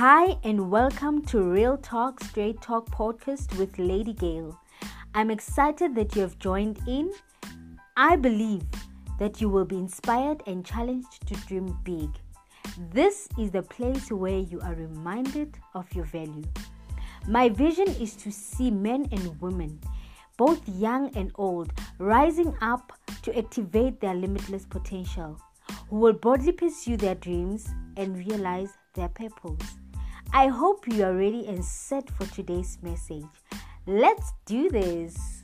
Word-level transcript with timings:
Hi, 0.00 0.36
and 0.44 0.70
welcome 0.70 1.22
to 1.22 1.42
Real 1.42 1.76
Talk 1.76 2.22
Straight 2.22 2.62
Talk 2.62 2.88
podcast 2.88 3.58
with 3.58 3.80
Lady 3.80 4.12
Gail. 4.12 4.56
I'm 5.12 5.28
excited 5.28 5.96
that 5.96 6.14
you 6.14 6.22
have 6.22 6.38
joined 6.38 6.78
in. 6.86 7.10
I 7.96 8.14
believe 8.14 8.62
that 9.18 9.40
you 9.40 9.48
will 9.48 9.64
be 9.64 9.76
inspired 9.76 10.44
and 10.46 10.64
challenged 10.64 11.26
to 11.26 11.34
dream 11.48 11.76
big. 11.82 12.10
This 12.92 13.28
is 13.40 13.50
the 13.50 13.62
place 13.62 14.12
where 14.12 14.38
you 14.38 14.60
are 14.60 14.76
reminded 14.76 15.58
of 15.74 15.92
your 15.92 16.04
value. 16.04 16.44
My 17.26 17.48
vision 17.48 17.88
is 17.88 18.14
to 18.18 18.30
see 18.30 18.70
men 18.70 19.08
and 19.10 19.40
women, 19.40 19.80
both 20.36 20.60
young 20.68 21.10
and 21.16 21.32
old, 21.34 21.72
rising 21.98 22.54
up 22.60 22.92
to 23.22 23.36
activate 23.36 24.00
their 24.00 24.14
limitless 24.14 24.64
potential, 24.64 25.40
who 25.90 25.96
will 25.96 26.12
boldly 26.12 26.52
pursue 26.52 26.96
their 26.96 27.16
dreams 27.16 27.68
and 27.96 28.16
realize 28.16 28.70
their 28.94 29.08
purpose. 29.08 29.74
I 30.32 30.48
hope 30.48 30.86
you 30.86 31.04
are 31.04 31.14
ready 31.14 31.46
and 31.46 31.64
set 31.64 32.10
for 32.10 32.26
today's 32.26 32.78
message. 32.82 33.24
Let's 33.86 34.34
do 34.44 34.68
this. 34.68 35.42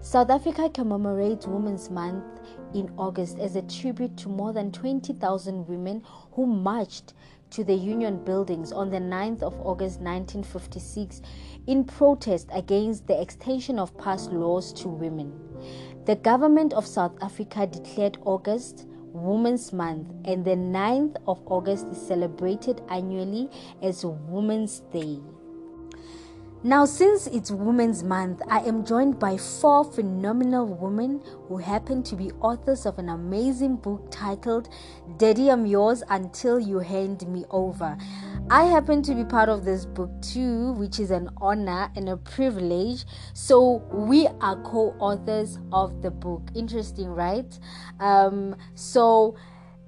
South 0.00 0.30
Africa 0.30 0.68
commemorates 0.68 1.46
Women's 1.46 1.90
Month 1.90 2.24
in 2.74 2.92
August 2.96 3.38
as 3.38 3.54
a 3.56 3.62
tribute 3.62 4.16
to 4.18 4.28
more 4.28 4.52
than 4.52 4.72
20,000 4.72 5.68
women 5.68 6.02
who 6.32 6.46
marched 6.46 7.14
to 7.50 7.62
the 7.62 7.74
Union 7.74 8.22
buildings 8.24 8.72
on 8.72 8.90
the 8.90 8.98
9th 8.98 9.42
of 9.42 9.54
August 9.60 10.00
1956 10.00 11.22
in 11.68 11.84
protest 11.84 12.48
against 12.52 13.06
the 13.06 13.20
extension 13.20 13.78
of 13.78 13.96
pass 13.96 14.26
laws 14.26 14.72
to 14.72 14.88
women. 14.88 15.32
The 16.06 16.16
government 16.16 16.74
of 16.74 16.86
South 16.86 17.16
Africa 17.22 17.66
declared 17.66 18.18
August 18.26 18.86
Women's 19.14 19.72
Month, 19.72 20.12
and 20.26 20.44
the 20.44 20.50
9th 20.50 21.16
of 21.26 21.40
August 21.46 21.86
is 21.86 22.06
celebrated 22.06 22.82
annually 22.90 23.48
as 23.80 24.04
Women's 24.04 24.80
Day. 24.92 25.20
Now, 26.66 26.86
since 26.86 27.26
it's 27.26 27.50
Women's 27.50 28.02
Month, 28.02 28.40
I 28.48 28.60
am 28.60 28.86
joined 28.86 29.18
by 29.18 29.36
four 29.36 29.84
phenomenal 29.84 30.66
women 30.66 31.20
who 31.46 31.58
happen 31.58 32.02
to 32.04 32.16
be 32.16 32.30
authors 32.40 32.86
of 32.86 32.98
an 32.98 33.10
amazing 33.10 33.76
book 33.76 34.06
titled 34.10 34.70
Daddy 35.18 35.50
I'm 35.50 35.66
Yours 35.66 36.02
Until 36.08 36.58
You 36.58 36.78
Hand 36.78 37.28
Me 37.28 37.44
Over. 37.50 37.98
I 38.48 38.64
happen 38.64 39.02
to 39.02 39.14
be 39.14 39.24
part 39.24 39.50
of 39.50 39.66
this 39.66 39.84
book 39.84 40.10
too, 40.22 40.72
which 40.72 41.00
is 41.00 41.10
an 41.10 41.28
honor 41.36 41.90
and 41.96 42.08
a 42.08 42.16
privilege. 42.16 43.04
So, 43.34 43.82
we 43.92 44.26
are 44.40 44.56
co 44.62 44.94
authors 44.98 45.58
of 45.70 46.00
the 46.00 46.10
book. 46.10 46.48
Interesting, 46.54 47.10
right? 47.10 47.58
Um, 48.00 48.56
so, 48.74 49.36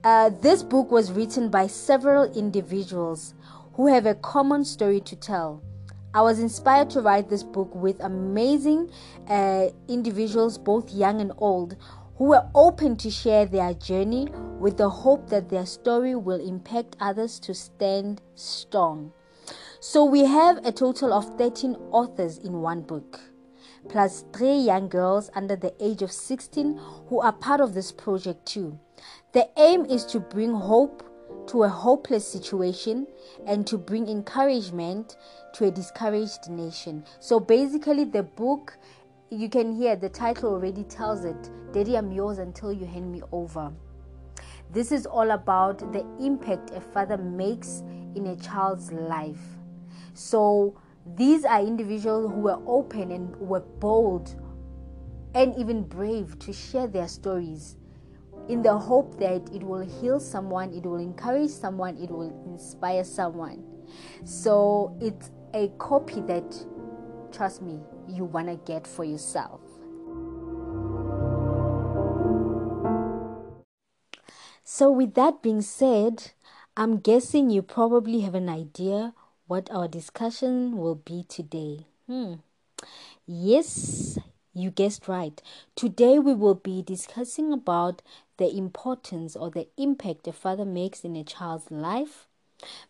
uh, 0.05 0.29
this 0.43 0.63
book 0.63 0.91
was 0.91 1.11
written 1.11 1.49
by 1.49 1.69
several 1.69 2.31
individuals 2.35 3.33
who 3.73 3.87
have 3.87 4.05
a 4.05 4.15
common 4.15 4.63
story 4.63 5.01
to 5.01 5.17
tell. 5.17 5.63
I 6.17 6.23
was 6.23 6.39
inspired 6.39 6.89
to 6.93 7.03
write 7.03 7.29
this 7.29 7.43
book 7.43 7.75
with 7.75 8.01
amazing 8.01 8.91
uh, 9.29 9.67
individuals, 9.87 10.57
both 10.57 10.91
young 10.91 11.21
and 11.21 11.31
old, 11.37 11.77
who 12.17 12.25
were 12.25 12.49
open 12.55 12.97
to 12.97 13.11
share 13.11 13.45
their 13.45 13.75
journey 13.75 14.29
with 14.59 14.79
the 14.79 14.89
hope 14.89 15.29
that 15.29 15.51
their 15.51 15.67
story 15.67 16.15
will 16.15 16.41
impact 16.41 16.97
others 17.01 17.39
to 17.41 17.53
stand 17.53 18.23
strong. 18.35 19.13
So 19.81 20.07
we 20.07 20.25
have 20.25 20.65
a 20.65 20.73
total 20.73 21.13
of 21.13 21.37
13 21.37 21.75
authors 21.91 22.39
in 22.39 22.63
one 22.63 22.81
book, 22.81 23.21
plus 23.91 24.25
three 24.33 24.57
young 24.57 24.89
girls 24.89 25.31
under 25.35 25.55
the 25.55 25.75
age 25.85 26.01
of 26.01 26.11
16 26.11 26.81
who 27.09 27.21
are 27.21 27.33
part 27.33 27.61
of 27.61 27.75
this 27.75 27.93
project 27.93 28.47
too. 28.47 28.79
The 29.33 29.51
aim 29.59 29.85
is 29.85 30.07
to 30.07 30.21
bring 30.21 30.55
hope 30.55 31.03
to 31.49 31.63
a 31.63 31.69
hopeless 31.69 32.27
situation 32.27 33.07
and 33.47 33.67
to 33.67 33.79
bring 33.79 34.09
encouragement 34.09 35.17
to 35.57 35.67
a 35.67 35.71
discouraged 35.71 36.51
nation. 36.51 37.05
So 37.19 37.41
basically, 37.41 38.05
the 38.05 38.23
book 38.23 38.77
you 39.31 39.49
can 39.49 39.75
hear 39.75 39.97
the 39.97 40.09
title 40.09 40.53
already 40.53 40.85
tells 40.85 41.25
it 41.25 41.51
Daddy, 41.73 41.97
I'm 41.97 42.13
yours 42.13 42.39
until 42.39 42.73
you 42.73 42.87
hand 42.87 43.11
me 43.11 43.23
over. 43.33 43.73
This 44.71 44.93
is 44.93 45.07
all 45.07 45.31
about 45.31 45.93
the 45.93 46.07
impact 46.21 46.71
a 46.71 46.81
father 46.81 47.17
makes 47.17 47.83
in 48.15 48.27
a 48.27 48.37
child's 48.37 48.93
life. 48.93 49.41
So, 50.15 50.79
these 51.15 51.45
are 51.45 51.61
individuals 51.61 52.33
who 52.33 52.41
were 52.41 52.59
open 52.67 53.13
and 53.13 53.35
were 53.37 53.61
bold 53.61 54.35
and 55.35 55.57
even 55.57 55.83
brave 55.85 56.39
to 56.41 56.53
share 56.53 56.87
their 56.87 57.09
stories 57.09 57.77
in 58.49 58.63
the 58.63 58.77
hope 58.77 59.19
that 59.19 59.49
it 59.53 59.63
will 59.63 59.85
heal 60.01 60.21
someone, 60.21 60.73
it 60.73 60.85
will 60.85 60.99
encourage 60.99 61.51
someone, 61.51 61.97
it 61.97 62.11
will 62.11 62.33
inspire 62.47 63.05
someone. 63.05 63.65
So 64.25 64.97
it's 65.01 65.31
a 65.57 65.69
copy 65.79 66.21
that, 66.21 66.67
trust 67.33 67.63
me, 67.63 67.81
you 68.07 68.25
want 68.25 68.49
to 68.49 68.57
get 68.71 68.87
for 68.87 69.05
yourself. 69.05 69.61
So, 74.63 74.91
with 74.91 75.15
that 75.15 75.43
being 75.43 75.63
said, 75.63 76.33
I'm 76.77 76.99
guessing 76.99 77.49
you 77.49 77.63
probably 77.63 78.21
have 78.21 78.35
an 78.35 78.51
idea 78.51 79.15
what 79.47 79.71
our 79.71 79.89
discussion 79.89 80.77
will 80.77 80.97
be 80.97 81.25
today. 81.27 81.87
Hmm. 82.07 82.35
Yes, 83.27 84.19
you 84.53 84.71
guessed 84.71 85.09
right. 85.09 85.41
Today 85.75 86.19
we 86.19 86.35
will 86.35 86.55
be 86.55 86.83
discussing 86.83 87.53
about 87.53 88.03
the 88.37 88.55
importance 88.55 89.35
or 89.35 89.51
the 89.51 89.69
impact 89.79 90.29
a 90.29 90.33
father 90.33 90.67
makes 90.67 91.03
in 91.03 91.17
a 91.17 91.25
child's 91.25 91.71
life 91.71 92.26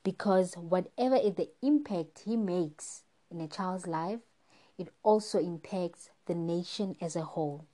because 0.02 0.54
whatever 0.54 1.16
is 1.16 1.34
the 1.34 1.50
impact 1.62 2.22
he 2.24 2.36
makes 2.36 3.02
in 3.30 3.40
a 3.40 3.48
child's 3.48 3.86
life, 3.86 4.20
it 4.78 4.88
also 5.02 5.38
impacts 5.38 6.10
the 6.26 6.34
nation 6.34 6.96
as 7.00 7.16
a 7.16 7.22
whole. 7.22 7.64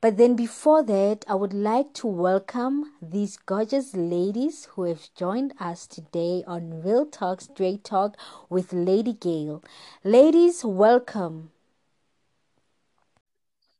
But 0.00 0.18
then, 0.18 0.36
before 0.36 0.82
that, 0.82 1.24
I 1.26 1.34
would 1.34 1.54
like 1.54 1.94
to 1.94 2.06
welcome 2.06 2.92
these 3.00 3.38
gorgeous 3.38 3.96
ladies 3.96 4.66
who 4.72 4.82
have 4.82 5.08
joined 5.16 5.54
us 5.58 5.86
today 5.86 6.44
on 6.46 6.82
Real 6.82 7.06
Talk 7.06 7.40
Straight 7.40 7.84
Talk 7.84 8.14
with 8.50 8.74
Lady 8.74 9.14
Gail. 9.14 9.64
Ladies, 10.04 10.62
welcome. 10.62 11.52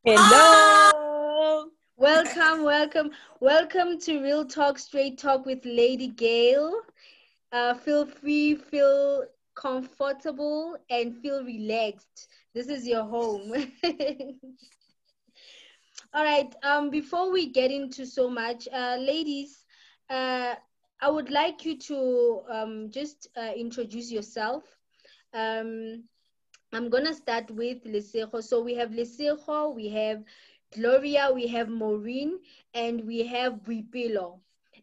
Hello. 0.03 1.71
Welcome, 2.05 2.65
welcome, 2.65 3.11
welcome 3.41 3.99
to 4.01 4.21
Real 4.23 4.45
Talk 4.45 4.79
Straight 4.79 5.17
Talk 5.17 5.47
with 5.47 5.65
Lady 5.65 6.09
Gail. 6.09 6.83
Uh, 7.51 7.73
feel 7.73 8.05
free, 8.05 8.57
feel 8.57 9.25
comfortable, 9.55 10.77
and 10.91 11.17
feel 11.17 11.43
relaxed. 11.43 12.29
This 12.53 12.69
is 12.69 12.87
your 12.87 13.05
home. 13.05 13.55
All 16.13 16.25
right. 16.25 16.55
Um, 16.63 16.91
before 16.91 17.33
we 17.33 17.47
get 17.47 17.71
into 17.71 18.05
so 18.05 18.29
much, 18.29 18.69
uh, 18.71 18.99
ladies, 19.01 19.65
uh, 20.11 20.57
I 21.01 21.09
would 21.09 21.31
like 21.31 21.65
you 21.65 21.79
to 21.79 22.43
um, 22.51 22.91
just 22.91 23.29
uh, 23.35 23.53
introduce 23.57 24.13
yourself. 24.13 24.65
Um, 25.33 26.05
I'm 26.75 26.91
gonna 26.91 27.15
start 27.15 27.51
with 27.51 27.85
Lesego. 27.85 28.43
So 28.43 28.61
we 28.61 28.75
have 28.75 28.91
Lesego, 28.91 29.75
we 29.75 29.89
have 29.89 30.23
Gloria, 30.75 31.31
we 31.33 31.47
have 31.49 31.69
Maureen, 31.69 32.41
and 32.75 33.07
we 33.07 33.27
have 33.27 33.63
Boipelo. 33.63 34.41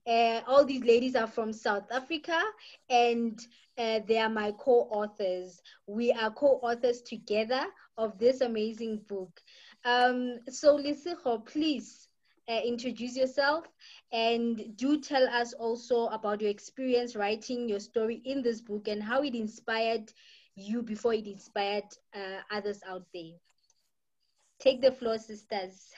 Uh, 0.07 0.41
all 0.47 0.65
these 0.65 0.83
ladies 0.83 1.15
are 1.15 1.27
from 1.27 1.51
South 1.51 1.91
Africa, 1.91 2.41
and 2.89 3.39
uh, 3.77 3.99
they 4.07 4.17
are 4.17 4.29
my 4.29 4.51
co-authors. 4.57 5.61
We 5.87 6.11
are 6.13 6.31
co-authors 6.31 7.01
together 7.01 7.65
of 7.97 8.17
this 8.17 8.41
amazing 8.41 9.01
book. 9.07 9.41
Um, 9.85 10.39
so 10.49 10.77
Lesego, 10.77 11.45
please 11.45 12.07
uh, 12.49 12.61
introduce 12.65 13.15
yourself 13.17 13.65
and 14.11 14.75
do 14.77 14.99
tell 14.99 15.27
us 15.27 15.53
also 15.53 16.07
about 16.07 16.41
your 16.41 16.49
experience 16.49 17.15
writing 17.15 17.67
your 17.67 17.79
story 17.79 18.21
in 18.25 18.41
this 18.41 18.61
book 18.61 18.87
and 18.87 19.03
how 19.03 19.21
it 19.23 19.35
inspired 19.35 20.11
you 20.55 20.81
before 20.81 21.13
it 21.13 21.27
inspired 21.27 21.85
uh, 22.15 22.39
others 22.49 22.81
out 22.87 23.05
there. 23.13 23.33
Take 24.61 24.79
the 24.79 24.91
floor, 24.91 25.17
sisters. 25.17 25.89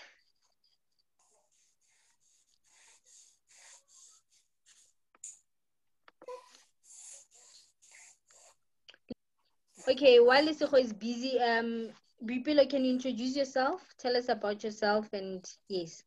Okay, 9.86 10.22
while 10.22 10.48
Lesego 10.48 10.80
is 10.80 10.94
busy, 10.94 11.38
um, 11.42 11.90
Boipelo, 12.26 12.70
can 12.70 12.86
you 12.86 12.94
introduce 12.94 13.36
yourself? 13.36 13.82
Tell 13.98 14.16
us 14.16 14.30
about 14.30 14.64
yourself 14.64 15.10
and 15.12 15.46
yes. 15.68 16.04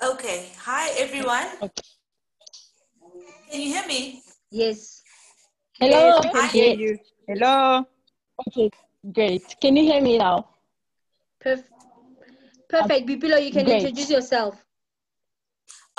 Okay, 0.00 0.52
hi 0.56 0.90
everyone. 0.96 1.48
Can 3.50 3.60
you 3.60 3.74
hear 3.74 3.86
me? 3.88 4.22
Yes. 4.52 5.02
Hello. 5.80 5.98
Yes, 5.98 6.20
we 6.22 6.30
can 6.30 6.48
hear 6.50 6.74
you. 6.74 6.98
Hello. 7.26 7.84
Okay, 8.46 8.70
great. 9.12 9.56
Can 9.60 9.76
you 9.76 9.82
hear 9.82 10.00
me 10.00 10.18
now? 10.18 10.53
Perf- 11.44 11.64
Perfect. 12.68 13.06
Boipelo, 13.06 13.44
you 13.44 13.52
can 13.52 13.64
Great. 13.66 13.82
introduce 13.82 14.10
yourself. 14.10 14.54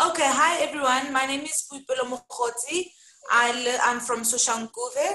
Okay, 0.07 0.25
hi 0.25 0.62
everyone. 0.63 1.13
My 1.13 1.25
name 1.25 1.42
is 1.42 1.65
Boipelo 1.71 2.09
Mokgotsi. 2.09 2.86
I 3.31 3.80
I'm 3.86 4.00
from 4.00 4.21
Soshanguve. 4.21 5.07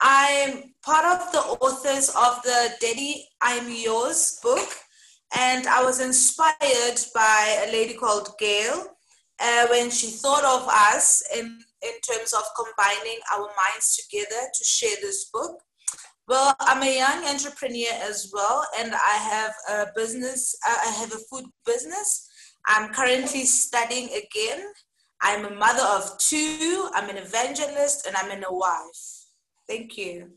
I'm 0.00 0.74
part 0.82 1.04
of 1.04 1.32
the 1.32 1.40
authors 1.64 2.08
of 2.08 2.42
the 2.42 2.74
Daddy 2.80 3.28
I'm 3.40 3.70
Yours 3.70 4.38
book, 4.42 4.68
and 5.36 5.66
I 5.66 5.84
was 5.84 6.00
inspired 6.00 6.98
by 7.14 7.64
a 7.66 7.72
lady 7.72 7.94
called 7.94 8.30
Gail 8.38 8.96
uh, 9.40 9.66
when 9.68 9.90
she 9.90 10.08
thought 10.08 10.44
of 10.44 10.68
us 10.68 11.22
in, 11.34 11.44
in 11.82 11.94
terms 12.00 12.32
of 12.32 12.42
combining 12.56 13.18
our 13.32 13.48
minds 13.62 13.96
together 13.96 14.42
to 14.54 14.64
share 14.64 14.96
this 15.00 15.30
book. 15.32 15.60
Well, 16.28 16.56
I'm 16.58 16.82
a 16.82 16.96
young 16.98 17.24
entrepreneur 17.24 17.92
as 18.02 18.30
well, 18.32 18.66
and 18.78 18.92
I 18.92 19.16
have 19.30 19.54
a 19.70 19.86
business. 19.94 20.56
uh, 20.68 20.76
I 20.86 20.90
have 20.90 21.12
a 21.12 21.18
food 21.30 21.44
business. 21.64 22.28
I'm 22.66 22.92
currently 22.92 23.44
studying 23.44 24.08
again. 24.08 24.64
I'm 25.22 25.44
a 25.44 25.54
mother 25.54 25.84
of 25.84 26.18
two. 26.18 26.90
I'm 26.94 27.08
an 27.08 27.16
evangelist, 27.16 28.06
and 28.06 28.16
I'm 28.16 28.42
a 28.42 28.52
wife. 28.52 29.26
Thank 29.68 29.96
you. 29.96 30.30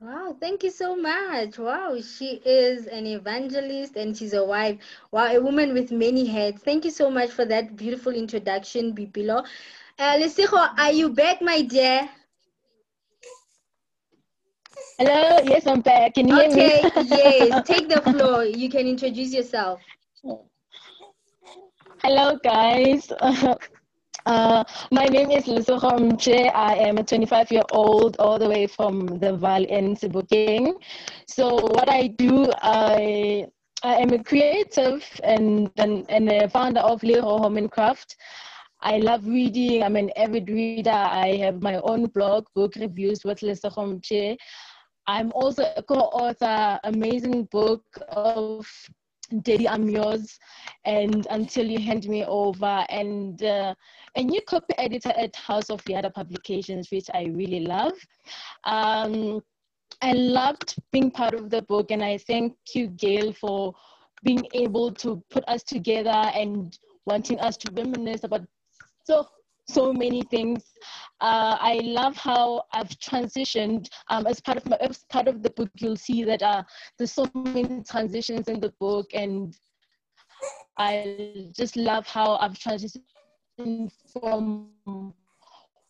Wow, 0.00 0.36
thank 0.40 0.62
you 0.62 0.70
so 0.70 0.96
much. 0.96 1.58
Wow, 1.58 1.96
she 2.00 2.40
is 2.44 2.86
an 2.88 3.06
evangelist 3.06 3.94
and 3.96 4.16
she's 4.16 4.34
a 4.34 4.44
wife. 4.44 4.78
Wow, 5.12 5.26
a 5.26 5.40
woman 5.40 5.72
with 5.74 5.92
many 5.92 6.26
heads. 6.26 6.60
Thank 6.60 6.84
you 6.84 6.90
so 6.90 7.08
much 7.08 7.30
for 7.30 7.44
that 7.44 7.76
beautiful 7.76 8.12
introduction, 8.12 8.94
Boipelo. 8.96 9.46
Uh, 10.00 10.16
Lesego, 10.18 10.74
are 10.76 10.90
you 10.90 11.08
back, 11.10 11.40
my 11.40 11.62
dear? 11.62 12.08
Hello, 14.88 15.38
yes, 15.44 15.66
I'm 15.66 15.80
back. 15.80 16.14
Can 16.14 16.28
you 16.28 16.34
hear 16.34 16.50
Okay, 16.50 16.90
me? 16.90 16.90
yes, 16.94 17.60
take 17.64 17.88
the 17.88 18.00
floor. 18.02 18.44
You 18.44 18.68
can 18.70 18.86
introduce 18.86 19.32
yourself. 19.34 19.82
Hello, 22.02 22.36
guys. 22.42 23.12
Uh, 24.26 24.62
my 24.92 25.04
name 25.06 25.30
is 25.32 25.46
Lesego 25.46 25.90
Mche. 25.98 26.48
I 26.54 26.74
am 26.76 26.98
a 26.98 27.02
25 27.02 27.50
year 27.50 27.64
old, 27.72 28.16
all 28.20 28.38
the 28.38 28.48
way 28.48 28.66
from 28.68 29.06
the 29.18 29.32
Vaal 29.36 29.66
in 29.66 29.96
Sebokeng. 29.96 30.74
So, 31.26 31.56
what 31.56 31.88
I 31.90 32.06
do, 32.06 32.46
I 32.62 33.46
I 33.82 33.96
am 33.96 34.12
a 34.12 34.22
creative 34.22 35.04
and, 35.24 35.70
and, 35.76 36.04
and 36.08 36.28
a 36.30 36.48
founder 36.48 36.80
of 36.82 37.02
Lero 37.02 37.38
Home 37.38 37.56
and 37.56 37.70
Craft. 37.70 38.14
I 38.80 38.98
love 38.98 39.26
reading. 39.26 39.82
I'm 39.82 39.96
an 39.96 40.10
avid 40.16 40.48
reader. 40.48 40.90
I 40.90 41.36
have 41.36 41.60
my 41.62 41.76
own 41.80 42.06
blog, 42.06 42.46
book 42.54 42.74
reviews 42.76 43.24
with 43.24 43.40
Lesego 43.40 43.82
Mche. 43.90 44.36
I'm 45.06 45.32
also 45.34 45.64
a 45.76 45.82
co-author, 45.82 46.78
amazing 46.84 47.44
book 47.50 47.84
of 48.08 48.68
Daddy 49.42 49.68
I'm 49.68 49.88
Yours 49.88 50.38
and 50.84 51.26
Until 51.30 51.66
You 51.66 51.78
Hand 51.80 52.06
Me 52.08 52.24
Over 52.24 52.84
and 52.88 53.42
uh, 53.42 53.74
a 54.14 54.22
new 54.22 54.40
copy 54.42 54.74
editor 54.78 55.12
at 55.16 55.34
House 55.34 55.70
of 55.70 55.80
Yada 55.88 56.10
Publications, 56.10 56.90
which 56.90 57.06
I 57.14 57.24
really 57.32 57.60
love. 57.60 57.94
Um, 58.64 59.40
I 60.02 60.12
loved 60.12 60.76
being 60.92 61.10
part 61.10 61.34
of 61.34 61.50
the 61.50 61.62
book 61.62 61.90
and 61.90 62.02
I 62.02 62.18
thank 62.18 62.54
you, 62.74 62.88
Gail, 62.88 63.32
for 63.32 63.74
being 64.22 64.46
able 64.52 64.92
to 64.92 65.22
put 65.30 65.44
us 65.48 65.62
together 65.62 66.10
and 66.10 66.78
wanting 67.06 67.40
us 67.40 67.56
to 67.58 67.72
reminisce 67.72 68.22
about 68.24 68.42
so 69.04 69.26
so 69.68 69.92
many 69.92 70.22
things. 70.22 70.64
Uh, 71.20 71.56
I 71.60 71.80
love 71.84 72.16
how 72.16 72.64
I've 72.72 72.90
transitioned. 72.98 73.88
Um, 74.08 74.26
as 74.26 74.40
part 74.40 74.58
of 74.58 74.68
my 74.68 74.76
as 74.80 75.04
part 75.08 75.28
of 75.28 75.42
the 75.42 75.50
book, 75.50 75.70
you'll 75.78 75.96
see 75.96 76.24
that 76.24 76.42
uh, 76.42 76.62
there's 76.98 77.12
so 77.12 77.30
many 77.34 77.82
transitions 77.82 78.48
in 78.48 78.60
the 78.60 78.72
book, 78.80 79.10
and 79.14 79.56
I 80.78 81.50
just 81.56 81.76
love 81.76 82.06
how 82.06 82.36
I've 82.36 82.58
transitioned 82.58 83.02
from 84.12 84.70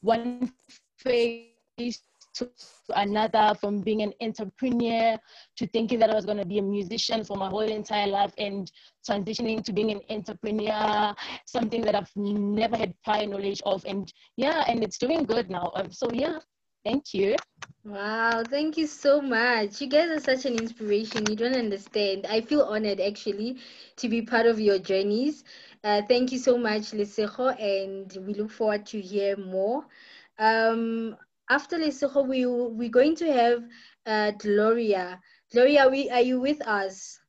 one 0.01 0.53
phase 0.99 2.03
to 2.35 2.51
another, 2.97 3.55
from 3.61 3.81
being 3.81 4.03
an 4.03 4.13
entrepreneur 4.21 5.19
to 5.57 5.67
thinking 5.69 5.99
that 6.01 6.11
I 6.11 6.15
was 6.15 6.25
going 6.25 6.39
to 6.39 6.47
be 6.47 6.59
a 6.59 6.63
musician 6.63 7.25
for 7.25 7.37
my 7.37 7.49
whole 7.49 7.61
entire 7.61 8.07
life, 8.07 8.33
and 8.39 8.71
transitioning 9.09 9.65
to 9.65 9.73
being 9.73 9.91
an 9.91 10.01
entrepreneur, 10.11 11.15
something 11.47 11.83
that 11.83 11.95
I've 11.95 12.11
never 12.17 12.77
had 12.77 12.95
prior 13.05 13.27
knowledge 13.27 13.63
of. 13.65 13.85
And 13.85 14.13
yeah, 14.37 14.65
and 14.69 14.83
it's 14.83 14.99
doing 14.99 15.25
good 15.25 15.51
now. 15.51 15.71
Um, 15.75 15.91
so 15.93 16.09
yeah, 16.13 16.39
thank 16.85 17.15
you. 17.15 17.37
Wow, 17.85 18.45
thank 18.49 18.77
you 18.77 18.87
so 18.87 19.21
much. 19.21 19.81
You 19.81 19.89
guys 19.89 20.09
are 20.09 20.21
such 20.21 20.45
an 20.45 20.57
inspiration. 20.57 21.25
You 21.29 21.35
don't 21.35 21.57
understand. 21.57 22.27
I 22.29 22.41
feel 22.41 22.63
honored 22.63 23.01
actually 23.01 23.59
to 23.97 24.09
be 24.09 24.23
part 24.23 24.47
of 24.47 24.61
your 24.61 24.79
journeys. 24.79 25.43
Uh, 25.83 26.01
thank 26.07 26.31
you 26.31 26.39
so 26.39 26.57
much, 26.57 26.93
Lesego, 26.93 27.61
and 27.61 28.17
we 28.25 28.35
look 28.35 28.53
forward 28.53 28.87
to 28.87 29.01
hear 29.01 29.37
more. 29.37 29.85
Um, 30.39 31.17
after 31.53 31.77
Lesego, 31.77 32.27
we 32.27 32.47
we're 32.47 32.89
going 32.89 33.15
to 33.17 33.31
have 33.31 33.63
uh, 34.07 34.31
Gloria. 34.39 35.21
Gloria, 35.53 35.89
we 35.89 36.09
are 36.09 36.23
you 36.23 36.41
with 36.41 36.67
us? 36.67 37.21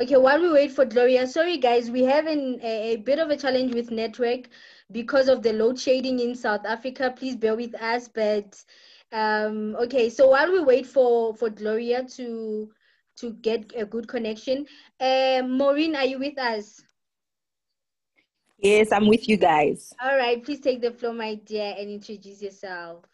Okay, 0.00 0.16
while 0.16 0.40
we 0.40 0.50
wait 0.52 0.72
for 0.72 0.84
Gloria, 0.84 1.26
sorry 1.26 1.58
guys, 1.58 1.90
we 1.90 2.02
have 2.04 2.26
an, 2.26 2.60
a, 2.62 2.94
a 2.94 2.96
bit 2.96 3.18
of 3.18 3.30
a 3.30 3.36
challenge 3.36 3.74
with 3.74 3.90
network 3.90 4.48
because 4.92 5.28
of 5.28 5.42
the 5.42 5.52
load 5.52 5.78
shedding 5.78 6.20
in 6.20 6.34
South 6.34 6.64
Africa. 6.64 7.12
Please 7.16 7.36
bear 7.36 7.56
with 7.56 7.74
us. 7.74 8.08
But 8.08 8.62
um, 9.12 9.76
okay, 9.76 10.08
so 10.08 10.28
while 10.28 10.50
we 10.50 10.60
wait 10.60 10.86
for 10.86 11.34
for 11.34 11.50
Gloria 11.50 12.04
to 12.16 12.70
to 13.16 13.32
get 13.42 13.72
a 13.76 13.84
good 13.84 14.08
connection, 14.08 14.66
uh, 15.00 15.42
Maureen, 15.46 15.94
are 15.94 16.06
you 16.06 16.18
with 16.18 16.38
us? 16.38 16.85
Yes, 18.58 18.90
I'm 18.90 19.06
with 19.06 19.28
you 19.28 19.36
guys. 19.36 19.92
All 20.02 20.16
right, 20.16 20.42
please 20.42 20.60
take 20.60 20.80
the 20.80 20.90
floor, 20.90 21.12
my 21.12 21.34
dear, 21.34 21.74
and 21.78 21.90
introduce 21.90 22.40
yourself. 22.40 23.04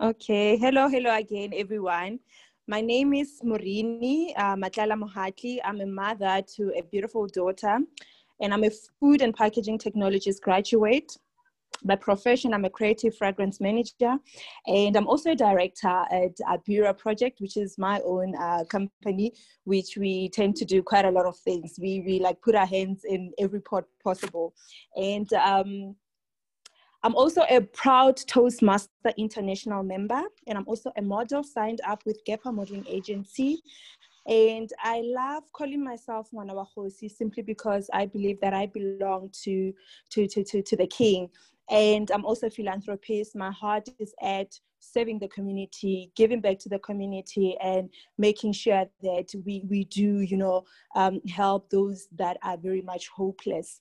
Okay. 0.00 0.56
Hello, 0.56 0.88
hello 0.88 1.14
again, 1.14 1.52
everyone. 1.54 2.20
My 2.68 2.80
name 2.80 3.14
is 3.14 3.40
Morini 3.44 4.32
uh, 4.36 4.54
Matlala 4.54 4.94
Mohatli. 4.94 5.58
I'm 5.64 5.80
a 5.80 5.86
mother 5.86 6.40
to 6.54 6.72
a 6.78 6.82
beautiful 6.82 7.26
daughter, 7.26 7.78
and 8.40 8.54
I'm 8.54 8.62
a 8.62 8.70
food 9.00 9.22
and 9.22 9.34
packaging 9.34 9.78
technologist 9.78 10.40
graduate. 10.40 11.16
By 11.84 11.96
profession, 11.96 12.54
I'm 12.54 12.64
a 12.64 12.70
creative 12.70 13.16
fragrance 13.16 13.60
manager, 13.60 14.16
and 14.66 14.96
I'm 14.96 15.08
also 15.08 15.32
a 15.32 15.34
director 15.34 15.88
at 15.88 16.38
a 16.48 16.58
Abura 16.58 16.96
Project, 16.96 17.40
which 17.40 17.56
is 17.56 17.76
my 17.76 18.00
own 18.04 18.36
uh, 18.36 18.64
company, 18.68 19.32
which 19.64 19.96
we 19.96 20.28
tend 20.28 20.54
to 20.56 20.64
do 20.64 20.82
quite 20.82 21.04
a 21.04 21.10
lot 21.10 21.26
of 21.26 21.36
things. 21.38 21.78
We, 21.80 22.00
we 22.06 22.20
like 22.20 22.40
put 22.40 22.54
our 22.54 22.66
hands 22.66 23.04
in 23.04 23.32
every 23.38 23.60
pot 23.60 23.84
possible. 24.02 24.54
And 24.96 25.32
um, 25.32 25.96
I'm 27.02 27.16
also 27.16 27.42
a 27.50 27.60
proud 27.60 28.16
Toastmaster 28.28 29.12
International 29.16 29.82
member, 29.82 30.22
and 30.46 30.56
I'm 30.56 30.68
also 30.68 30.92
a 30.96 31.02
model 31.02 31.42
signed 31.42 31.80
up 31.84 32.04
with 32.06 32.20
Gepa 32.28 32.54
Modeling 32.54 32.86
Agency. 32.88 33.60
And 34.28 34.70
I 34.80 35.02
love 35.04 35.42
calling 35.52 35.82
myself 35.82 36.28
Mwanawahosi 36.32 37.10
simply 37.10 37.42
because 37.42 37.90
I 37.92 38.06
believe 38.06 38.40
that 38.40 38.54
I 38.54 38.66
belong 38.66 39.30
to, 39.42 39.72
to, 40.10 40.28
to, 40.28 40.44
to, 40.44 40.62
to 40.62 40.76
the 40.76 40.86
king. 40.86 41.28
And 41.72 42.10
I'm 42.10 42.26
also 42.26 42.48
a 42.48 42.50
philanthropist. 42.50 43.34
My 43.34 43.50
heart 43.50 43.88
is 43.98 44.14
at 44.22 44.52
serving 44.78 45.18
the 45.18 45.28
community, 45.28 46.12
giving 46.14 46.40
back 46.40 46.58
to 46.58 46.68
the 46.68 46.78
community, 46.78 47.56
and 47.62 47.88
making 48.18 48.52
sure 48.52 48.84
that 49.02 49.32
we, 49.46 49.64
we 49.68 49.84
do, 49.84 50.20
you 50.20 50.36
know, 50.36 50.64
um, 50.94 51.20
help 51.28 51.70
those 51.70 52.08
that 52.18 52.36
are 52.42 52.58
very 52.58 52.82
much 52.82 53.08
hopeless. 53.08 53.80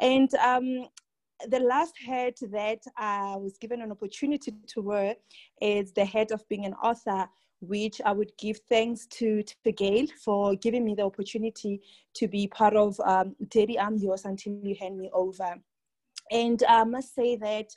And 0.00 0.32
um, 0.36 0.88
the 1.48 1.60
last 1.60 1.92
head 2.06 2.34
that 2.50 2.78
I 2.96 3.36
was 3.36 3.58
given 3.58 3.82
an 3.82 3.90
opportunity 3.90 4.54
to 4.68 4.80
wear 4.80 5.16
is 5.60 5.92
the 5.92 6.06
head 6.06 6.32
of 6.32 6.48
being 6.48 6.64
an 6.64 6.74
author, 6.74 7.28
which 7.60 8.00
I 8.02 8.12
would 8.12 8.32
give 8.38 8.60
thanks 8.70 9.06
to, 9.18 9.42
to 9.42 9.72
Gail 9.72 10.06
for 10.24 10.54
giving 10.56 10.86
me 10.86 10.94
the 10.94 11.04
opportunity 11.04 11.82
to 12.14 12.28
be 12.28 12.48
part 12.48 12.76
of 12.76 12.98
um, 13.00 13.36
Daddy 13.48 13.78
I'm 13.78 13.96
Yours 13.96 14.24
Until 14.24 14.58
You 14.62 14.74
Hand 14.80 14.96
Me 14.96 15.10
Over. 15.12 15.56
And 16.30 16.62
I 16.68 16.84
must 16.84 17.14
say 17.14 17.36
that 17.36 17.68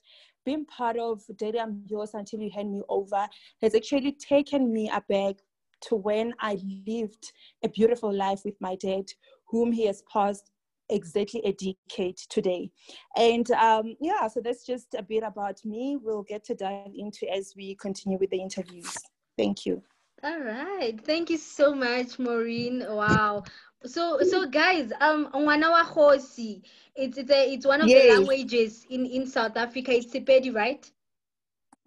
being 0.46 0.66
part 0.66 0.98
of 0.98 1.22
Daddy 1.38 1.60
I'm 1.60 1.84
Yours 1.88 2.12
Until 2.14 2.40
You 2.40 2.50
Hand 2.50 2.72
Me 2.72 2.82
Over 2.90 3.28
has 3.62 3.76
actually 3.76 4.14
taken 4.14 4.74
me 4.74 4.90
aback 4.90 5.36
to 5.82 5.96
when 5.96 6.34
I 6.40 6.58
lived 6.88 7.32
a 7.64 7.70
beautiful 7.70 8.14
life 8.14 8.42
with 8.44 8.56
my 8.60 8.76
dad, 8.76 9.06
whom 9.48 9.72
he 9.72 9.86
has 9.86 10.04
passed 10.12 10.52
exactly 10.90 11.42
a 11.46 11.54
decade 11.54 12.18
today. 12.30 12.72
And 13.16 13.50
um, 13.52 13.96
yeah, 14.02 14.28
so 14.28 14.42
that's 14.42 14.66
just 14.66 14.96
a 14.98 15.04
bit 15.04 15.24
about 15.24 15.64
me. 15.64 15.98
We'll 16.02 16.24
get 16.24 16.44
to 16.46 16.56
dive 16.56 16.92
into 16.96 17.32
as 17.32 17.54
we 17.56 17.76
continue 17.76 18.18
with 18.18 18.32
the 18.32 18.42
interviews. 18.42 18.92
Thank 19.38 19.66
you. 19.66 19.82
All 20.22 20.40
right. 20.42 21.00
Thank 21.06 21.30
you 21.30 21.38
so 21.38 21.74
much, 21.74 22.20
Maureen. 22.20 22.86
Wow. 22.90 23.44
So 23.86 24.20
so 24.22 24.46
guys, 24.46 24.92
um 25.00 25.32
Ngwana 25.34 25.72
wa 25.72 25.84
Kgosi, 25.86 26.62
it's 26.96 27.18
it's 27.18 27.32
a, 27.32 27.54
it's 27.54 27.66
one 27.66 27.82
of 27.82 27.88
the 27.88 28.10
languages 28.10 28.86
in 28.90 29.06
in 29.06 29.26
South 29.26 29.56
Africa. 29.56 29.94
It's 29.94 30.08
Sepedi, 30.08 30.54
right? 30.54 30.90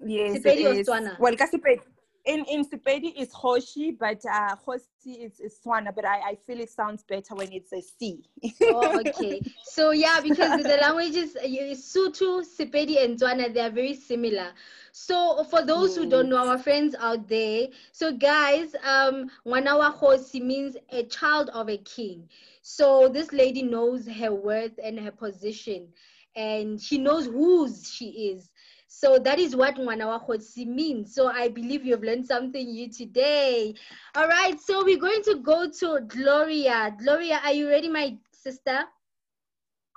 Yes, 0.04 0.38
Sepedi 0.38 0.64
or 0.64 0.72
is. 0.72 0.88
Setswana? 0.88 1.18
Well, 1.18 1.36
ka 1.36 1.46
Sepedi, 1.46 1.80
in 2.24 2.44
in 2.44 2.64
Sepedi 2.64 3.12
it's 3.16 3.34
Hoshi, 3.34 3.90
but 3.90 4.20
uh, 4.30 4.56
Hoshi 4.56 5.22
is, 5.22 5.40
is 5.40 5.58
Swana, 5.64 5.94
but 5.94 6.04
I, 6.04 6.30
I 6.30 6.34
feel 6.46 6.60
it 6.60 6.70
sounds 6.70 7.02
better 7.02 7.34
when 7.34 7.52
it's 7.52 7.72
a 7.72 7.80
C. 7.82 8.22
oh, 8.62 9.00
okay. 9.00 9.40
So 9.64 9.90
yeah, 9.90 10.20
because 10.20 10.62
the 10.62 10.78
languages 10.80 11.34
Sotho, 11.34 12.44
Sepedi, 12.44 13.02
and 13.02 13.18
Tswana 13.18 13.52
they 13.52 13.60
are 13.60 13.70
very 13.70 13.94
similar. 13.94 14.50
So 14.92 15.44
for 15.44 15.64
those 15.64 15.96
who 15.96 16.06
don't 16.06 16.28
know, 16.28 16.48
our 16.48 16.58
friends 16.58 16.94
out 16.98 17.26
there, 17.28 17.68
so 17.92 18.12
guys, 18.12 18.74
um, 18.84 19.30
Wanawa 19.46 19.98
Hosi 19.98 20.40
means 20.40 20.76
a 20.90 21.04
child 21.04 21.48
of 21.50 21.68
a 21.68 21.78
king. 21.78 22.28
So 22.62 23.08
this 23.08 23.32
lady 23.32 23.62
knows 23.62 24.06
her 24.06 24.32
worth 24.32 24.78
and 24.82 25.00
her 25.00 25.10
position, 25.10 25.88
and 26.36 26.80
she 26.80 26.98
knows 26.98 27.26
whose 27.26 27.90
she 27.90 28.30
is. 28.32 28.50
So 28.94 29.18
that 29.18 29.38
is 29.38 29.56
what 29.56 29.76
Mwanawa 29.76 30.24
Khotsi 30.24 30.66
means. 30.66 31.14
So 31.14 31.26
I 31.26 31.48
believe 31.48 31.84
you've 31.84 32.04
learned 32.04 32.26
something 32.26 32.70
new 32.70 32.88
today. 32.88 33.74
All 34.14 34.28
right, 34.28 34.60
so 34.60 34.84
we're 34.84 35.00
going 35.00 35.22
to 35.24 35.36
go 35.36 35.68
to 35.80 36.00
Gloria. 36.06 36.94
Gloria, 37.02 37.40
are 37.42 37.52
you 37.52 37.68
ready, 37.68 37.88
my 37.88 38.16
sister? 38.32 38.84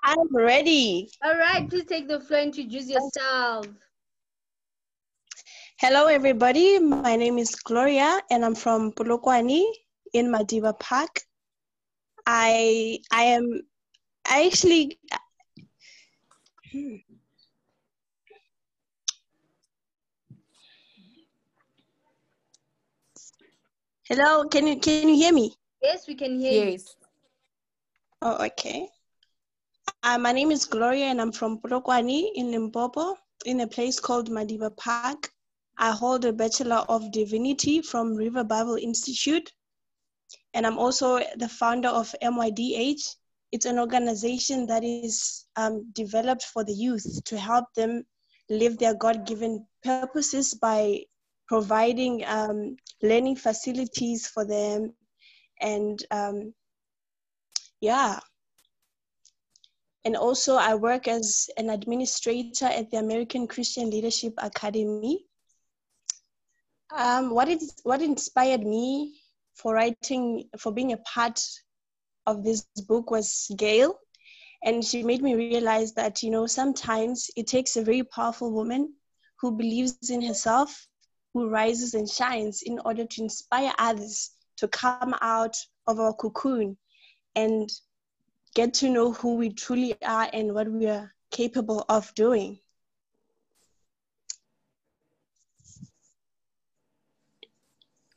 I'm 0.01 0.33
ready. 0.33 1.09
All 1.23 1.37
right, 1.37 1.69
please 1.69 1.85
take 1.85 2.07
the 2.07 2.21
floor, 2.21 2.39
and 2.39 2.55
introduce 2.55 2.89
yourself. 2.89 3.67
Hello, 5.77 6.07
everybody. 6.07 6.79
My 6.79 7.17
name 7.17 7.37
is 7.37 7.53
Gloria, 7.53 8.21
and 8.31 8.45
I'm 8.45 8.55
from 8.55 8.93
Polokwane 8.93 9.65
in 10.13 10.31
Madiba 10.31 10.79
Park. 10.79 11.19
I 12.25 12.99
I 13.11 13.23
am 13.23 13.61
I 14.25 14.47
actually. 14.47 14.97
Hmm. 16.71 16.95
Hello, 24.07 24.45
can 24.47 24.67
you 24.67 24.79
can 24.79 25.09
you 25.09 25.15
hear 25.15 25.33
me? 25.33 25.51
Yes, 25.81 26.07
we 26.07 26.13
can 26.13 26.39
hear 26.39 26.65
yes. 26.69 26.95
you. 27.01 27.07
Oh, 28.21 28.45
okay. 28.45 28.87
Uh, 30.03 30.19
my 30.19 30.31
name 30.31 30.51
is 30.51 30.65
Gloria, 30.65 31.05
and 31.05 31.19
I'm 31.19 31.31
from 31.31 31.57
Polokwane 31.57 32.29
in 32.35 32.51
Limpopo, 32.51 33.17
in 33.47 33.61
a 33.61 33.67
place 33.67 33.99
called 33.99 34.29
Madiba 34.29 34.77
Park. 34.77 35.31
I 35.79 35.89
hold 35.89 36.23
a 36.25 36.31
Bachelor 36.31 36.85
of 36.87 37.11
Divinity 37.11 37.81
from 37.81 38.13
River 38.13 38.43
Bible 38.43 38.75
Institute, 38.75 39.51
and 40.53 40.67
I'm 40.67 40.77
also 40.77 41.21
the 41.37 41.49
founder 41.49 41.89
of 41.89 42.13
MYDH. 42.21 43.15
It's 43.51 43.65
an 43.65 43.79
organization 43.79 44.67
that 44.67 44.83
is 44.83 45.47
um, 45.55 45.89
developed 45.93 46.43
for 46.43 46.63
the 46.63 46.73
youth 46.73 47.23
to 47.23 47.39
help 47.39 47.73
them 47.73 48.03
live 48.51 48.77
their 48.77 48.93
God 48.93 49.25
given 49.25 49.65
purposes 49.83 50.53
by 50.53 51.05
providing 51.47 52.23
um, 52.25 52.75
learning 53.01 53.35
facilities 53.35 54.27
for 54.27 54.45
them 54.45 54.93
and 55.61 56.03
um, 56.11 56.53
yeah. 57.81 58.19
And 60.03 60.15
also 60.15 60.55
i 60.55 60.75
work 60.75 61.07
as 61.07 61.49
an 61.57 61.69
administrator 61.69 62.65
at 62.65 62.91
the 62.91 62.97
american 62.97 63.47
christian 63.47 63.89
leadership 63.89 64.33
academy. 64.37 65.25
Um, 66.95 67.31
what 67.31 67.49
is 67.49 67.73
what 67.83 68.01
inspired 68.01 68.61
me 68.61 69.19
for 69.55 69.73
writing 69.73 70.47
for 70.59 70.71
being 70.71 70.93
a 70.93 70.97
part 70.97 71.41
of 72.27 72.43
this 72.43 72.65
book 72.87 73.09
was 73.11 73.51
gail. 73.57 73.95
And 74.63 74.83
she 74.83 75.03
made 75.03 75.21
me 75.21 75.35
realize 75.35 75.93
that 75.93 76.23
you 76.23 76.31
know 76.31 76.47
sometimes 76.47 77.29
it 77.35 77.47
takes 77.47 77.75
a 77.75 77.83
very 77.83 78.03
powerful 78.03 78.51
woman 78.51 78.93
who 79.39 79.51
believes 79.51 80.09
in 80.09 80.21
herself 80.21 80.87
who 81.35 81.49
rises 81.49 81.93
and 81.95 82.09
shines 82.09 82.61
in 82.61 82.79
order 82.85 83.05
to 83.05 83.21
inspire 83.21 83.73
others 83.77 84.31
to 84.55 84.69
come 84.69 85.13
out 85.19 85.57
of 85.85 85.99
our 85.99 86.13
cocoon 86.13 86.77
and 87.35 87.69
get 88.55 88.73
to 88.75 88.89
know 88.89 89.11
who 89.11 89.35
we 89.35 89.49
truly 89.49 89.93
are 90.01 90.29
and 90.31 90.53
what 90.53 90.71
we 90.71 90.87
are 90.87 91.13
capable 91.31 91.83
of 91.89 92.15
doing. 92.15 92.57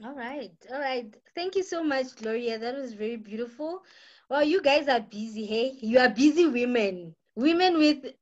All 0.04 0.14
right, 0.14 0.52
all 0.72 0.78
right. 0.78 1.12
Thank 1.34 1.56
you 1.56 1.64
so 1.64 1.82
much, 1.82 2.14
Gloria. 2.14 2.56
That 2.56 2.76
was 2.76 2.92
very 2.92 3.16
beautiful. 3.16 3.82
Well, 4.30 4.44
you 4.44 4.62
guys 4.62 4.87
are 4.87 5.00
busy, 5.00 5.44
hey? 5.44 5.76
You 5.80 5.98
are 5.98 6.08
busy 6.08 6.46
women, 6.46 7.16
women 7.34 7.78
with 7.78 8.14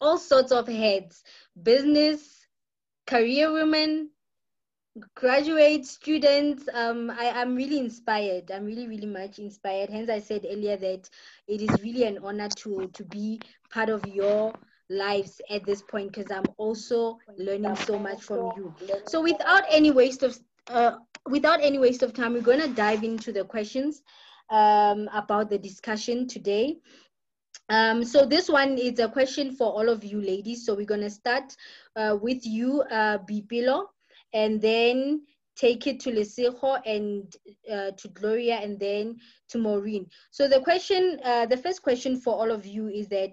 all 0.00 0.18
sorts 0.18 0.50
of 0.50 0.66
heads 0.66 1.22
business, 1.62 2.44
career 3.06 3.52
women, 3.52 4.10
graduate 5.14 5.86
students 5.86 6.68
um 6.74 7.10
i 7.10 7.24
am 7.24 7.54
really 7.54 7.78
inspired. 7.78 8.50
I'm 8.50 8.64
really 8.66 8.86
really 8.86 9.06
much 9.06 9.38
inspired. 9.38 9.88
Hence 9.88 10.10
i 10.10 10.18
said 10.18 10.46
earlier 10.48 10.76
that 10.76 11.08
it 11.48 11.62
is 11.62 11.82
really 11.82 12.04
an 12.04 12.18
honor 12.22 12.48
to 12.48 12.88
to 12.88 13.04
be 13.04 13.40
part 13.70 13.88
of 13.88 14.06
your 14.06 14.52
lives 14.90 15.40
at 15.48 15.64
this 15.64 15.82
point 15.82 16.12
because 16.12 16.30
i'm 16.30 16.44
also 16.58 17.18
learning 17.38 17.74
so 17.76 17.98
much 17.98 18.22
from 18.22 18.52
you. 18.56 18.74
So 19.06 19.22
without 19.22 19.64
any 19.70 19.90
waste 19.90 20.22
of 20.22 20.38
uh, 20.68 20.96
without 21.26 21.62
any 21.62 21.78
waste 21.78 22.02
of 22.02 22.12
time 22.12 22.34
we're 22.34 22.42
going 22.42 22.60
to 22.60 22.68
dive 22.68 23.02
into 23.02 23.32
the 23.32 23.44
questions 23.44 24.02
um, 24.50 25.08
about 25.14 25.48
the 25.48 25.58
discussion 25.58 26.28
today. 26.28 26.76
Um, 27.70 28.04
so 28.04 28.26
this 28.26 28.50
one 28.50 28.76
is 28.76 28.98
a 28.98 29.08
question 29.08 29.56
for 29.56 29.72
all 29.72 29.88
of 29.88 30.04
you 30.04 30.20
ladies. 30.20 30.66
So 30.66 30.74
we're 30.74 30.84
going 30.84 31.00
to 31.00 31.10
start 31.10 31.56
uh, 31.96 32.18
with 32.20 32.44
you 32.44 32.82
uh, 32.90 33.18
Boipelo 33.18 33.86
and 34.32 34.60
then 34.60 35.22
take 35.56 35.86
it 35.86 36.00
to 36.00 36.10
Lesego 36.10 36.80
and 36.86 37.34
uh, 37.70 37.90
to 37.96 38.08
Gloria 38.08 38.56
and 38.56 38.78
then 38.78 39.16
to 39.50 39.58
Maureen. 39.58 40.06
So 40.30 40.48
the 40.48 40.60
question, 40.60 41.20
uh, 41.24 41.46
the 41.46 41.56
first 41.56 41.82
question 41.82 42.20
for 42.20 42.34
all 42.34 42.50
of 42.50 42.64
you 42.66 42.88
is 42.88 43.08
that 43.08 43.32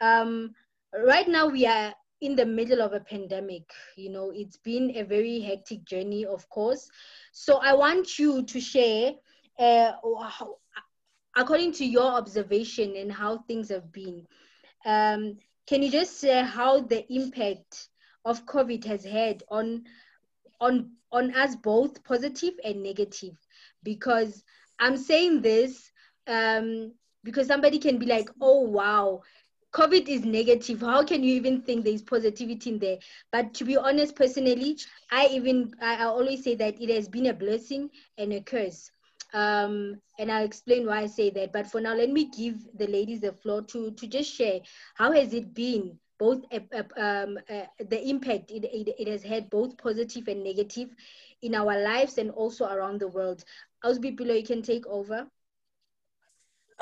um, 0.00 0.54
right 0.94 1.28
now 1.28 1.46
we 1.48 1.66
are 1.66 1.94
in 2.20 2.34
the 2.34 2.46
middle 2.46 2.80
of 2.82 2.92
a 2.92 3.00
pandemic. 3.00 3.70
You 3.96 4.10
know, 4.10 4.32
it's 4.34 4.56
been 4.56 4.96
a 4.96 5.02
very 5.02 5.40
hectic 5.40 5.84
journey, 5.84 6.24
of 6.24 6.48
course. 6.48 6.88
So 7.32 7.58
I 7.58 7.74
want 7.74 8.18
you 8.18 8.44
to 8.44 8.60
share, 8.60 9.12
uh, 9.58 9.92
how, 10.28 10.56
according 11.36 11.72
to 11.72 11.84
your 11.84 12.10
observation 12.12 12.96
and 12.96 13.12
how 13.12 13.38
things 13.46 13.68
have 13.68 13.92
been. 13.92 14.26
Um, 14.84 15.38
can 15.66 15.82
you 15.82 15.90
just 15.90 16.20
share 16.20 16.44
how 16.44 16.80
the 16.80 17.04
impact 17.12 17.88
of 18.24 18.46
COVID 18.46 18.84
has 18.84 19.04
had 19.04 19.42
on 19.50 19.84
on 20.60 20.90
on 21.12 21.34
us 21.34 21.56
both 21.56 22.02
positive 22.04 22.54
and 22.64 22.82
negative. 22.82 23.36
Because 23.82 24.44
i'm 24.80 24.96
saying 24.96 25.42
this 25.42 25.90
um 26.26 26.92
because 27.24 27.46
somebody 27.46 27.78
can 27.78 27.98
be 27.98 28.06
like 28.06 28.30
oh 28.40 28.60
wow 28.60 29.22
covid 29.72 30.08
is 30.08 30.24
negative. 30.24 30.80
How 30.80 31.04
can 31.04 31.22
you 31.22 31.34
even 31.34 31.60
think 31.60 31.84
there's 31.84 32.02
positivity 32.02 32.70
in 32.70 32.78
there? 32.78 32.98
But 33.30 33.52
to 33.54 33.64
be 33.64 33.76
honest 33.76 34.16
personally 34.16 34.78
i 35.10 35.26
even 35.28 35.72
i, 35.80 36.04
always 36.04 36.44
say 36.44 36.54
that 36.56 36.80
it 36.80 36.90
has 36.90 37.08
been 37.08 37.26
a 37.26 37.34
blessing 37.34 37.90
and 38.16 38.32
a 38.32 38.40
curse. 38.40 38.90
Um 39.34 40.00
and 40.18 40.32
i'll 40.32 40.44
explain 40.44 40.86
why 40.86 41.00
i 41.02 41.06
say 41.06 41.30
that. 41.30 41.52
But 41.52 41.66
for 41.70 41.80
now 41.80 41.94
let 41.94 42.10
me 42.10 42.30
give 42.30 42.66
the 42.76 42.86
ladies 42.86 43.20
the 43.20 43.32
floor 43.32 43.62
to 43.62 43.90
to 43.92 44.06
just 44.06 44.32
share. 44.32 44.60
How 44.94 45.12
has 45.12 45.34
it 45.34 45.54
been 45.54 45.98
both 46.18 46.44
uh, 46.52 46.82
um, 46.96 47.38
uh, 47.48 47.62
the 47.88 48.08
impact 48.08 48.50
it, 48.50 48.64
it, 48.64 48.94
it, 48.98 49.08
has 49.08 49.22
had 49.22 49.48
both 49.50 49.76
positive 49.78 50.28
and 50.28 50.42
negative 50.42 50.90
in 51.42 51.54
our 51.54 51.80
lives 51.80 52.18
and 52.18 52.30
also 52.30 52.66
around 52.66 53.00
the 53.00 53.08
world. 53.08 53.44
Aus 53.84 53.98
Boipelo, 53.98 54.36
you 54.36 54.46
can 54.46 54.62
take 54.62 54.86
over. 54.86 55.26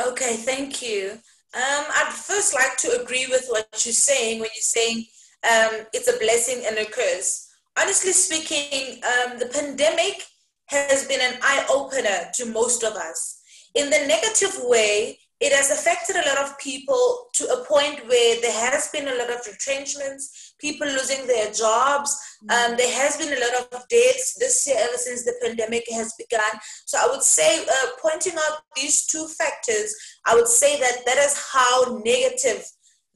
Okay, 0.04 0.36
thank 0.36 0.82
you. 0.82 1.12
Um, 1.54 1.84
I'd 1.88 2.12
first 2.12 2.54
like 2.54 2.76
to 2.78 3.00
agree 3.02 3.26
with 3.30 3.46
what 3.48 3.68
you're 3.84 3.92
saying 3.92 4.40
when 4.40 4.50
you're 4.54 4.60
saying 4.60 5.06
um, 5.44 5.86
it's 5.92 6.08
a 6.08 6.18
blessing 6.18 6.64
and 6.66 6.76
a 6.78 6.84
curse. 6.84 7.48
Honestly 7.78 8.12
speaking, 8.12 9.02
um, 9.04 9.38
the 9.38 9.46
pandemic 9.46 10.22
has 10.66 11.06
been 11.06 11.20
an 11.20 11.38
eye 11.42 11.64
opener 11.70 12.30
to 12.34 12.46
most 12.46 12.82
of 12.82 12.94
us. 12.94 13.40
In 13.74 13.90
the 13.90 14.06
negative 14.06 14.58
way, 14.64 15.18
it 15.38 15.52
has 15.52 15.70
affected 15.70 16.16
a 16.16 16.28
lot 16.28 16.38
of 16.38 16.58
people 16.58 17.28
to 17.34 17.44
a 17.48 17.64
point 17.64 18.08
where 18.08 18.40
there 18.40 18.70
has 18.70 18.88
been 18.88 19.06
a 19.06 19.14
lot 19.14 19.30
of 19.30 19.46
retrenchments, 19.46 20.54
people 20.58 20.86
losing 20.86 21.26
their 21.26 21.52
jobs. 21.52 22.16
Mm. 22.44 22.70
Um, 22.70 22.76
there 22.76 22.92
has 23.02 23.18
been 23.18 23.32
a 23.32 23.40
lot 23.40 23.72
of 23.72 23.88
deaths 23.88 24.36
this 24.38 24.66
year 24.66 24.76
ever 24.78 24.96
since 24.96 25.24
the 25.24 25.34
pandemic 25.42 25.84
has 25.92 26.14
begun. 26.18 26.60
So 26.86 26.98
I 26.98 27.08
would 27.10 27.22
say, 27.22 27.64
uh, 27.64 27.86
pointing 28.00 28.34
out 28.34 28.62
these 28.74 29.06
two 29.06 29.26
factors, 29.38 29.94
I 30.26 30.34
would 30.34 30.48
say 30.48 30.80
that 30.80 31.02
that 31.04 31.18
is 31.18 31.36
how 31.52 32.00
negative 32.02 32.64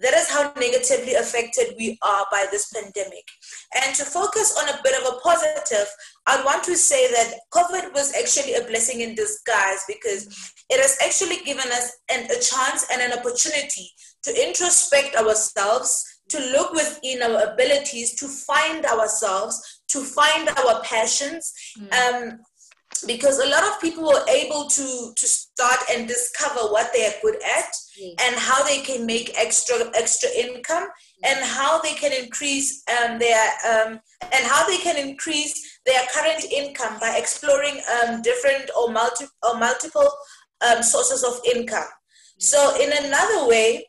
that 0.00 0.14
is 0.14 0.28
how 0.30 0.52
negatively 0.58 1.14
affected 1.14 1.74
we 1.78 1.98
are 2.02 2.26
by 2.30 2.46
this 2.50 2.72
pandemic. 2.72 3.24
And 3.84 3.94
to 3.96 4.04
focus 4.04 4.56
on 4.60 4.68
a 4.68 4.80
bit 4.82 5.00
of 5.00 5.12
a 5.12 5.18
positive, 5.20 5.86
I 6.26 6.42
want 6.44 6.64
to 6.64 6.76
say 6.76 7.10
that 7.10 7.34
COVID 7.52 7.94
was 7.94 8.14
actually 8.14 8.54
a 8.54 8.64
blessing 8.64 9.00
in 9.00 9.14
disguise 9.14 9.84
because 9.86 10.26
it 10.70 10.80
has 10.80 10.98
actually 11.04 11.44
given 11.44 11.68
us 11.68 11.98
an, 12.10 12.24
a 12.24 12.40
chance 12.40 12.86
and 12.92 13.02
an 13.02 13.18
opportunity 13.18 13.90
to 14.22 14.46
introspect 14.46 15.16
ourselves, 15.16 16.04
to 16.28 16.38
look 16.38 16.72
within 16.72 17.22
our 17.22 17.52
abilities, 17.52 18.14
to 18.16 18.28
find 18.28 18.86
ourselves, 18.86 19.82
to 19.88 20.00
find 20.00 20.48
our 20.48 20.80
passions. 20.82 21.52
Um, 21.92 22.38
because 23.06 23.38
a 23.38 23.48
lot 23.48 23.64
of 23.64 23.80
people 23.80 24.04
were 24.04 24.24
able 24.28 24.66
to 24.66 25.12
to 25.16 25.26
start 25.26 25.80
and 25.92 26.08
discover 26.08 26.60
what 26.72 26.92
they 26.92 27.06
are 27.06 27.14
good 27.22 27.36
at 27.42 27.72
Yes. 28.00 28.14
and 28.26 28.36
how 28.36 28.62
they 28.62 28.80
can 28.80 29.04
make 29.04 29.38
extra 29.38 29.76
extra 29.94 30.30
income 30.30 30.88
and 31.22 31.38
how 31.44 31.82
they 31.82 31.92
can 31.92 32.12
increase 32.12 32.82
um, 32.88 33.18
their 33.18 33.44
um, 33.68 34.00
and 34.32 34.46
how 34.46 34.66
they 34.66 34.78
can 34.78 34.96
increase 34.96 35.78
their 35.84 36.00
current 36.14 36.44
income 36.44 36.98
by 36.98 37.16
exploring 37.18 37.82
um, 37.94 38.22
different 38.22 38.70
or 38.78 38.90
multi 38.90 39.26
or 39.42 39.58
multiple 39.58 40.10
um, 40.66 40.82
sources 40.82 41.22
of 41.24 41.40
income. 41.54 41.88
So 42.38 42.74
in 42.80 42.90
another 43.04 43.48
way, 43.48 43.86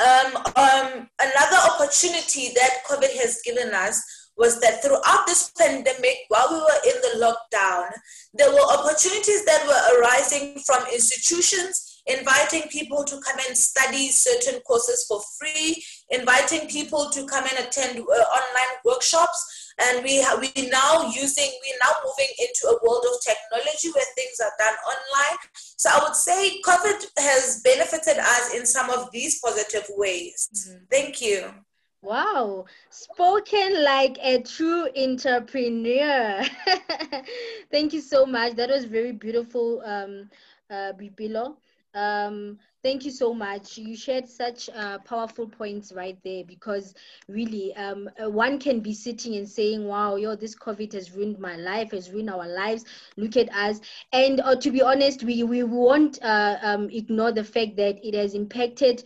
um, 0.00 0.36
um, 0.56 1.08
another 1.20 1.56
opportunity 1.72 2.52
that 2.54 2.82
COVID 2.88 3.16
has 3.16 3.40
given 3.44 3.72
us 3.72 4.02
was 4.36 4.60
that 4.60 4.82
throughout 4.82 5.26
this 5.26 5.52
pandemic, 5.58 6.16
while 6.28 6.48
we 6.50 6.58
were 6.58 6.80
in 6.86 7.00
the 7.02 7.24
lockdown, 7.24 7.90
there 8.34 8.50
were 8.50 8.72
opportunities 8.72 9.44
that 9.44 9.66
were 9.66 10.00
arising 10.00 10.58
from 10.66 10.84
institutions 10.92 11.90
inviting 12.06 12.62
people 12.68 13.04
to 13.04 13.20
come 13.20 13.38
and 13.46 13.56
study 13.56 14.08
certain 14.08 14.60
courses 14.62 15.04
for 15.06 15.20
free, 15.38 15.82
inviting 16.10 16.68
people 16.68 17.10
to 17.10 17.26
come 17.26 17.44
and 17.44 17.66
attend 17.66 17.98
uh, 17.98 18.02
online 18.02 18.76
workshops. 18.84 19.72
And 19.80 20.04
we 20.04 20.24
we 20.40 20.68
now 20.68 21.10
using 21.14 21.50
we're 21.62 21.78
now 21.82 21.94
moving 22.04 22.32
into 22.38 22.68
a 22.68 22.78
world 22.86 23.04
of 23.10 23.18
technology 23.22 23.88
where 23.94 24.04
things 24.14 24.38
are 24.42 24.52
done 24.58 24.74
online. 24.86 25.38
So 25.54 25.88
I 25.90 26.02
would 26.02 26.16
say 26.16 26.60
COVID 26.66 27.06
has 27.18 27.62
benefited 27.64 28.18
us 28.18 28.54
in 28.54 28.66
some 28.66 28.90
of 28.90 29.10
these 29.10 29.40
positive 29.40 29.86
ways. 29.96 30.48
Thank 30.90 31.22
you. 31.22 31.50
Wow, 32.02 32.66
spoken 32.90 33.82
like 33.84 34.18
a 34.22 34.42
true 34.42 34.88
entrepreneur. 34.96 36.42
Thank 37.70 37.92
you 37.92 38.00
so 38.00 38.26
much. 38.26 38.54
That 38.54 38.70
was 38.70 38.84
very 38.84 39.12
beautiful, 39.12 39.82
um, 39.84 40.28
uh, 40.70 40.92
Boipelo. 40.98 41.56
Um, 41.94 42.58
thank 42.82 43.04
you 43.04 43.10
so 43.10 43.34
much. 43.34 43.76
You 43.78 43.96
shared 43.96 44.28
such 44.28 44.68
uh, 44.74 44.98
powerful 44.98 45.48
points 45.48 45.92
right 45.92 46.16
there 46.22 46.44
because 46.44 46.94
really, 47.28 47.74
um, 47.74 48.08
uh, 48.22 48.30
one 48.30 48.58
can 48.58 48.80
be 48.80 48.92
sitting 48.94 49.34
and 49.36 49.48
saying, 49.48 49.86
"Wow, 49.86 50.16
yo, 50.16 50.36
this 50.36 50.54
COVID 50.54 50.92
has 50.92 51.14
ruined 51.16 51.38
my 51.40 51.56
life, 51.56 51.90
has 51.92 52.10
ruined 52.12 52.30
our 52.30 52.46
lives. 52.46 52.84
Look 53.16 53.36
at 53.36 53.52
us." 53.54 53.80
And 54.12 54.40
uh, 54.40 54.56
to 54.56 54.70
be 54.70 54.82
honest, 54.82 55.24
we 55.24 55.42
we 55.42 55.62
won't 55.64 56.22
uh, 56.22 56.58
um, 56.62 56.88
ignore 56.90 57.32
the 57.32 57.44
fact 57.44 57.76
that 57.76 57.98
it 58.06 58.14
has 58.14 58.34
impacted 58.34 59.02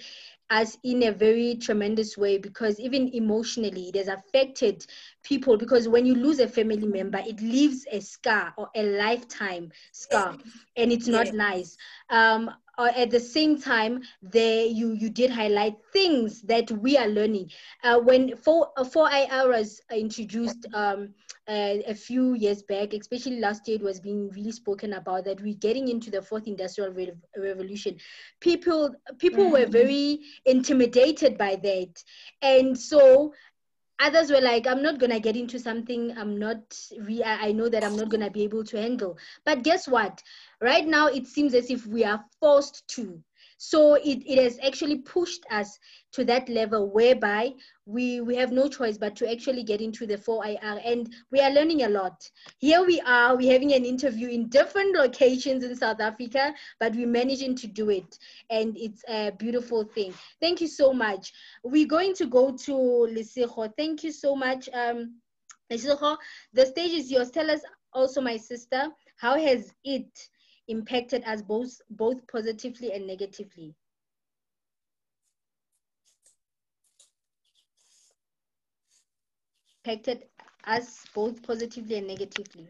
us 0.51 0.77
in 0.85 1.03
a 1.03 1.13
very 1.13 1.57
tremendous 1.57 2.17
way 2.17 2.39
because 2.39 2.79
even 2.81 3.09
emotionally 3.15 3.89
it 3.89 3.97
has 3.97 4.09
affected 4.09 4.85
people 5.23 5.57
because 5.57 5.89
when 5.89 6.07
you 6.07 6.15
lose 6.15 6.39
a 6.39 6.49
family 6.49 6.87
member 6.87 7.19
it 7.25 7.41
leaves 7.41 7.87
a 7.91 8.01
scar 8.01 8.53
or 8.57 8.69
a 8.75 8.83
lifetime 8.83 9.71
scar 9.93 10.37
and 10.77 10.93
it's 10.93 11.09
not 11.09 11.33
Yeah. 11.33 11.33
nice 11.33 11.77
um 12.11 12.51
uh, 12.79 12.91
at 12.97 13.11
the 13.11 13.21
same 13.21 13.59
time 13.61 14.03
there 14.23 14.65
you 14.67 14.93
you 14.93 15.11
did 15.11 15.31
highlight 15.31 15.75
things 15.93 16.43
that 16.43 16.71
we 16.71 16.97
are 16.97 17.09
learning. 17.09 17.51
Uh, 17.83 17.99
when 18.01 18.37
four 18.37 18.71
uh, 18.77 18.85
four 18.85 19.09
IR 19.11 19.49
was 19.49 19.81
introduced 19.91 20.67
um 20.75 21.15
uh, 21.49 21.77
a 21.87 21.95
few 21.95 22.35
years 22.35 22.63
back, 22.63 22.93
especially 22.95 23.39
last 23.39 23.69
year, 23.69 23.77
it 23.77 23.83
was 23.83 24.01
being 24.01 24.31
really 24.31 24.53
spoken 24.53 24.95
about 24.95 25.25
that 25.25 25.41
we're 25.43 25.55
getting 25.55 25.89
into 25.89 26.11
the 26.11 26.23
fourth 26.23 26.47
industrial 26.47 26.91
re- 26.93 27.13
revolution. 27.37 27.97
People, 28.41 28.95
people 29.19 29.51
were 29.51 29.67
very 29.67 30.21
intimidated 30.47 31.37
by 31.37 31.57
that, 31.57 32.03
and 32.41 32.79
so 32.79 33.33
others 34.01 34.31
were 34.31 34.41
like, 34.41 34.67
"I'm 34.67 34.83
not 34.83 34.99
gonna 34.99 35.21
get 35.21 35.37
into 35.37 35.59
something 35.59 36.17
I'm 36.17 36.39
not. 36.39 36.79
Re- 36.99 37.25
I 37.25 37.53
know 37.53 37.69
that 37.69 37.85
I'm 37.85 37.97
not 37.97 38.09
gonna 38.09 38.31
be 38.31 38.45
able 38.45 38.65
to 38.65 38.81
handle." 38.81 39.19
But 39.45 39.63
guess 39.63 39.87
what? 39.89 40.23
Right 40.61 40.87
now, 40.87 41.07
it 41.09 41.27
seems 41.27 41.55
as 41.55 41.71
if 41.71 41.87
we 41.87 42.05
are 42.05 42.25
forced 42.41 42.87
to. 42.97 43.23
So 43.59 43.95
it, 43.95 44.23
it 44.27 44.43
has 44.43 44.59
actually 44.63 44.99
pushed 44.99 45.45
us 45.51 45.79
to 46.13 46.25
that 46.25 46.49
level 46.49 46.91
whereby 46.91 47.53
we 47.87 48.21
we 48.21 48.37
have 48.37 48.53
no 48.53 48.69
choice 48.69 48.97
but 48.97 49.17
to 49.17 49.31
actually 49.31 49.63
get 49.63 49.81
into 49.81 50.07
the 50.07 50.17
4IR 50.17 50.81
and 50.85 51.13
we 51.31 51.41
are 51.41 51.51
learning 51.51 51.83
a 51.83 51.89
lot. 51.89 52.29
Here 52.59 52.85
we 52.85 53.01
are, 53.01 53.37
we're 53.37 53.53
having 53.53 53.73
an 53.73 53.85
interview 53.85 54.29
in 54.29 54.49
different 54.49 54.97
locations 54.97 55.65
in 55.65 55.75
South 55.77 56.01
Africa, 56.01 56.55
but 56.81 56.95
we're 56.95 57.07
managing 57.07 57.57
to 57.57 57.67
do 57.67 57.91
it 57.91 58.19
and 58.51 58.77
it's 58.77 59.03
a 59.09 59.33
beautiful 59.33 59.85
thing. 59.85 60.15
Thank 60.41 60.61
you 60.61 60.69
so 60.69 60.93
much. 60.93 61.33
We're 61.63 61.89
going 61.89 62.15
to 62.15 62.27
go 62.27 62.53
to 62.53 62.73
Lesego. 62.73 63.73
Thank 63.77 64.05
you 64.05 64.13
so 64.13 64.35
much. 64.35 64.69
Um, 64.73 65.21
Lesego, 65.71 66.17
the 66.53 66.67
stage 66.67 66.93
is 66.93 67.11
yours. 67.11 67.31
Tell 67.31 67.51
us 67.51 67.61
also, 67.93 68.21
my 68.21 68.37
sister, 68.37 68.89
how 69.17 69.39
has 69.39 69.73
it 69.85 70.29
impacted 70.69 71.23
us 71.25 71.43
both 71.43 71.81
both 71.91 72.27
positively 72.27 72.93
and 72.93 73.07
negatively? 73.07 73.75
Impacted 79.85 80.25
us 80.67 81.05
both 81.15 81.43
positively 81.43 81.97
and 81.97 82.07
negatively. 82.07 82.69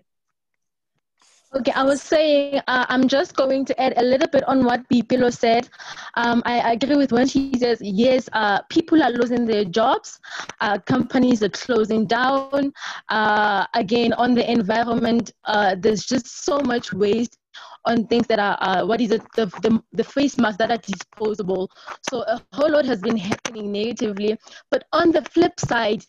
Okay, 1.57 1.71
I 1.71 1.85
was 1.85 2.03
saying 2.03 2.61
uh, 2.67 2.87
I'm 2.89 3.07
just 3.07 3.37
going 3.37 3.65
to 3.67 3.81
add 3.81 3.95
a 3.97 4.03
little 4.03 4.27
bit 4.29 4.43
on 4.49 4.65
what 4.65 4.89
Boipelo 4.89 5.33
said. 5.33 5.69
Um, 6.17 6.43
I 6.45 6.73
agree 6.73 6.97
with 6.97 7.13
when 7.13 7.29
she 7.29 7.53
says 7.55 7.79
yes, 7.81 8.29
uh, 8.33 8.63
people 8.71 9.01
are 9.03 9.11
losing 9.11 9.47
their 9.47 9.65
jobs, 9.65 10.19
uh, 10.61 10.79
companies 10.79 11.45
are 11.45 11.51
closing 11.51 12.07
down. 12.07 12.73
Uh, 13.09 13.67
again, 13.75 14.13
on 14.15 14.35
the 14.35 14.51
environment, 14.51 15.33
uh, 15.45 15.77
there's 15.79 16.05
just 16.05 16.45
so 16.45 16.59
much 16.59 16.93
waste 16.93 17.39
on 17.87 18.07
things 18.07 18.27
that 18.29 18.39
are 18.39 18.57
uh, 18.61 18.87
what 18.87 19.01
is 19.01 19.13
it 19.13 19.23
the, 19.35 19.47
the 19.63 19.83
the 19.93 20.05
face 20.05 20.39
masks 20.39 20.59
that 20.59 20.71
are 20.71 20.79
disposable. 20.79 21.71
So 22.03 22.23
a 22.29 22.41
whole 22.41 22.71
lot 22.71 22.87
has 22.87 23.01
been 23.03 23.17
happening 23.17 23.73
negatively. 23.73 24.37
But 24.71 24.85
on 24.93 25.13
the 25.13 25.23
flip 25.23 25.61
side, 25.61 26.05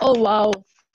oh 0.00 0.18
wow, 0.20 0.50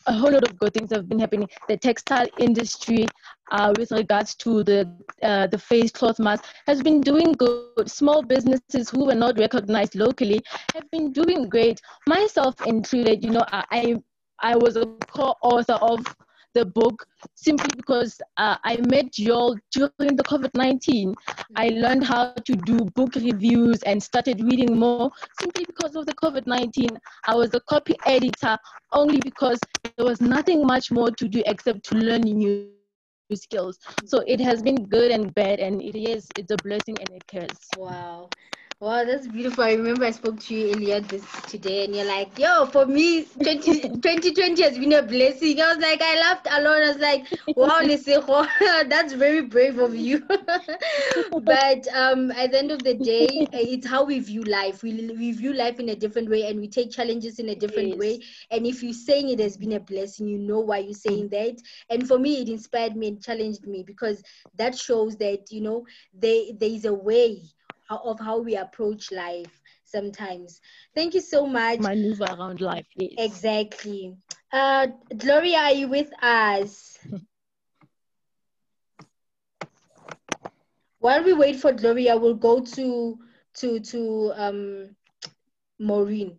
a 0.07 0.13
whole 0.13 0.31
lot 0.31 0.43
of 0.47 0.57
good 0.59 0.73
things 0.73 0.91
have 0.91 1.07
been 1.09 1.19
happening. 1.19 1.47
The 1.67 1.77
textile 1.77 2.27
industry, 2.39 3.05
uh, 3.51 3.73
with 3.77 3.91
regards 3.91 4.35
to 4.37 4.63
the 4.63 4.89
uh, 5.21 5.47
the 5.47 5.57
face 5.59 5.91
cloth 5.91 6.19
mask, 6.19 6.45
has 6.67 6.81
been 6.81 7.01
doing 7.01 7.33
good. 7.33 7.89
Small 7.89 8.23
businesses 8.23 8.89
who 8.89 9.05
were 9.05 9.15
not 9.15 9.37
recognized 9.39 9.95
locally 9.95 10.41
have 10.73 10.89
been 10.91 11.11
doing 11.11 11.47
great. 11.49 11.81
Myself 12.07 12.65
included, 12.65 13.23
you 13.23 13.31
know, 13.31 13.45
I 13.51 13.63
I, 13.71 13.95
I 14.39 14.55
was 14.57 14.77
a 14.77 14.85
co-author 15.07 15.77
of 15.81 15.99
the 16.53 16.65
book 16.65 17.05
simply 17.35 17.69
because 17.75 18.19
uh, 18.37 18.57
I 18.63 18.77
met 18.89 19.17
y'all 19.17 19.57
during 19.71 20.15
the 20.15 20.23
COVID 20.23 20.51
19. 20.55 21.13
I 21.55 21.69
learned 21.69 22.03
how 22.03 22.33
to 22.33 22.55
do 22.55 22.77
book 22.95 23.15
reviews 23.15 23.83
and 23.83 24.01
started 24.01 24.41
reading 24.43 24.77
more 24.77 25.11
simply 25.39 25.65
because 25.65 25.95
of 25.95 26.05
the 26.05 26.13
COVID 26.15 26.47
19. 26.47 26.89
I 27.25 27.35
was 27.35 27.53
a 27.53 27.59
copy 27.61 27.95
editor 28.05 28.57
only 28.91 29.19
because 29.21 29.59
there 29.97 30.05
was 30.05 30.21
nothing 30.21 30.65
much 30.65 30.91
more 30.91 31.11
to 31.11 31.27
do 31.27 31.41
except 31.45 31.83
to 31.85 31.95
learn 31.95 32.21
new 32.21 32.69
skills. 33.35 33.79
So 34.05 34.23
it 34.27 34.39
has 34.41 34.61
been 34.61 34.85
good 34.85 35.11
and 35.11 35.33
bad, 35.33 35.59
and 35.59 35.81
it 35.81 35.97
is 35.97 36.27
it's 36.37 36.51
a 36.51 36.57
blessing 36.63 36.97
and 36.99 37.09
a 37.09 37.19
curse. 37.27 37.69
Wow. 37.77 38.29
Wow, 38.81 39.05
that's 39.05 39.27
beautiful. 39.27 39.63
I 39.63 39.73
remember 39.73 40.05
I 40.05 40.11
spoke 40.11 40.39
to 40.41 40.55
you 40.55 40.71
earlier 40.73 41.01
this 41.01 41.43
today, 41.45 41.85
and 41.85 41.95
you're 41.95 42.05
like, 42.05 42.37
"Yo, 42.37 42.65
for 42.65 42.85
me, 42.85 43.25
20, 43.43 43.81
2020 44.01 44.63
has 44.63 44.77
been 44.79 44.93
a 44.93 45.03
blessing." 45.03 45.61
I 45.61 45.73
was 45.73 45.77
like, 45.83 46.01
I 46.01 46.19
laughed 46.19 46.47
alone. 46.51 46.83
I 46.83 46.89
was 46.89 46.97
like, 46.99 47.27
"Wow, 47.55 47.81
Lesego, 47.83 48.47
that's 48.89 49.13
very 49.13 49.41
brave 49.43 49.79
of 49.79 49.95
you." 49.95 50.27
but 51.45 51.87
um, 51.95 52.31
at 52.31 52.51
the 52.51 52.59
end 52.59 52.71
of 52.71 52.83
the 52.83 52.95
day, 52.95 53.47
it's 53.53 53.87
how 53.87 54.03
we 54.05 54.19
view 54.19 54.43
life. 54.43 54.83
We 54.83 54.93
we 55.17 55.31
view 55.31 55.53
life 55.53 55.79
in 55.79 55.89
a 55.89 55.95
different 55.95 56.29
way, 56.29 56.43
and 56.47 56.59
we 56.59 56.67
take 56.67 56.91
challenges 56.91 57.39
in 57.39 57.49
a 57.49 57.55
different 57.55 57.95
Yes. 57.95 57.97
way. 57.97 58.21
And 58.49 58.65
if 58.65 58.83
you're 58.83 58.93
saying 58.93 59.29
it 59.29 59.39
has 59.39 59.57
been 59.57 59.73
a 59.73 59.79
blessing, 59.79 60.27
you 60.27 60.39
know 60.39 60.59
why 60.59 60.79
you're 60.79 60.93
saying 60.93 61.29
that. 61.29 61.57
And 61.89 62.07
for 62.07 62.19
me, 62.19 62.41
it 62.41 62.49
inspired 62.49 62.95
me 62.95 63.07
and 63.09 63.21
challenged 63.21 63.67
me 63.67 63.83
because 63.85 64.23
that 64.55 64.75
shows 64.77 65.17
that 65.17 65.51
you 65.51 65.61
know 65.61 65.85
there 66.13 66.45
there 66.57 66.69
is 66.69 66.85
a 66.85 66.93
way 66.93 67.43
of 67.97 68.19
how 68.19 68.39
we 68.39 68.55
approach 68.55 69.11
life 69.11 69.61
sometimes. 69.83 70.61
Thank 70.95 71.13
you 71.13 71.21
so 71.21 71.45
much. 71.45 71.79
Maneuver 71.79 72.25
around 72.25 72.61
life. 72.61 72.87
Yes. 72.95 73.13
Exactly. 73.17 74.15
Uh, 74.51 74.87
Gloria, 75.17 75.57
are 75.57 75.73
you 75.73 75.87
with 75.87 76.11
us? 76.23 76.97
While 80.99 81.23
we 81.23 81.33
wait 81.33 81.59
for 81.59 81.73
Gloria, 81.73 82.15
we'll 82.17 82.35
go 82.35 82.59
to 82.61 83.17
to 83.55 83.79
to 83.79 84.33
um 84.35 84.95
Maureen. 85.79 86.37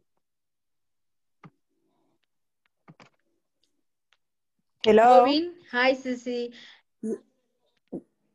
Hello. 4.85 5.19
Maureen, 5.21 5.55
hi 5.71 5.95
Sissy. 5.95 6.53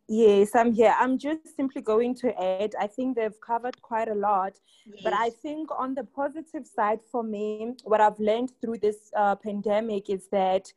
Yes, 0.09 0.55
I'm 0.55 0.71
here. 0.71 0.95
I'm 0.97 1.17
just 1.17 1.55
simply 1.55 1.81
going 1.81 2.15
to 2.15 2.33
add, 2.41 2.75
I 2.79 2.87
think 2.87 3.17
they've 3.17 3.41
covered 3.41 3.81
quite 3.81 4.07
a 4.07 4.15
lot. 4.15 4.53
Yes. 4.85 5.01
But 5.03 5.13
I 5.13 5.29
think 5.29 5.69
on 5.77 5.95
the 5.95 6.05
positive 6.05 6.65
side 6.65 6.99
for 7.11 7.23
me, 7.23 7.73
what 7.83 7.99
I've 7.99 8.19
learned 8.19 8.53
through 8.61 8.77
this 8.77 9.11
uh, 9.17 9.35
pandemic 9.35 10.09
is 10.09 10.29
that 10.31 10.71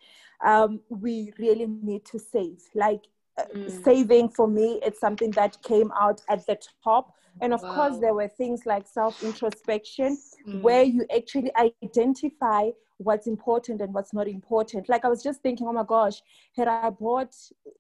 um, 0.45 0.81
we 0.89 1.33
really 1.39 1.67
need 1.67 2.05
to 2.07 2.19
save. 2.19 2.59
Like 2.75 3.05
uh, 3.39 3.45
mm. 3.55 3.85
saving 3.85 4.31
for 4.31 4.49
me, 4.49 4.81
it's 4.83 4.99
something 4.99 5.31
that 5.33 5.63
came 5.63 5.93
out 5.93 6.23
at 6.29 6.45
the 6.47 6.59
top. 6.83 7.15
And 7.41 7.55
of 7.55 7.63
wow. 7.63 7.75
course, 7.75 8.01
there 8.01 8.15
were 8.15 8.29
things 8.29 8.67
like 8.67 8.87
self 8.87 9.23
introspection, 9.23 10.19
mm. 10.47 10.61
where 10.63 10.83
you 10.83 11.07
actually 11.15 11.51
identify 11.83 12.71
what's 12.99 13.27
important 13.27 13.81
and 13.81 13.95
what's 13.95 14.13
not 14.13 14.29
important. 14.29 14.89
Like 14.89 15.05
I 15.05 15.09
was 15.09 15.23
just 15.23 15.41
thinking, 15.43 15.67
oh 15.67 15.73
my 15.73 15.85
gosh, 15.85 16.21
had 16.55 16.69
I 16.69 16.91
bought, 16.91 17.35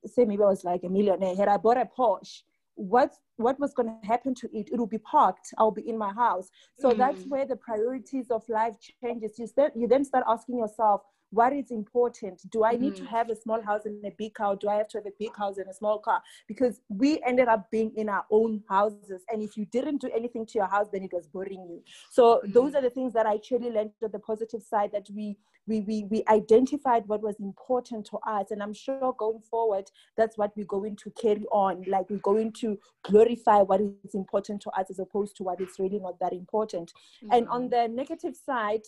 say 0.07 0.25
maybe 0.25 0.43
I 0.43 0.47
was 0.47 0.65
like 0.65 0.83
a 0.85 0.89
millionaire, 0.89 1.37
had 1.37 1.49
I 1.49 1.59
bought 1.59 1.77
a 1.77 1.87
Porsche, 1.87 2.43
what 2.75 3.15
what 3.37 3.59
was 3.59 3.75
going 3.75 3.89
to 3.89 4.07
happen 4.07 4.35
to 4.35 4.49
it? 4.53 4.69
It 4.73 4.79
will 4.79 4.87
be 4.87 4.99
parked. 4.99 5.53
I'll 5.59 5.71
be 5.71 5.89
in 5.89 5.97
my 5.97 6.13
house. 6.13 6.51
So 6.79 6.91
mm. 6.91 6.99
that's 6.99 7.23
where 7.25 7.47
the 7.47 7.57
priorities 7.57 8.31
of 8.31 8.47
life 8.49 8.77
changes. 9.03 9.39
You 9.39 9.47
start, 9.47 9.73
you 9.75 9.89
then 9.89 10.05
start 10.05 10.25
asking 10.29 10.59
yourself, 10.59 11.03
what 11.31 11.53
is 11.53 11.71
important 11.71 12.41
do 12.51 12.65
i 12.65 12.73
need 12.73 12.95
mm-hmm. 12.95 13.05
to 13.05 13.11
have 13.11 13.31
a 13.31 13.37
small 13.37 13.61
house 13.63 13.87
and 13.87 14.05
a 14.05 14.11
big 14.19 14.35
car 14.35 14.57
do 14.57 14.69
i 14.69 14.75
have 14.75 14.89
to 14.89 14.99
have 14.99 15.07
a 15.07 15.13
big 15.19 15.35
house 15.37 15.59
and 15.59 15.69
a 15.69 15.75
small 15.75 15.99
car 15.99 16.23
because 16.47 16.81
we 16.89 17.21
ended 17.27 17.49
up 17.49 17.71
being 17.71 17.93
in 17.97 18.09
our 18.09 18.25
own 18.31 18.63
houses 18.69 19.23
and 19.31 19.43
if 19.43 19.57
you 19.57 19.65
didn't 19.67 20.01
do 20.01 20.11
anything 20.15 20.45
to 20.45 20.55
your 20.59 20.67
house 20.67 20.89
then 20.93 21.03
it 21.03 21.13
was 21.13 21.27
boring 21.27 21.65
you 21.69 21.83
so 22.11 22.37
mm-hmm. 22.37 22.53
those 22.53 22.75
are 22.75 22.83
the 22.83 22.91
things 22.91 23.13
that 23.13 23.27
i 23.27 23.35
actually 23.35 23.71
learned 23.71 23.91
on 24.03 24.11
the 24.13 24.19
positive 24.19 24.63
side 24.63 24.91
that 24.93 25.09
we 25.15 25.37
we, 25.67 25.81
we 25.83 26.05
we 26.05 26.25
identified 26.29 27.07
what 27.07 27.23
was 27.23 27.37
important 27.39 28.05
to 28.07 28.19
us 28.27 28.51
and 28.51 28.63
i'm 28.63 28.73
sure 28.75 29.15
going 29.19 29.41
forward 29.41 29.85
that's 30.17 30.37
what 30.37 30.51
we're 30.57 30.65
going 30.65 30.97
to 30.97 31.11
carry 31.11 31.45
on 31.53 31.85
like 31.87 32.09
we're 32.11 32.19
going 32.19 32.53
to 32.53 32.79
glorify 33.05 33.61
what 33.61 33.81
is 33.81 34.15
important 34.15 34.61
to 34.61 34.71
us 34.71 34.87
as 34.91 34.99
opposed 34.99 35.37
to 35.37 35.45
what 35.45 35.61
is 35.61 35.79
really 35.79 35.99
not 35.99 36.19
that 36.19 36.33
important 36.33 36.93
mm-hmm. 37.23 37.33
and 37.33 37.49
on 37.49 37.69
the 37.69 37.89
negative 37.89 38.35
side 38.35 38.83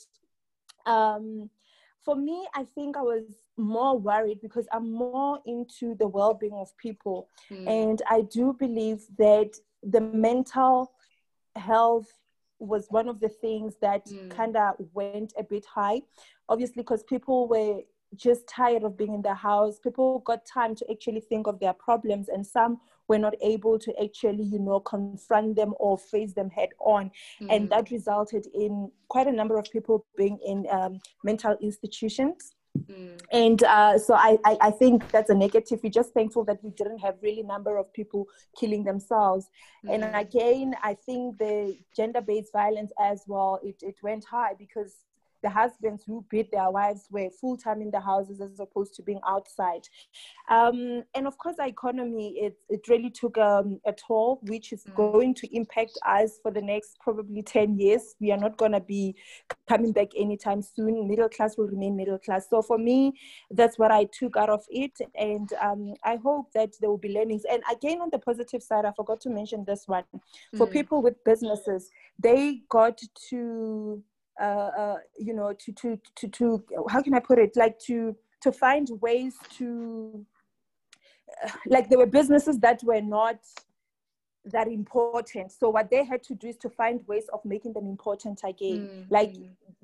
um 0.86 1.48
for 2.04 2.16
me, 2.16 2.46
I 2.54 2.64
think 2.74 2.96
I 2.96 3.02
was 3.02 3.24
more 3.56 3.98
worried 3.98 4.40
because 4.40 4.66
I'm 4.72 4.92
more 4.92 5.38
into 5.46 5.94
the 5.94 6.06
well 6.06 6.34
being 6.34 6.54
of 6.54 6.76
people. 6.76 7.28
Mm. 7.50 7.68
And 7.68 8.02
I 8.10 8.22
do 8.22 8.54
believe 8.58 9.02
that 9.18 9.50
the 9.82 10.00
mental 10.00 10.92
health 11.56 12.08
was 12.58 12.86
one 12.90 13.08
of 13.08 13.20
the 13.20 13.28
things 13.28 13.74
that 13.82 14.06
mm. 14.06 14.30
kind 14.30 14.56
of 14.56 14.74
went 14.92 15.32
a 15.38 15.42
bit 15.42 15.64
high. 15.64 16.02
Obviously, 16.48 16.82
because 16.82 17.02
people 17.02 17.48
were 17.48 17.80
just 18.14 18.46
tired 18.46 18.82
of 18.82 18.96
being 18.96 19.14
in 19.14 19.22
the 19.22 19.34
house. 19.34 19.78
People 19.78 20.20
got 20.20 20.44
time 20.44 20.74
to 20.76 20.90
actually 20.90 21.20
think 21.20 21.46
of 21.46 21.58
their 21.60 21.72
problems, 21.72 22.28
and 22.28 22.46
some 22.46 22.80
were 23.12 23.18
not 23.18 23.34
able 23.42 23.78
to 23.78 23.90
actually, 24.02 24.44
you 24.44 24.58
know, 24.58 24.80
confront 24.80 25.56
them 25.56 25.74
or 25.78 25.98
face 25.98 26.32
them 26.32 26.48
head 26.48 26.70
on. 26.80 27.10
Mm. 27.42 27.48
And 27.52 27.70
that 27.70 27.90
resulted 27.90 28.46
in 28.54 28.90
quite 29.08 29.26
a 29.26 29.36
number 29.40 29.58
of 29.58 29.66
people 29.70 30.06
being 30.16 30.38
in 30.52 30.66
um, 30.70 30.92
mental 31.22 31.54
institutions. 31.60 32.54
Mm. 32.90 33.20
And 33.30 33.62
uh, 33.64 33.98
so 33.98 34.14
I, 34.14 34.38
I, 34.46 34.56
I, 34.68 34.70
think 34.70 35.10
that's 35.10 35.28
a 35.28 35.34
negative. 35.34 35.80
We're 35.82 35.90
just 36.00 36.14
thankful 36.14 36.44
that 36.46 36.64
we 36.64 36.70
didn't 36.70 37.00
have 37.00 37.16
really 37.20 37.42
number 37.42 37.76
of 37.76 37.92
people 37.92 38.26
killing 38.58 38.82
themselves. 38.82 39.44
Mm. 39.84 39.94
And 39.94 40.02
again, 40.26 40.74
I 40.82 40.94
think 40.94 41.36
the 41.36 41.76
gender-based 41.94 42.50
violence 42.50 42.90
as 42.98 43.24
well, 43.26 43.60
it, 43.62 43.76
it 43.82 43.96
went 44.02 44.24
high 44.24 44.54
because 44.58 44.94
the 45.42 45.50
husbands 45.50 46.04
who 46.06 46.24
beat 46.30 46.50
their 46.50 46.70
wives 46.70 47.06
were 47.10 47.28
full 47.40 47.56
time 47.56 47.82
in 47.82 47.90
the 47.90 48.00
houses 48.00 48.40
as 48.40 48.60
opposed 48.60 48.94
to 48.94 49.02
being 49.02 49.20
outside. 49.26 49.82
Um, 50.48 51.02
and 51.14 51.26
of 51.26 51.36
course, 51.38 51.56
the 51.56 51.66
economy, 51.66 52.36
it, 52.38 52.56
it 52.68 52.88
really 52.88 53.10
took 53.10 53.36
um, 53.38 53.80
a 53.86 53.92
toll, 53.92 54.40
which 54.42 54.72
is 54.72 54.84
mm. 54.84 54.94
going 54.94 55.34
to 55.34 55.56
impact 55.56 55.98
us 56.06 56.38
for 56.42 56.50
the 56.50 56.62
next 56.62 56.98
probably 57.00 57.42
10 57.42 57.78
years. 57.78 58.14
We 58.20 58.30
are 58.32 58.38
not 58.38 58.56
going 58.56 58.72
to 58.72 58.80
be 58.80 59.16
coming 59.68 59.92
back 59.92 60.08
anytime 60.16 60.62
soon. 60.62 61.08
Middle 61.08 61.28
class 61.28 61.56
will 61.56 61.66
remain 61.66 61.96
middle 61.96 62.18
class. 62.18 62.48
So 62.48 62.62
for 62.62 62.78
me, 62.78 63.12
that's 63.50 63.78
what 63.78 63.90
I 63.90 64.04
took 64.04 64.36
out 64.36 64.50
of 64.50 64.64
it. 64.70 64.92
And 65.14 65.52
um, 65.60 65.94
I 66.04 66.16
hope 66.16 66.52
that 66.54 66.70
there 66.80 66.90
will 66.90 66.98
be 66.98 67.12
learnings. 67.12 67.42
And 67.50 67.62
again, 67.70 68.00
on 68.00 68.10
the 68.10 68.18
positive 68.18 68.62
side, 68.62 68.84
I 68.84 68.92
forgot 68.92 69.20
to 69.22 69.30
mention 69.30 69.64
this 69.66 69.84
one. 69.86 70.04
For 70.56 70.66
mm. 70.66 70.72
people 70.72 71.02
with 71.02 71.22
businesses, 71.24 71.90
they 72.18 72.62
got 72.68 73.00
to 73.30 74.02
uh, 74.40 74.70
uh, 74.78 74.96
you 75.18 75.34
know, 75.34 75.52
to, 75.52 75.72
to, 75.72 76.00
to, 76.16 76.28
to, 76.28 76.64
how 76.88 77.02
can 77.02 77.14
I 77.14 77.20
put 77.20 77.38
it? 77.38 77.56
Like 77.56 77.78
to, 77.80 78.16
to 78.42 78.52
find 78.52 78.88
ways 79.00 79.34
to, 79.58 80.24
uh, 81.44 81.50
like 81.66 81.88
there 81.88 81.98
were 81.98 82.06
businesses 82.06 82.58
that 82.60 82.82
were 82.82 83.00
not 83.00 83.38
that 84.46 84.68
important. 84.68 85.52
So 85.52 85.70
what 85.70 85.90
they 85.90 86.04
had 86.04 86.22
to 86.24 86.34
do 86.34 86.48
is 86.48 86.56
to 86.58 86.70
find 86.70 87.00
ways 87.06 87.24
of 87.32 87.44
making 87.44 87.74
them 87.74 87.86
important 87.86 88.40
again. 88.44 88.88
Mm. 88.90 89.06
Like 89.08 89.34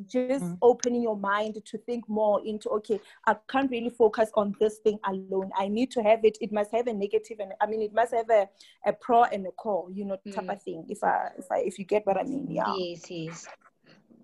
just 0.07 0.45
mm. 0.45 0.59
opening 0.63 1.03
your 1.03 1.17
mind 1.17 1.65
to 1.65 1.79
think 1.79 2.09
more 2.09 2.41
into 2.45 2.69
okay, 2.71 3.01
I 3.27 3.37
can't 3.49 3.71
really 3.71 3.91
focus 3.91 4.31
on 4.35 4.55
this 4.61 4.79
thing 4.79 4.99
alone. 5.07 5.51
I 5.57 5.69
need 5.69 5.91
to 5.93 6.03
have 6.03 6.25
it. 6.25 6.39
It 6.41 6.53
must 6.53 6.73
have 6.73 6.87
a 6.87 6.93
negative 6.93 7.39
and 7.41 7.53
I 7.61 7.67
mean 7.67 7.83
it 7.83 7.93
must 7.93 8.15
have 8.15 8.31
a, 8.31 8.49
a 8.87 8.93
pro 8.93 9.25
and 9.25 9.47
a 9.47 9.51
con, 9.61 9.93
you 9.95 10.05
know, 10.05 10.19
type 10.33 10.45
mm. 10.45 10.53
of 10.53 10.63
thing. 10.63 10.85
If 10.89 11.05
I 11.05 11.31
if 11.39 11.47
I 11.51 11.59
if 11.59 11.79
you 11.79 11.85
get 11.85 12.07
what 12.07 12.17
I 12.17 12.25
mean, 12.25 12.49
yeah. 12.51 12.75
Yes, 12.77 13.11
yes. 13.11 13.49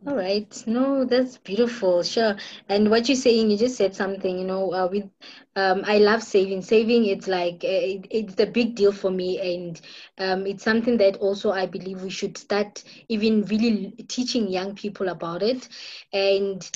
All 0.07 0.17
right. 0.17 0.63
No, 0.67 1.05
that's 1.05 1.39
beautiful. 1.39 2.03
Sure. 2.03 2.37
And 2.69 2.91
what 2.91 3.09
you're 3.09 3.17
saying, 3.17 3.51
you 3.51 3.57
just 3.57 3.77
said 3.77 3.95
something, 3.95 4.39
you 4.39 4.45
know, 4.45 4.73
uh, 4.73 4.89
with, 4.91 5.09
um, 5.57 5.83
I 5.87 5.99
love 5.99 6.23
saving. 6.23 6.63
Saving, 6.63 7.07
it's 7.07 7.27
like, 7.27 7.65
uh, 7.65 7.69
it, 7.69 8.07
it's 8.11 8.39
a 8.41 8.47
big 8.47 8.75
deal 8.77 8.93
for 8.93 9.11
me. 9.11 9.39
And 9.41 9.81
um, 10.19 10.47
it's 10.47 10.63
something 10.65 10.99
that 10.99 11.17
also 11.17 11.51
I 11.53 11.67
believe 11.67 12.03
we 12.03 12.11
should 12.11 12.37
start 12.37 12.83
even 13.09 13.43
really 13.45 13.93
teaching 14.09 14.49
young 14.49 14.75
people 14.75 15.09
about 15.09 15.43
it. 15.43 15.69
And 16.13 16.69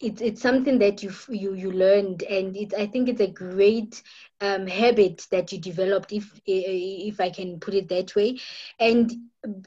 it's 0.00 0.20
it's 0.22 0.40
something 0.40 0.78
that 0.78 1.02
you 1.02 1.10
you 1.28 1.54
you 1.54 1.70
learned 1.72 2.22
and 2.22 2.56
it 2.56 2.72
i 2.74 2.86
think 2.86 3.08
it's 3.08 3.20
a 3.20 3.26
great 3.26 4.02
um, 4.40 4.66
habit 4.66 5.26
that 5.30 5.50
you 5.52 5.58
developed 5.58 6.12
if 6.12 6.40
if 6.46 7.20
i 7.20 7.30
can 7.30 7.58
put 7.58 7.74
it 7.74 7.88
that 7.88 8.14
way. 8.14 8.38
And 8.78 9.12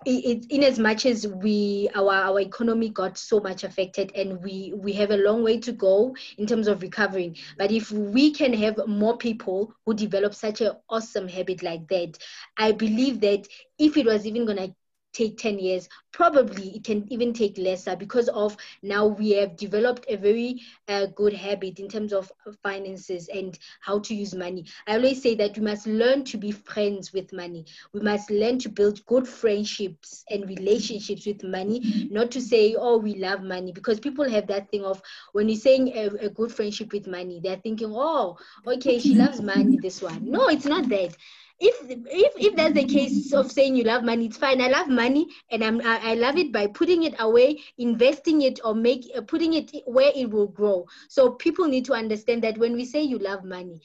it, 0.05 0.45
in 0.49 0.63
as 0.63 0.77
much 0.79 1.05
as 1.05 1.25
we 1.27 1.89
our 1.95 2.13
our 2.13 2.39
economy 2.39 2.89
got 2.89 3.17
so 3.17 3.39
much 3.39 3.63
affected 3.63 4.11
and 4.15 4.41
we 4.43 4.73
we 4.75 4.93
have 4.93 5.11
a 5.11 5.17
long 5.17 5.43
way 5.43 5.59
to 5.59 5.71
go 5.71 6.15
in 6.37 6.45
terms 6.45 6.67
of 6.67 6.81
recovering 6.81 7.35
but 7.57 7.71
if 7.71 7.91
we 7.91 8.31
can 8.31 8.53
have 8.53 8.79
more 8.87 9.17
people 9.17 9.73
who 9.85 9.93
develop 9.93 10.33
such 10.33 10.61
an 10.61 10.73
awesome 10.89 11.27
habit 11.27 11.63
like 11.63 11.87
that 11.87 12.17
i 12.57 12.71
believe 12.71 13.21
that 13.21 13.47
if 13.79 13.97
it 13.97 14.05
was 14.05 14.25
even 14.25 14.45
going 14.45 14.57
to 14.57 14.73
take 15.13 15.37
10 15.37 15.59
years 15.59 15.87
probably 16.11 16.69
it 16.75 16.83
can 16.83 17.05
even 17.11 17.33
take 17.33 17.57
lesser 17.57 17.95
because 17.95 18.27
of 18.29 18.55
now 18.81 19.05
we 19.07 19.31
have 19.31 19.55
developed 19.57 20.05
a 20.09 20.15
very 20.17 20.61
uh, 20.87 21.05
good 21.15 21.33
habit 21.33 21.79
in 21.79 21.87
terms 21.87 22.13
of 22.13 22.31
finances 22.61 23.29
and 23.33 23.57
how 23.81 23.99
to 23.99 24.13
use 24.13 24.33
money. 24.33 24.65
I 24.87 24.95
always 24.95 25.21
say 25.21 25.35
that 25.35 25.57
we 25.57 25.63
must 25.63 25.87
learn 25.87 26.23
to 26.25 26.37
be 26.37 26.51
friends 26.51 27.13
with 27.13 27.31
money. 27.33 27.65
We 27.93 28.01
must 28.01 28.29
learn 28.29 28.59
to 28.59 28.69
build 28.69 29.05
good 29.05 29.27
friendships 29.27 30.23
and 30.29 30.47
relationships 30.47 31.25
with 31.25 31.43
money 31.43 32.07
not 32.09 32.31
to 32.31 32.41
say 32.41 32.75
oh 32.77 32.97
we 32.97 33.15
love 33.15 33.41
money 33.43 33.71
because 33.71 33.99
people 33.99 34.29
have 34.29 34.47
that 34.47 34.69
thing 34.69 34.83
of 34.83 35.01
when 35.31 35.47
you're 35.49 35.57
saying 35.57 35.89
a, 35.95 36.07
a 36.25 36.29
good 36.29 36.51
friendship 36.51 36.91
with 36.93 37.07
money 37.07 37.39
they're 37.43 37.55
thinking 37.57 37.91
oh 37.93 38.37
okay 38.65 38.99
she 38.99 39.15
loves 39.15 39.41
money 39.41 39.77
this 39.77 40.01
one. 40.01 40.29
No 40.29 40.47
it's 40.47 40.65
not 40.65 40.89
that. 40.89 41.15
If 41.59 41.75
if 41.89 42.33
if 42.37 42.55
that's 42.55 42.73
the 42.73 42.85
case 42.85 43.31
of 43.33 43.51
saying 43.51 43.75
you 43.75 43.83
love 43.83 44.03
money, 44.03 44.25
it's 44.25 44.37
fine. 44.37 44.61
I 44.61 44.67
love 44.67 44.87
money, 44.87 45.27
and 45.51 45.63
I'm 45.63 45.79
I 46.01 46.15
love 46.15 46.37
it 46.37 46.51
by 46.51 46.67
putting 46.67 47.03
it 47.03 47.15
away, 47.19 47.61
investing 47.77 48.41
it, 48.41 48.59
or 48.63 48.75
make 48.75 49.05
uh, 49.15 49.21
putting 49.21 49.53
it 49.53 49.71
where 49.85 50.11
it 50.15 50.29
will 50.29 50.47
grow. 50.47 50.85
So 51.09 51.31
people 51.31 51.67
need 51.67 51.85
to 51.85 51.93
understand 51.93 52.43
that 52.43 52.57
when 52.57 52.73
we 52.73 52.85
say 52.85 53.01
you 53.03 53.17
love 53.19 53.43
money, 53.43 53.81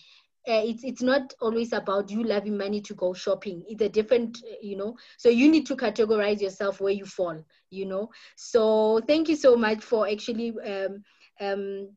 uh, 0.49 0.63
it's 0.65 0.85
it's 0.85 1.03
not 1.03 1.35
always 1.41 1.73
about 1.73 2.11
you 2.11 2.23
loving 2.23 2.57
money 2.57 2.81
to 2.83 2.95
go 2.95 3.13
shopping. 3.13 3.65
It's 3.69 3.83
a 3.83 3.89
different, 3.89 4.39
uh, 4.45 4.57
you 4.63 4.77
know. 4.77 4.97
So 5.19 5.29
you 5.29 5.51
need 5.51 5.67
to 5.67 5.77
categorize 5.77 6.41
yourself 6.41 6.81
where 6.81 6.93
you 6.93 7.05
fall, 7.05 7.45
you 7.71 7.87
know. 7.87 8.11
So 8.37 9.01
thank 9.07 9.29
you 9.29 9.37
so 9.37 9.57
much 9.57 9.83
for 9.83 10.09
actually 10.09 10.55
um, 10.65 11.03
um, 11.41 11.89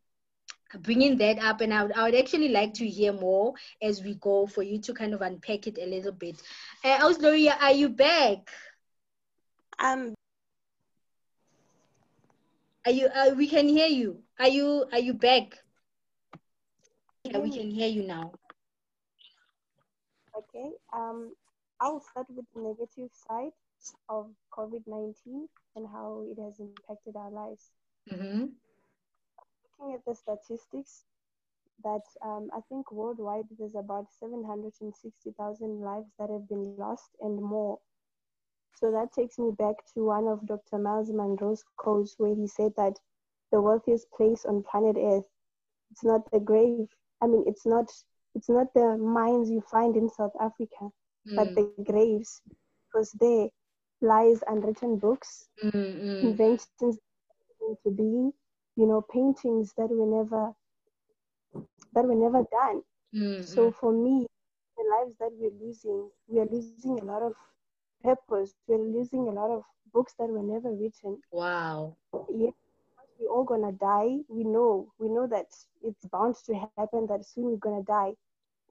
bringing 0.81 1.17
that 1.17 1.39
up 1.39 1.61
and 1.61 1.73
I 1.73 1.83
would, 1.83 1.93
I 1.93 2.03
would 2.03 2.15
actually 2.15 2.49
like 2.49 2.73
to 2.75 2.87
hear 2.87 3.11
more 3.11 3.53
as 3.81 4.03
we 4.03 4.15
go 4.15 4.45
for 4.45 4.61
you 4.61 4.79
to 4.81 4.93
kind 4.93 5.13
of 5.13 5.21
unpack 5.21 5.67
it 5.67 5.77
a 5.79 5.85
little 5.85 6.11
bit 6.11 6.41
uh, 6.83 7.13
Gloria, 7.13 7.57
are 7.59 7.71
you 7.71 7.89
back 7.89 8.49
um 9.79 10.13
are 12.85 12.91
you 12.91 13.07
uh, 13.07 13.31
we 13.35 13.47
can 13.47 13.67
hear 13.67 13.87
you. 13.87 14.23
Are 14.39 14.49
you 14.49 14.85
are 14.91 14.99
you 14.99 15.13
back? 15.13 15.59
Yeah 17.23 17.39
we 17.39 17.51
can 17.51 17.69
hear 17.71 17.87
you 17.87 18.03
now. 18.03 18.31
Okay 20.37 20.71
um 20.93 21.33
i'll 21.79 21.99
start 22.01 22.27
with 22.29 22.45
the 22.53 22.61
negative 22.61 23.11
side 23.13 23.53
of 24.09 24.27
covid-19 24.55 25.47
and 25.75 25.87
how 25.87 26.25
it 26.31 26.37
has 26.41 26.59
impacted 26.59 27.15
our 27.15 27.31
lives. 27.31 27.71
Mm-hmm. 28.11 28.45
Looking 29.79 29.95
at 29.95 30.05
the 30.05 30.15
statistics, 30.15 31.03
that 31.83 32.03
um, 32.23 32.49
I 32.55 32.61
think 32.69 32.91
worldwide 32.91 33.45
there's 33.57 33.75
about 33.75 34.07
760,000 34.19 35.81
lives 35.81 36.11
that 36.19 36.29
have 36.29 36.47
been 36.49 36.75
lost 36.77 37.09
and 37.21 37.41
more. 37.41 37.79
So 38.75 38.91
that 38.91 39.11
takes 39.13 39.37
me 39.37 39.51
back 39.57 39.75
to 39.93 40.05
one 40.05 40.27
of 40.27 40.45
Dr. 40.47 40.77
Myles 40.77 41.11
Munroe's 41.11 41.63
quotes 41.77 42.15
where 42.17 42.35
he 42.35 42.47
said 42.47 42.71
that 42.77 42.93
the 43.51 43.61
wealthiest 43.61 44.09
place 44.11 44.45
on 44.45 44.63
planet 44.63 44.95
Earth, 44.97 45.25
it's 45.91 46.03
not 46.03 46.29
the 46.31 46.39
grave. 46.39 46.87
I 47.21 47.27
mean, 47.27 47.43
it's 47.47 47.65
not 47.65 47.91
it's 48.35 48.49
not 48.49 48.73
the 48.73 48.97
mines 48.97 49.49
you 49.49 49.61
find 49.71 49.95
in 49.97 50.09
South 50.09 50.33
Africa, 50.39 50.89
mm. 51.27 51.35
but 51.35 51.55
the 51.55 51.71
graves, 51.83 52.41
because 52.85 53.11
there 53.19 53.49
lies 54.01 54.41
unwritten 54.47 54.97
books, 54.97 55.49
mm-hmm. 55.63 56.27
inventions 56.27 56.97
to 57.83 57.91
being, 57.91 58.31
you 58.75 58.85
know, 58.85 59.01
paintings 59.11 59.73
that 59.77 59.89
were 59.89 60.05
never 60.05 60.53
that 61.93 62.05
were 62.05 62.15
never 62.15 62.45
done. 62.51 62.81
Mm-hmm. 63.15 63.41
So 63.43 63.71
for 63.71 63.91
me, 63.91 64.27
the 64.77 64.83
lives 64.97 65.15
that 65.19 65.31
we're 65.33 65.51
losing, 65.59 66.09
we 66.27 66.39
are 66.39 66.45
losing 66.45 66.99
a 66.99 67.03
lot 67.03 67.23
of 67.23 67.33
purpose. 68.03 68.53
We're 68.67 68.77
losing 68.77 69.27
a 69.27 69.31
lot 69.31 69.51
of 69.51 69.63
books 69.93 70.13
that 70.19 70.29
were 70.29 70.43
never 70.43 70.71
written. 70.71 71.21
Wow. 71.31 71.95
Yeah, 72.29 72.51
we're 73.19 73.29
all 73.29 73.43
gonna 73.43 73.71
die. 73.71 74.19
We 74.27 74.43
know, 74.43 74.91
we 74.99 75.09
know 75.09 75.27
that 75.27 75.47
it's 75.83 76.05
bound 76.05 76.35
to 76.45 76.67
happen. 76.77 77.07
That 77.07 77.25
soon 77.25 77.45
we're 77.45 77.57
gonna 77.57 77.83
die, 77.83 78.13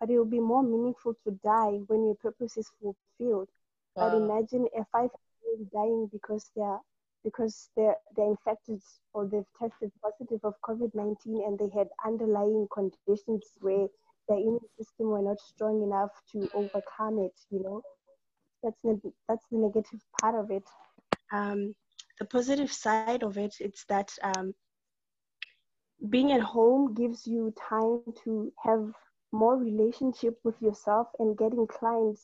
but 0.00 0.10
it 0.10 0.18
will 0.18 0.24
be 0.24 0.40
more 0.40 0.62
meaningful 0.62 1.14
to 1.24 1.30
die 1.44 1.80
when 1.86 2.04
your 2.04 2.16
purpose 2.16 2.56
is 2.56 2.70
fulfilled. 2.80 3.48
Wow. 3.94 4.10
But 4.10 4.16
imagine 4.16 4.68
a 4.76 4.84
five-year-old 4.92 5.70
dying 5.72 6.08
because 6.12 6.50
they're 6.54 6.80
because 7.24 7.68
they're, 7.76 7.96
they're 8.16 8.30
infected 8.30 8.80
or 9.12 9.26
they've 9.26 9.44
tested 9.58 9.90
positive 10.02 10.40
of 10.44 10.54
COVID 10.62 10.94
19 10.94 11.42
and 11.46 11.58
they 11.58 11.68
had 11.76 11.88
underlying 12.06 12.66
conditions 12.72 13.42
where 13.60 13.88
their 14.28 14.38
immune 14.38 14.60
system 14.78 15.08
were 15.08 15.22
not 15.22 15.40
strong 15.40 15.82
enough 15.82 16.10
to 16.32 16.48
overcome 16.54 17.18
it, 17.18 17.34
you 17.50 17.62
know. 17.62 17.82
That's 18.62 18.78
the, 18.82 19.00
that's 19.28 19.44
the 19.50 19.58
negative 19.58 20.00
part 20.20 20.34
of 20.34 20.50
it. 20.50 20.64
Um, 21.32 21.74
the 22.18 22.26
positive 22.26 22.72
side 22.72 23.22
of 23.22 23.36
it, 23.38 23.54
it's 23.60 23.84
that 23.86 24.00
um, 24.22 24.54
being 26.10 26.32
at 26.32 26.40
home 26.40 26.94
gives 26.94 27.26
you 27.26 27.52
time 27.68 28.02
to 28.24 28.52
have 28.64 28.92
more 29.32 29.56
relationship 29.56 30.38
with 30.44 30.60
yourself 30.60 31.08
and 31.18 31.36
get 31.36 31.52
inclined 31.52 32.16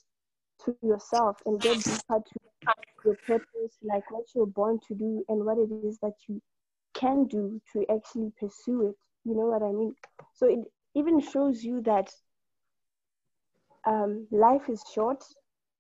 to 0.65 0.75
yourself 0.83 1.37
and 1.47 1.61
get 1.61 1.83
deeper 1.85 2.21
to 2.21 2.41
your 3.05 3.17
purpose, 3.27 3.79
like 3.83 4.11
what 4.11 4.25
you're 4.35 4.47
born 4.47 4.79
to 4.89 4.95
do 4.95 5.25
and 5.29 5.45
what 5.45 5.59
it 5.59 5.71
is 5.73 5.99
that 6.01 6.15
you 6.29 6.41
can 6.95 7.27
do 7.27 7.61
to 7.73 7.85
actually 7.91 8.33
pursue 8.39 8.89
it. 8.89 8.97
You 9.25 9.35
know 9.35 9.47
what 9.47 9.63
I 9.63 9.73
mean? 9.73 9.95
So 10.33 10.47
it 10.47 10.61
even 10.95 11.21
shows 11.21 11.63
you 11.63 11.81
that 11.83 12.11
um, 13.87 14.27
life 14.31 14.69
is 14.69 14.83
short. 14.95 15.23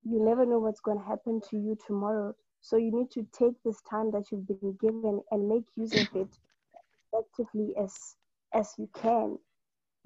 You 0.04 0.22
never 0.22 0.44
know 0.44 0.58
what's 0.58 0.80
going 0.80 0.98
to 0.98 1.04
happen 1.04 1.40
to 1.50 1.56
you 1.56 1.76
tomorrow. 1.86 2.34
So 2.60 2.76
you 2.76 2.92
need 2.92 3.10
to 3.12 3.26
take 3.32 3.54
this 3.64 3.80
time 3.88 4.10
that 4.12 4.30
you've 4.30 4.46
been 4.46 4.76
given 4.80 5.22
and 5.30 5.48
make 5.48 5.64
use 5.76 5.92
of 5.92 6.08
it 6.14 6.28
effectively 7.12 7.74
as 7.78 8.16
as 8.52 8.72
you 8.78 8.88
can. 8.94 9.38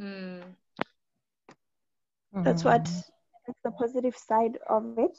Mm. 0.01 0.43
That's 2.33 2.65
what 2.65 2.85
that's 2.85 3.61
the 3.65 3.71
positive 3.71 4.17
side 4.17 4.59
of 4.69 4.99
it. 4.99 5.17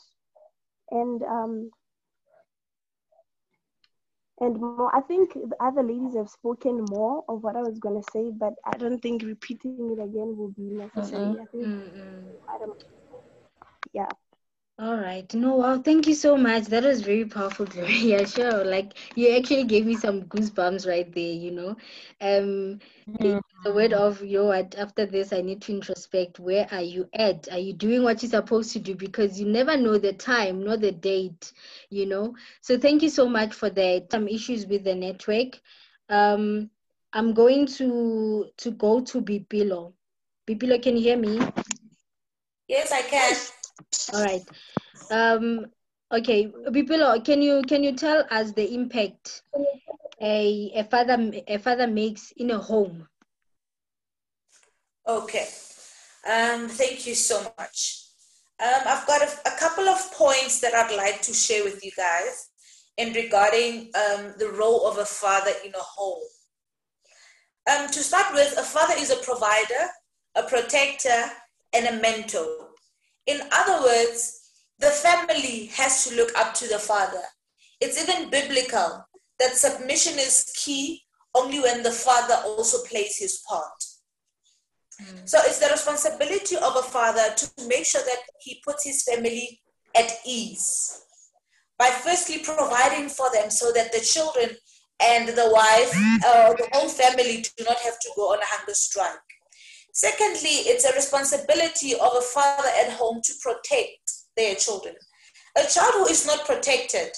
And 0.92 1.24
um, 1.24 1.72
and 4.40 4.60
more. 4.60 4.96
I 4.96 5.02
think 5.02 5.34
the 5.34 5.56
other 5.60 5.84
ladies 5.84 6.16
have 6.16 6.30
spoken 6.30 6.86
more 6.90 7.24
of 7.28 7.44
what 7.44 7.56
I 7.56 7.62
was 7.62 7.80
going 7.80 8.02
to 8.02 8.10
say, 8.12 8.32
but 8.32 8.54
I 8.66 8.78
don't 8.78 9.02
think 9.02 9.24
repeating 9.24 9.96
it 9.98 10.02
again 10.02 10.38
will 10.38 10.52
be 10.52 10.64
necessary. 10.64 11.26
Mm-hmm. 11.26 11.42
I 11.42 11.46
think, 11.46 11.66
mm-hmm. 11.66 12.28
I 12.50 12.58
don't, 12.58 12.84
yeah. 13.94 14.08
All 14.80 14.96
right. 14.96 15.32
No, 15.34 15.56
wow. 15.58 15.82
Thank 15.82 16.08
you 16.08 16.14
so 16.14 16.38
much. 16.38 16.66
That 16.68 16.84
was 16.86 17.02
very 17.02 17.26
powerful, 17.26 17.68
Yeah, 17.76 18.24
sure. 18.26 18.64
Like 18.64 18.94
you 19.14 19.36
actually 19.36 19.66
gave 19.66 19.86
me 19.86 19.96
some 19.96 20.24
goosebumps 20.24 20.88
right 20.88 21.12
there, 21.14 21.34
you 21.34 21.52
know. 21.52 21.70
Um 22.22 22.80
mm-hmm. 23.10 23.40
the 23.66 23.74
word 23.74 23.92
of 23.92 24.24
your 24.24 24.56
after 24.56 25.06
this, 25.06 25.34
I 25.34 25.42
need 25.42 25.62
to 25.64 25.74
introspect. 25.74 26.40
Where 26.40 26.66
are 26.72 26.82
you 26.82 27.10
at? 27.14 27.52
Are 27.52 27.60
you 27.60 27.74
doing 27.74 28.04
what 28.04 28.24
you're 28.24 28.30
supposed 28.30 28.72
to 28.72 28.80
do? 28.80 28.96
Because 28.96 29.38
you 29.38 29.48
never 29.48 29.76
know 29.76 29.98
the 29.98 30.14
time, 30.14 30.64
nor 30.64 30.78
the 30.78 30.94
date, 30.94 31.52
you 31.90 32.06
know. 32.06 32.36
So 32.62 32.78
thank 32.78 33.02
you 33.02 33.10
so 33.10 33.28
much 33.28 33.54
for 33.54 33.70
that. 33.72 34.08
Some 34.12 34.30
issues 34.30 34.66
with 34.66 34.86
the 34.86 34.96
network. 34.96 35.60
Um 36.08 36.70
I'm 37.12 37.34
going 37.34 37.66
to 37.80 38.46
to 38.56 38.72
go 38.72 39.02
to 39.02 39.22
Boipelo. 39.22 39.92
Boipelo, 40.48 40.82
can 40.82 40.96
you 40.96 41.04
hear 41.04 41.18
me? 41.18 41.38
Yes, 42.70 42.94
I 42.94 43.02
can. 43.02 43.36
All 44.14 44.24
right. 44.24 44.44
Um, 45.12 45.68
okay, 46.12 46.48
Boipelo, 46.48 47.24
can 47.24 47.42
you 47.42 47.62
can 47.68 47.84
you 47.84 47.96
tell 47.96 48.26
us 48.32 48.52
the 48.52 48.74
impact 48.74 49.44
a 50.22 50.72
a 50.76 50.84
father 50.84 51.32
a 51.48 51.58
father 51.58 51.88
makes 51.88 52.32
in 52.38 52.52
a 52.52 52.58
home? 52.58 53.08
Okay. 55.08 55.48
Um, 56.30 56.68
thank 56.68 57.08
you 57.08 57.16
so 57.16 57.42
much. 57.58 58.06
Um, 58.62 58.82
I've 58.86 59.08
got 59.08 59.22
a, 59.22 59.32
a, 59.48 59.58
couple 59.58 59.88
of 59.88 60.12
points 60.12 60.60
that 60.60 60.74
I'd 60.74 60.96
like 60.96 61.22
to 61.22 61.34
share 61.34 61.64
with 61.64 61.84
you 61.84 61.92
guys 61.96 62.50
in 62.98 63.14
regarding 63.14 63.90
um, 63.96 64.34
the 64.38 64.52
role 64.54 64.86
of 64.86 64.98
a 64.98 65.06
father 65.06 65.54
in 65.66 65.74
a 65.74 65.80
home. 65.80 66.22
Um, 67.72 67.88
to 67.88 68.00
start 68.04 68.34
with, 68.34 68.58
a 68.58 68.64
father 68.64 68.96
is 68.98 69.12
a 69.12 69.16
provider, 69.24 69.88
a 70.36 70.44
protector, 70.44 71.32
and 71.74 71.88
a 71.88 72.02
mentor. 72.02 72.69
In 73.30 73.42
other 73.52 73.84
words, 73.84 74.40
the 74.80 74.90
family 74.90 75.68
has 75.74 76.04
to 76.06 76.16
look 76.16 76.32
up 76.36 76.56
to 76.56 76.68
the 76.68 76.80
father. 76.80 77.22
It's 77.80 78.02
even 78.02 78.32
biblical 78.32 79.06
that 79.40 79.56
submission 79.56 80.18
is 80.18 80.52
key 80.58 81.04
only 81.36 81.60
when 81.60 81.84
the 81.84 81.92
father 81.92 82.42
also 82.44 82.84
plays 82.86 83.18
his 83.18 83.44
part. 83.48 83.80
Mm. 85.02 85.30
So 85.30 85.38
it's 85.44 85.60
the 85.60 85.70
responsibility 85.70 86.56
of 86.56 86.76
a 86.76 86.82
father 86.82 87.24
to 87.38 87.68
make 87.68 87.86
sure 87.86 88.02
that 88.04 88.22
he 88.40 88.62
puts 88.66 88.84
his 88.84 89.04
family 89.04 89.62
at 89.96 90.12
ease 90.26 91.04
by 91.78 91.90
firstly 91.90 92.40
providing 92.40 93.10
for 93.10 93.32
them 93.32 93.52
so 93.52 93.72
that 93.74 93.94
the 93.94 94.02
children 94.02 94.58
and 95.02 95.30
the 95.30 95.50
wife 95.54 95.94
or 96.26 96.52
uh, 96.52 96.54
the 96.54 96.68
whole 96.74 96.90
family 96.90 97.46
do 97.58 97.64
not 97.64 97.78
have 97.78 97.98
to 98.00 98.10
go 98.16 98.34
on 98.34 98.40
a 98.40 98.46
hunger 98.46 98.74
strike. 98.74 99.30
Secondly, 100.00 100.64
it's 100.72 100.86
a 100.86 100.96
responsibility 100.96 101.94
of 101.94 102.12
a 102.18 102.22
father 102.22 102.70
at 102.80 102.94
home 102.94 103.20
to 103.22 103.34
protect 103.42 104.14
their 104.38 104.56
children. 104.56 104.96
A 105.58 105.68
child 105.68 105.94
who 105.96 106.06
is 106.08 106.26
not 106.26 106.46
protected 106.46 107.12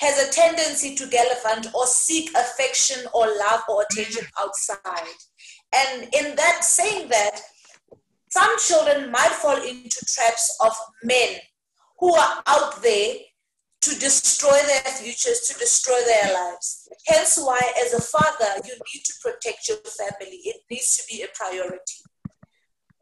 has 0.00 0.18
a 0.18 0.32
tendency 0.32 0.96
to 0.96 1.06
gallivant 1.06 1.72
or 1.72 1.86
seek 1.86 2.30
affection 2.30 3.06
or 3.14 3.28
love 3.28 3.60
or 3.68 3.84
attention 3.88 4.24
mm. 4.24 4.44
outside. 4.44 5.06
And 5.72 6.08
in 6.18 6.34
that, 6.34 6.64
saying 6.64 7.10
that, 7.10 7.40
some 8.30 8.58
children 8.58 9.12
might 9.12 9.30
fall 9.30 9.62
into 9.62 10.04
traps 10.12 10.58
of 10.64 10.72
men 11.04 11.38
who 12.00 12.12
are 12.12 12.42
out 12.48 12.82
there 12.82 13.14
to 13.82 14.00
destroy 14.00 14.58
their 14.66 14.92
futures, 14.94 15.42
to 15.42 15.56
destroy 15.60 16.00
their 16.04 16.34
lives. 16.34 16.88
Hence, 17.06 17.38
why, 17.38 17.60
as 17.84 17.94
a 17.94 18.00
father, 18.02 18.66
you 18.66 18.72
need 18.72 19.04
to 19.04 19.14
protect 19.22 19.68
your 19.68 19.78
family. 19.78 20.40
It 20.42 20.56
needs 20.68 20.96
to 20.96 21.04
be 21.08 21.22
a 21.22 21.28
priority. 21.32 22.02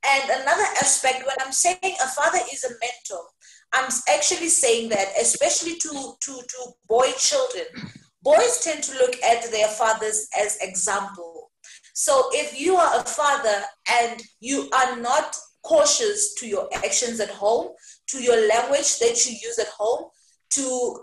And 0.07 0.31
another 0.31 0.65
aspect, 0.81 1.27
when 1.27 1.37
I'm 1.41 1.53
saying 1.53 1.79
a 1.83 2.09
father 2.09 2.39
is 2.53 2.65
a 2.65 2.71
mentor, 2.71 3.25
I'm 3.73 3.91
actually 4.09 4.49
saying 4.49 4.91
that, 4.91 5.09
especially 5.21 5.77
to, 5.77 6.15
to, 6.21 6.33
to 6.33 6.73
boy 6.89 7.11
children, 7.19 7.65
boys 8.23 8.61
tend 8.63 8.83
to 8.85 8.99
look 8.99 9.21
at 9.23 9.51
their 9.51 9.69
fathers 9.69 10.29
as 10.39 10.59
example. 10.61 11.51
So 11.95 12.29
if 12.33 12.59
you 12.61 12.77
are 12.77 13.01
a 13.01 13.05
father 13.05 13.63
and 14.03 14.23
you 14.41 14.69
are 14.75 14.97
not 14.97 15.37
cautious 15.63 16.35
to 16.35 16.47
your 16.47 16.69
actions 16.75 17.21
at 17.21 17.31
home, 17.31 17.69
to 18.09 18.23
your 18.23 18.49
language 18.49 18.99
that 18.99 19.27
you 19.27 19.33
use 19.43 19.59
at 19.59 19.69
home, 19.69 20.11
to 20.51 20.99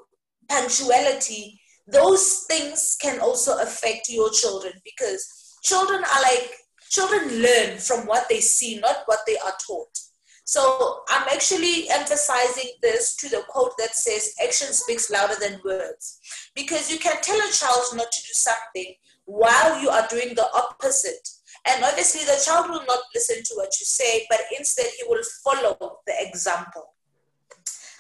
punctuality, 0.50 1.60
those 1.88 2.46
things 2.48 2.98
can 3.02 3.20
also 3.20 3.58
affect 3.60 4.10
your 4.10 4.30
children 4.32 4.74
because 4.86 5.58
children 5.64 6.04
are 6.04 6.22
like 6.22 6.52
children 6.92 7.42
learn 7.42 7.78
from 7.78 8.06
what 8.06 8.28
they 8.28 8.42
see, 8.42 8.78
not 8.80 9.04
what 9.06 9.20
they 9.26 9.38
are 9.38 9.54
taught. 9.66 9.98
So 10.44 11.04
I'm 11.08 11.26
actually 11.30 11.90
emphasizing 11.90 12.72
this 12.82 13.16
to 13.18 13.30
the 13.30 13.44
quote 13.48 13.72
that 13.78 13.96
says, 13.96 14.36
action 14.44 14.74
speaks 14.74 15.10
louder 15.10 15.36
than 15.40 15.62
words. 15.64 16.20
Because 16.54 16.92
you 16.92 17.00
can 17.00 17.16
tell 17.22 17.38
a 17.38 17.52
child 17.54 17.86
not 17.96 18.12
to 18.12 18.22
do 18.22 18.34
something 18.34 18.96
while 19.24 19.82
you 19.82 19.90
are 19.90 20.06
doing 20.10 20.36
the 20.36 20.46
opposite. 20.54 21.30
And 21.66 21.82
obviously, 21.86 22.26
the 22.26 22.42
child 22.44 22.70
will 22.70 22.86
not 22.86 23.00
listen 23.16 23.38
to 23.38 23.54
what 23.56 23.80
you 23.80 23.86
say, 23.86 24.26
but 24.30 24.42
instead, 24.58 24.88
he 24.98 25.06
will 25.08 25.24
follow 25.44 26.00
the 26.06 26.14
example. 26.20 26.96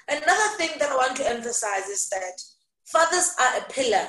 Another 0.09 0.57
thing 0.57 0.71
that 0.79 0.89
I 0.89 0.97
want 0.97 1.15
to 1.17 1.29
emphasize 1.29 1.87
is 1.87 2.09
that 2.09 2.41
fathers 2.85 3.33
are 3.39 3.59
a 3.59 3.71
pillar. 3.71 4.07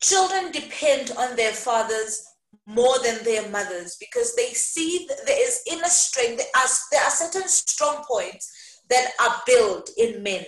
Children 0.00 0.50
depend 0.50 1.12
on 1.16 1.36
their 1.36 1.52
fathers 1.52 2.24
more 2.68 2.98
than 3.02 3.24
their 3.24 3.48
mothers 3.48 3.96
because 3.98 4.36
they 4.36 4.48
see 4.48 5.06
that 5.08 5.24
there 5.26 5.42
is 5.42 5.62
inner 5.72 5.88
strength. 5.88 6.36
There 6.36 6.46
are, 6.54 6.68
there 6.92 7.02
are 7.02 7.10
certain 7.10 7.48
strong 7.48 8.04
points 8.06 8.82
that 8.90 9.12
are 9.18 9.42
built 9.46 9.90
in 9.96 10.22
men. 10.22 10.44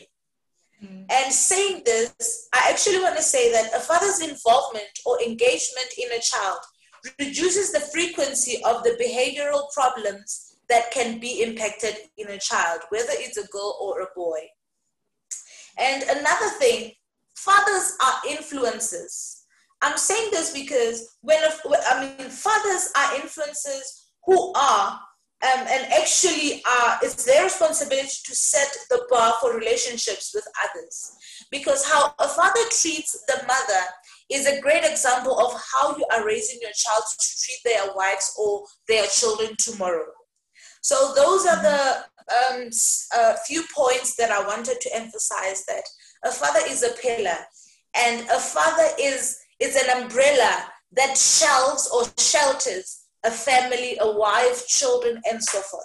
Mm. 0.85 1.07
And 1.11 1.33
saying 1.33 1.83
this, 1.87 2.49
I 2.53 2.69
actually 2.71 3.01
want 3.01 3.17
to 3.17 3.23
say 3.23 3.51
that 3.53 3.75
a 3.75 3.81
father's 3.81 4.21
involvement 4.21 4.91
or 5.07 5.19
engagement 5.23 5.95
in 5.97 6.13
a 6.13 6.21
child 6.21 6.59
reduces 7.19 7.73
the 7.73 7.81
frequency 7.81 8.63
of 8.65 8.83
the 8.83 8.99
behavioral 9.03 9.73
problems 9.73 10.57
that 10.69 10.91
can 10.91 11.21
be 11.21 11.43
impacted 11.43 11.97
in 12.19 12.29
a 12.29 12.39
child, 12.39 12.81
whether 12.91 13.13
it's 13.13 13.39
a 13.39 13.49
girl 13.49 13.79
or 13.81 14.03
a 14.03 14.09
boy. 14.15 14.41
And 15.79 16.03
another 16.03 16.51
thing, 16.59 16.93
fathers 17.35 17.97
are 18.03 18.21
influences. 18.29 19.40
I'm 19.83 19.97
saying 19.97 20.31
this 20.31 20.53
because 20.53 21.17
when 21.23 21.39
I 21.91 22.01
mean 22.01 22.29
fathers 22.29 22.93
are 22.97 23.17
influences 23.17 24.09
who 24.27 24.53
are 24.55 25.01
um, 25.43 25.67
and 25.71 25.93
actually 25.93 26.63
uh, 26.69 26.99
it's 27.03 27.25
their 27.25 27.45
responsibility 27.45 28.17
to 28.25 28.35
set 28.35 28.69
the 28.91 29.07
bar 29.09 29.35
for 29.41 29.57
relationships 29.57 30.33
with 30.35 30.47
others. 30.69 31.13
Because 31.51 31.83
how 31.87 32.15
a 32.19 32.29
father 32.29 32.61
treats 32.71 33.25
the 33.27 33.43
mother 33.47 33.87
is 34.31 34.47
a 34.47 34.61
great 34.61 34.85
example 34.85 35.39
of 35.41 35.59
how 35.73 35.97
you 35.97 36.05
are 36.13 36.27
raising 36.27 36.59
your 36.61 36.73
child 36.75 37.03
to 37.09 37.17
treat 37.43 37.59
their 37.65 37.95
wives 37.95 38.35
or 38.39 38.65
their 38.87 39.07
children 39.07 39.57
tomorrow. 39.59 40.13
So 40.83 41.15
those 41.15 41.47
are 41.47 41.63
the 41.63 42.05
um, 42.31 42.69
uh, 43.17 43.35
few 43.47 43.65
points 43.75 44.17
that 44.17 44.31
i 44.31 44.47
wanted 44.47 44.81
to 44.81 44.95
emphasize 44.95 45.65
that 45.67 45.85
a 46.25 46.31
father 46.31 46.61
is 46.69 46.83
a 46.83 46.95
pillar 47.01 47.39
and 47.97 48.21
a 48.29 48.39
father 48.39 48.89
is 49.01 49.39
is 49.61 49.77
an 49.77 50.03
umbrella 50.03 50.65
that 50.93 51.17
shelves 51.17 51.89
or 51.95 52.05
shelters 52.19 53.01
a 53.25 53.31
family, 53.31 53.97
a 54.01 54.11
wife, 54.11 54.67
children, 54.67 55.21
and 55.31 55.43
so 55.43 55.61
forth. 55.61 55.85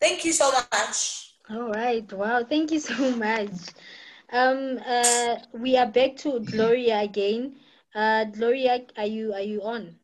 Thank 0.00 0.24
you 0.24 0.32
so 0.32 0.50
much. 0.50 1.34
All 1.50 1.70
right. 1.70 2.10
Wow. 2.12 2.44
Thank 2.44 2.72
you 2.72 2.80
so 2.80 3.16
much. 3.16 3.50
Um, 4.32 4.80
uh, 4.84 5.36
we 5.52 5.76
are 5.76 5.86
back 5.86 6.16
to 6.18 6.40
Gloria 6.40 7.00
again. 7.00 7.56
Uh, 7.94 8.24
Gloria, 8.24 8.80
are 8.96 9.06
you 9.06 9.32
are 9.32 9.40
you 9.42 9.62
on? 9.62 9.94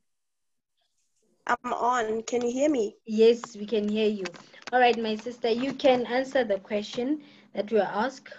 I'm 1.46 1.73
on. 1.73 2.23
Can 2.23 2.42
you 2.42 2.53
hear 2.53 2.70
me? 2.70 2.94
Yes, 3.07 3.57
we 3.57 3.66
can 3.66 3.88
hear 3.88 4.09
you. 4.09 4.25
All 4.73 4.79
right, 4.79 4.96
my 4.96 5.16
sister, 5.16 5.49
you 5.49 5.75
can 5.75 6.07
answer 6.07 6.44
the 6.44 6.61
question 6.61 7.23
that 7.55 7.73
we 7.73 7.81
asked, 7.81 8.33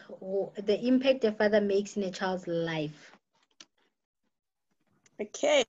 the 0.64 0.80
impact 0.82 1.26
a 1.26 1.34
father 1.34 1.60
makes 1.60 1.98
in 1.98 2.04
a 2.04 2.12
child's 2.12 2.48
life. 2.48 3.11
Okay. 5.22 5.64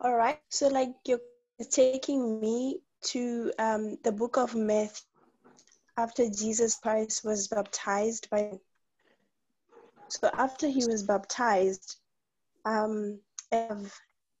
All 0.00 0.14
right. 0.14 0.40
So, 0.50 0.68
like 0.68 0.92
you're 1.06 1.20
taking 1.70 2.40
me 2.40 2.80
to 3.06 3.52
um, 3.58 3.96
the 4.04 4.12
book 4.12 4.36
of 4.36 4.54
Matthew 4.54 5.02
after 5.96 6.28
Jesus 6.28 6.76
Christ 6.76 7.24
was 7.24 7.48
baptized 7.48 8.28
by. 8.30 8.58
So 10.08 10.30
after 10.34 10.68
he 10.68 10.84
was 10.86 11.02
baptized, 11.02 11.96
um, 12.64 13.20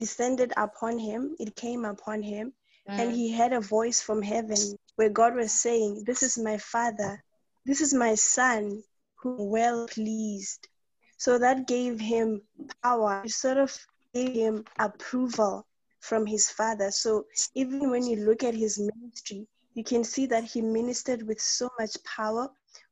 descended 0.00 0.52
upon 0.56 0.98
him. 0.98 1.34
It 1.38 1.56
came 1.56 1.84
upon 1.84 2.22
him, 2.22 2.52
mm. 2.88 2.98
and 2.98 3.12
he 3.12 3.30
had 3.30 3.52
a 3.52 3.60
voice 3.60 4.02
from 4.02 4.22
heaven 4.22 4.58
where 4.96 5.08
God 5.08 5.34
was 5.34 5.52
saying, 5.52 6.04
"This 6.04 6.22
is 6.22 6.36
my 6.38 6.58
Father. 6.58 7.22
This 7.64 7.80
is 7.80 7.94
my 7.94 8.14
Son, 8.14 8.82
who 9.16 9.44
well 9.44 9.86
pleased." 9.86 10.68
So 11.16 11.38
that 11.38 11.66
gave 11.66 12.00
him 12.00 12.42
power. 12.82 13.22
Sort 13.26 13.58
of 13.58 13.76
him 14.14 14.64
approval 14.78 15.66
from 16.00 16.26
his 16.26 16.48
father. 16.48 16.90
So 16.90 17.26
even 17.54 17.90
when 17.90 18.06
you 18.06 18.16
look 18.24 18.44
at 18.44 18.54
his 18.54 18.78
ministry, 18.78 19.46
you 19.74 19.82
can 19.82 20.04
see 20.04 20.26
that 20.26 20.44
he 20.44 20.60
ministered 20.60 21.26
with 21.26 21.40
so 21.40 21.68
much 21.78 21.96
power, 22.04 22.48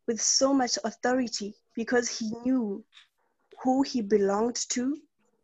with 0.07 0.21
so 0.21 0.53
much 0.53 0.79
authority, 0.85 1.55
because 1.77 2.09
he 2.09 2.33
knew 2.45 2.85
who 3.63 3.83
he 3.83 4.03
belonged 4.03 4.57
to. 4.71 4.97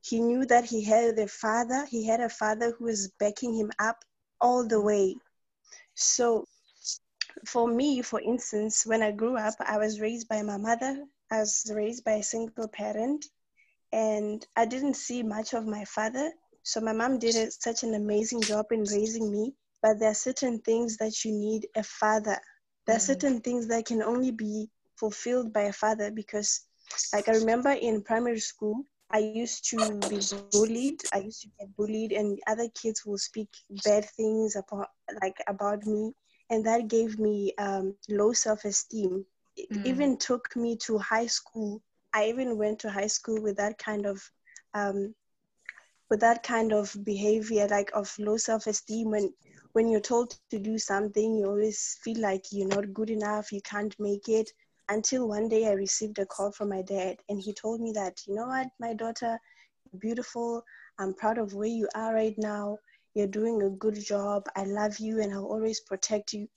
He 0.03 0.21
knew 0.21 0.47
that 0.47 0.65
he 0.65 0.83
had 0.83 1.19
a 1.19 1.29
father, 1.29 1.87
he 1.87 2.07
had 2.07 2.21
a 2.21 2.29
father 2.29 2.73
who 2.77 2.85
was 2.87 3.09
backing 3.21 3.55
him 3.55 3.71
up 3.79 4.05
all 4.41 4.67
the 4.67 4.81
way. 4.81 5.15
So 5.95 6.45
for 7.47 7.69
me, 7.69 8.03
for 8.03 8.21
instance, 8.21 8.87
when 8.87 9.03
I 9.03 9.13
grew 9.13 9.37
up, 9.37 9.55
I 9.61 9.79
was 9.79 10.01
raised 10.01 10.29
by 10.29 10.43
my 10.43 10.57
mother. 10.57 11.05
I 11.31 11.41
was 11.41 11.71
raised 11.75 12.05
by 12.05 12.13
a 12.13 12.23
single 12.23 12.69
parent, 12.69 13.27
and 13.93 14.47
I 14.57 14.67
didn't 14.67 14.95
see 14.95 15.23
much 15.23 15.55
of 15.55 15.67
my 15.67 15.85
father 15.85 16.33
so 16.69 16.83
my 16.83 16.93
mom 16.93 17.19
did 17.19 17.35
a, 17.35 17.51
such 17.51 17.83
an 17.83 17.95
amazing 17.95 18.43
job 18.43 18.67
in 18.73 18.81
raising 18.81 19.33
me, 19.33 19.55
but 19.81 19.99
there 19.99 20.11
are 20.11 20.15
certain 20.29 20.59
things 20.61 20.99
that 20.99 21.25
you 21.25 21.33
need 21.33 21.67
a 21.75 21.83
father. 21.83 22.39
There 22.87 22.97
are 22.97 22.99
mm. 22.99 23.11
certain 23.13 23.41
things 23.41 23.67
that 23.69 23.87
can 23.87 24.03
only 24.03 24.33
be 24.33 24.69
fulfilled 24.97 25.51
by 25.51 25.63
a 25.63 25.73
father 25.73 26.11
because, 26.11 26.67
like, 27.15 27.27
I 27.27 27.33
remember 27.33 27.71
in 27.71 28.03
primary 28.03 28.41
school, 28.41 28.85
I 29.11 29.21
used 29.21 29.65
to 29.71 29.99
be 30.11 30.21
bullied. 30.53 31.01
I 31.15 31.21
used 31.21 31.41
to 31.41 31.49
get 31.59 31.75
bullied, 31.75 32.13
and 32.13 32.39
other 32.47 32.69
kids 32.75 33.07
will 33.07 33.17
speak 33.17 33.49
bad 33.83 34.05
things 34.05 34.55
about, 34.55 34.89
like, 35.23 35.39
about 35.47 35.87
me, 35.87 36.13
and 36.51 36.63
that 36.67 36.89
gave 36.89 37.19
me 37.19 37.55
um, 37.57 37.95
low 38.11 38.35
self-esteem. 38.35 39.25
It 39.57 39.71
mm. 39.73 39.87
even 39.87 40.19
took 40.19 40.55
me 40.55 40.77
to 40.85 40.99
high 40.99 41.29
school. 41.29 41.81
I 42.13 42.27
even 42.27 42.59
went 42.59 42.81
to 42.81 42.91
high 42.91 43.07
school 43.09 43.43
with 43.43 43.57
that 43.57 43.79
kind 43.79 44.07
of 44.07 44.21
um, 44.75 45.15
with 46.11 46.21
that 46.21 46.43
kind 46.43 46.73
of 46.73 46.97
behavior, 47.05 47.67
like 47.69 47.91
of 47.95 48.15
low 48.19 48.37
self-esteem, 48.37 49.11
when 49.11 49.33
when 49.73 49.89
you're 49.89 50.01
told 50.01 50.35
to 50.51 50.59
do 50.59 50.79
something, 50.79 51.37
you 51.37 51.47
always 51.47 51.99
feel 52.03 52.21
like 52.21 52.45
you're 52.51 52.69
not 52.69 52.95
good 52.95 53.11
enough, 53.11 53.53
you 53.53 53.61
can't 53.63 53.95
make 53.99 54.29
it. 54.29 54.51
Until 54.89 55.29
one 55.29 55.49
day 55.49 55.67
I 55.69 55.73
received 55.73 56.19
a 56.19 56.25
call 56.27 56.51
from 56.51 56.71
my 56.71 56.83
dad, 56.83 57.17
and 57.29 57.39
he 57.41 57.53
told 57.53 57.81
me 57.81 57.93
that, 57.93 58.19
you 58.27 58.35
know 58.35 58.47
what, 58.47 58.69
my 58.81 58.95
daughter, 58.95 59.39
beautiful. 59.99 60.65
I'm 60.99 61.13
proud 61.15 61.39
of 61.39 61.53
where 61.53 61.69
you 61.69 61.89
are 61.95 62.15
right 62.15 62.35
now. 62.39 62.79
You're 63.15 63.27
doing 63.27 63.63
a 63.63 63.71
good 63.71 64.01
job. 64.03 64.47
I 64.57 64.65
love 64.65 64.99
you, 64.99 65.21
and 65.21 65.33
I'll 65.33 65.45
always 65.45 65.81
protect 65.81 66.33
you 66.33 66.49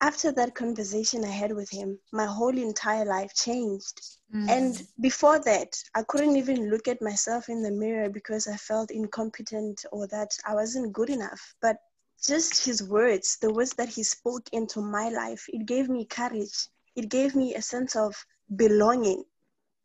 after 0.00 0.30
that 0.32 0.54
conversation 0.54 1.24
I 1.24 1.30
had 1.30 1.52
with 1.52 1.70
him, 1.70 1.98
my 2.12 2.26
whole 2.26 2.56
entire 2.56 3.04
life 3.04 3.34
changed. 3.34 4.00
Mm. 4.34 4.50
And 4.50 4.86
before 5.00 5.38
that, 5.40 5.76
I 5.94 6.02
couldn't 6.02 6.36
even 6.36 6.70
look 6.70 6.86
at 6.86 7.00
myself 7.00 7.48
in 7.48 7.62
the 7.62 7.70
mirror 7.70 8.10
because 8.10 8.46
I 8.46 8.56
felt 8.56 8.90
incompetent 8.90 9.84
or 9.92 10.06
that 10.08 10.36
I 10.46 10.54
wasn't 10.54 10.92
good 10.92 11.08
enough. 11.08 11.54
But 11.62 11.78
just 12.22 12.64
his 12.64 12.82
words, 12.82 13.38
the 13.40 13.52
words 13.52 13.72
that 13.74 13.88
he 13.88 14.02
spoke 14.02 14.48
into 14.52 14.80
my 14.80 15.08
life, 15.08 15.46
it 15.48 15.66
gave 15.66 15.88
me 15.88 16.04
courage. 16.04 16.68
It 16.94 17.08
gave 17.08 17.34
me 17.34 17.54
a 17.54 17.62
sense 17.62 17.96
of 17.96 18.14
belonging. 18.54 19.24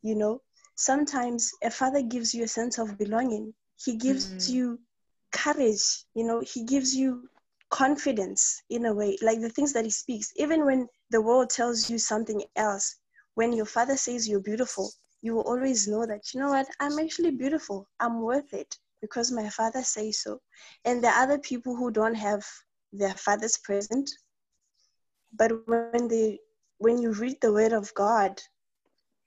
You 0.01 0.15
know, 0.15 0.41
sometimes 0.75 1.51
a 1.63 1.69
father 1.69 2.01
gives 2.01 2.33
you 2.33 2.43
a 2.43 2.47
sense 2.47 2.79
of 2.79 2.97
belonging, 2.97 3.53
he 3.77 3.95
gives 3.95 4.27
mm. 4.27 4.49
you 4.53 4.79
courage. 5.31 6.03
You 6.15 6.25
know, 6.25 6.41
he 6.41 6.63
gives 6.63 6.95
you 6.95 7.29
confidence 7.71 8.61
in 8.69 8.85
a 8.85 8.93
way, 8.93 9.17
like 9.21 9.41
the 9.41 9.49
things 9.49 9.73
that 9.73 9.85
he 9.85 9.91
speaks, 9.91 10.31
even 10.35 10.65
when 10.65 10.87
the 11.09 11.21
world 11.21 11.49
tells 11.49 11.89
you 11.89 11.97
something 11.97 12.43
else, 12.55 12.97
when 13.35 13.53
your 13.53 13.65
father 13.65 13.97
says 13.97 14.27
you're 14.27 14.41
beautiful, 14.41 14.91
you 15.21 15.33
will 15.35 15.43
always 15.43 15.87
know 15.87 16.05
that, 16.05 16.33
you 16.33 16.39
know 16.39 16.49
what, 16.49 16.67
I'm 16.79 16.99
actually 16.99 17.31
beautiful. 17.31 17.87
I'm 17.99 18.21
worth 18.21 18.53
it 18.53 18.77
because 19.01 19.31
my 19.31 19.49
father 19.49 19.83
says 19.83 20.19
so. 20.19 20.39
And 20.85 21.03
there 21.03 21.11
are 21.11 21.23
other 21.23 21.39
people 21.39 21.75
who 21.75 21.91
don't 21.91 22.15
have 22.15 22.43
their 22.91 23.13
fathers 23.13 23.57
present. 23.57 24.09
But 25.33 25.51
when 25.67 26.07
they 26.07 26.39
when 26.79 27.01
you 27.01 27.13
read 27.13 27.37
the 27.41 27.53
word 27.53 27.73
of 27.73 27.93
God, 27.93 28.41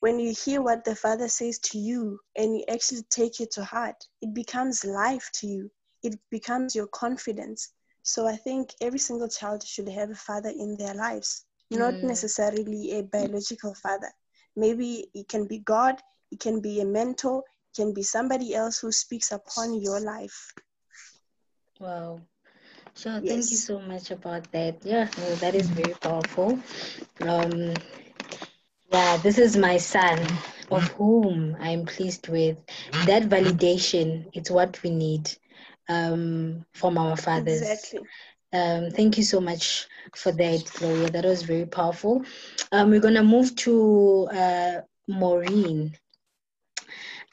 when 0.00 0.18
you 0.18 0.34
hear 0.34 0.60
what 0.60 0.84
the 0.84 0.94
father 0.94 1.28
says 1.28 1.58
to 1.60 1.78
you 1.78 2.18
and 2.36 2.58
you 2.58 2.64
actually 2.68 3.04
take 3.10 3.40
it 3.40 3.52
to 3.52 3.64
heart, 3.64 3.96
it 4.20 4.34
becomes 4.34 4.84
life 4.84 5.30
to 5.34 5.46
you. 5.46 5.70
It 6.02 6.18
becomes 6.30 6.74
your 6.74 6.88
confidence. 6.88 7.72
So 8.04 8.26
I 8.28 8.36
think 8.36 8.74
every 8.82 8.98
single 8.98 9.28
child 9.28 9.66
should 9.66 9.88
have 9.88 10.10
a 10.10 10.14
father 10.14 10.50
in 10.50 10.76
their 10.76 10.92
lives, 10.94 11.46
not 11.70 11.94
mm. 11.94 12.02
necessarily 12.02 12.98
a 12.98 13.02
biological 13.02 13.74
father. 13.74 14.12
Maybe 14.54 15.08
it 15.14 15.26
can 15.26 15.46
be 15.46 15.60
God, 15.60 15.96
it 16.30 16.38
can 16.38 16.60
be 16.60 16.82
a 16.82 16.84
mentor, 16.84 17.38
it 17.38 17.76
can 17.80 17.94
be 17.94 18.02
somebody 18.02 18.54
else 18.54 18.78
who 18.78 18.92
speaks 18.92 19.32
upon 19.32 19.80
your 19.80 20.00
life. 20.00 20.52
Wow. 21.80 22.20
So 22.92 23.20
yes. 23.22 23.28
thank 23.32 23.50
you 23.50 23.56
so 23.56 23.80
much 23.80 24.10
about 24.10 24.52
that. 24.52 24.84
Yeah, 24.84 25.08
that 25.40 25.54
is 25.54 25.70
very 25.70 25.94
powerful. 25.94 26.58
Um, 27.20 27.72
yeah, 28.92 29.16
this 29.16 29.38
is 29.38 29.56
my 29.56 29.78
son, 29.78 30.20
of 30.70 30.84
whom 30.92 31.56
I'm 31.58 31.86
pleased 31.86 32.28
with. 32.28 32.58
That 33.06 33.24
validation, 33.24 34.28
it's 34.34 34.50
what 34.50 34.82
we 34.82 34.90
need 34.90 35.30
um, 35.88 36.64
from 36.72 36.98
our 36.98 37.16
fathers. 37.16 37.62
Exactly. 37.62 38.00
Um, 38.52 38.90
thank 38.90 39.18
you 39.18 39.24
so 39.24 39.40
much 39.40 39.88
for 40.14 40.30
that, 40.30 40.70
Gloria. 40.74 41.10
That 41.10 41.24
was 41.24 41.42
very 41.42 41.66
powerful. 41.66 42.24
Um, 42.70 42.90
we're 42.90 43.00
going 43.00 43.14
to 43.14 43.24
move 43.24 43.56
to 43.56 44.28
uh, 44.32 44.80
Maureen. 45.08 45.96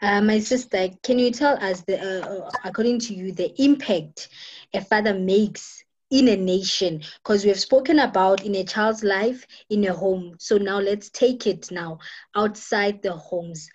Uh, 0.01 0.21
my 0.21 0.39
sister, 0.39 0.89
can 1.03 1.19
you 1.19 1.29
tell 1.29 1.63
us, 1.63 1.81
the, 1.81 1.99
uh, 1.99 2.27
uh 2.27 2.51
according 2.63 2.99
to 2.99 3.13
you, 3.13 3.31
the 3.31 3.53
impact 3.61 4.29
a 4.73 4.81
father 4.81 5.13
makes 5.13 5.83
in 6.09 6.27
a 6.27 6.35
nation? 6.35 7.03
Because 7.23 7.43
we 7.43 7.49
have 7.49 7.59
spoken 7.59 7.99
about 7.99 8.43
in 8.43 8.55
a 8.55 8.63
child's 8.63 9.03
life, 9.03 9.45
in 9.69 9.85
a 9.85 9.93
home. 9.93 10.37
So 10.39 10.57
now 10.57 10.79
let's 10.79 11.11
take 11.11 11.45
it 11.45 11.69
now 11.69 11.99
outside 12.35 13.03
the 13.03 13.13
homes 13.13 13.69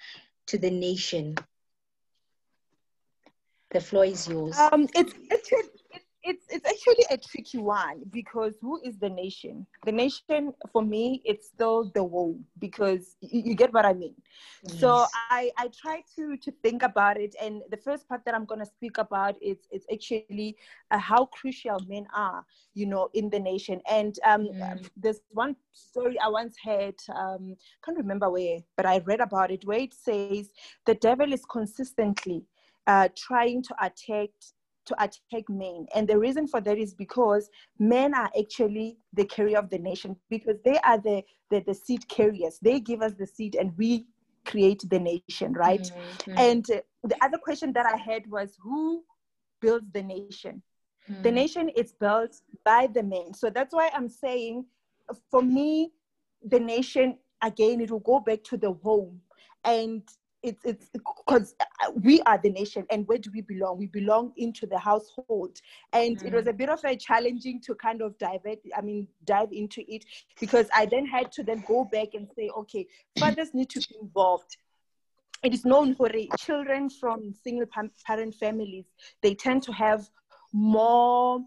to 0.49 0.59
the 0.59 0.71
nation. 0.71 1.37
The 3.77 3.83
floor 3.83 4.07
is 4.07 4.27
yours. 4.27 4.59
Um, 4.59 4.89
it's 4.95 5.13
actually 5.31 5.69
it's 6.23 6.47
it's 6.49 6.67
actually 6.67 7.05
a 7.11 7.19
tricky 7.19 7.59
one 7.59 8.05
because 8.11 8.55
who 8.63 8.81
is 8.83 8.97
the 8.97 9.11
nation? 9.11 9.67
The 9.85 9.93
nation 9.93 10.55
for 10.73 10.81
me, 10.81 11.21
it's 11.27 11.49
still 11.49 11.91
the 11.95 12.03
world 12.03 12.43
because 12.59 13.17
you, 13.21 13.43
you 13.49 13.55
get 13.55 13.75
what 13.75 13.85
I 13.85 13.93
mean. 13.93 14.15
Yes. 14.63 14.81
So 14.81 15.05
I 15.31 15.51
I 15.59 15.69
try 15.69 16.03
to 16.17 16.39
to 16.39 16.51
think 16.63 16.85
about 16.85 17.19
it, 17.19 17.37
and 17.39 17.61
the 17.71 17.77
first 17.77 18.09
part 18.09 18.23
that 18.25 18.35
I'm 18.35 18.47
gonna 18.47 18.65
speak 18.65 18.97
about 18.97 19.37
is 19.43 19.59
it's 19.71 19.85
actually 19.93 20.57
uh, 20.91 20.97
how 20.97 21.27
crucial 21.27 21.79
men 21.87 22.07
are, 22.15 22.47
you 22.73 22.87
know, 22.87 23.11
in 23.13 23.29
the 23.29 23.39
nation. 23.39 23.83
And 23.87 24.19
um, 24.25 24.49
mm. 24.49 24.89
there's 24.97 25.21
one 25.33 25.55
story 25.75 26.19
I 26.19 26.29
once 26.29 26.57
heard, 26.65 26.97
um, 27.15 27.57
can't 27.85 27.99
remember 27.99 28.31
where, 28.31 28.61
but 28.75 28.87
I 28.87 29.03
read 29.05 29.21
about 29.21 29.51
it 29.51 29.67
where 29.67 29.81
it 29.81 29.93
says 29.93 30.49
the 30.87 30.95
devil 30.95 31.31
is 31.31 31.45
consistently 31.45 32.47
uh, 32.87 33.09
trying 33.17 33.63
to 33.63 33.75
attack 33.81 34.31
to 34.87 34.95
attack 35.03 35.49
men. 35.49 35.87
And 35.95 36.09
the 36.09 36.19
reason 36.19 36.47
for 36.47 36.61
that 36.61 36.79
is 36.79 36.95
because 36.95 37.51
men 37.79 38.15
are 38.15 38.31
actually 38.39 38.99
the 39.13 39.25
carrier 39.25 39.59
of 39.59 39.69
the 39.69 39.79
nation 39.79 40.17
because 40.31 40.57
they 40.65 40.79
are 40.79 40.99
the, 40.99 41.25
the, 41.51 41.61
the 41.67 41.75
seed 41.75 42.09
carriers. 42.09 42.59
They 42.63 42.79
give 42.79 43.03
us 43.03 43.13
the 43.19 43.27
seed 43.27 43.57
and 43.57 43.77
we 43.77 44.07
create 44.45 44.85
the 44.89 45.01
nation, 45.01 45.53
right? 45.55 45.83
Mm-hmm. 45.83 46.39
And 46.39 46.71
uh, 46.71 46.81
the 47.03 47.17
other 47.21 47.39
question 47.39 47.73
that 47.73 47.85
I 47.85 47.97
had 47.97 48.31
was 48.31 48.57
who 48.63 49.03
builds 49.61 49.91
the 49.93 50.05
nation? 50.05 50.63
Mm-hmm. 51.11 51.23
The 51.23 51.33
nation 51.33 51.69
is 51.71 51.93
built 51.93 52.37
by 52.65 52.87
the 52.87 53.03
men. 53.03 53.35
So 53.35 53.51
that's 53.51 53.75
why 53.75 53.91
I'm 53.93 54.09
saying 54.09 54.67
for 55.31 55.43
me, 55.43 55.93
the 56.45 56.61
nation, 56.61 57.19
again, 57.43 57.81
it 57.81 57.91
will 57.91 58.01
go 58.01 58.21
back 58.21 58.45
to 58.45 58.57
the 58.57 58.73
home. 58.73 59.21
And 59.65 60.03
it's 60.47 60.65
it's 60.65 60.89
because 60.93 61.55
we 62.03 62.23
are 62.23 62.39
the 62.39 62.51
nation 62.51 62.87
and 62.91 63.07
where 63.09 63.19
do 63.19 63.31
we 63.35 63.41
belong 63.43 63.77
we 63.77 63.87
belong 63.87 64.33
into 64.37 64.67
the 64.67 64.79
household 64.79 65.61
and 65.93 66.19
mm. 66.19 66.27
it 66.27 66.33
was 66.33 66.45
mm. 66.45 66.51
a 66.51 66.53
bit 66.53 66.69
of 66.69 66.83
a 66.85 66.97
challenging 66.97 67.61
to 67.61 67.75
kind 67.75 68.01
of 68.01 68.17
dive 68.19 68.41
i 68.77 68.81
mean 68.81 69.07
dive 69.25 69.53
into 69.53 69.83
it 69.89 70.05
because 70.41 70.69
i 70.75 70.87
then 70.87 71.05
had 71.05 71.31
to 71.33 71.43
then 71.43 71.63
go 71.67 71.85
back 71.85 72.09
and 72.15 72.29
say 72.37 72.49
okay 72.57 72.87
fathers 73.19 73.53
need 73.53 73.69
to 73.69 73.81
be 73.81 73.97
involved 74.01 74.57
it 75.43 75.53
is 75.53 75.65
known 75.65 75.95
for 75.95 76.09
children 76.39 76.89
from 76.89 77.35
single 77.43 77.67
parent 78.07 78.35
families 78.35 78.85
they 79.23 79.35
tend 79.35 79.63
to 79.63 79.73
have 79.73 80.09
more 80.53 81.41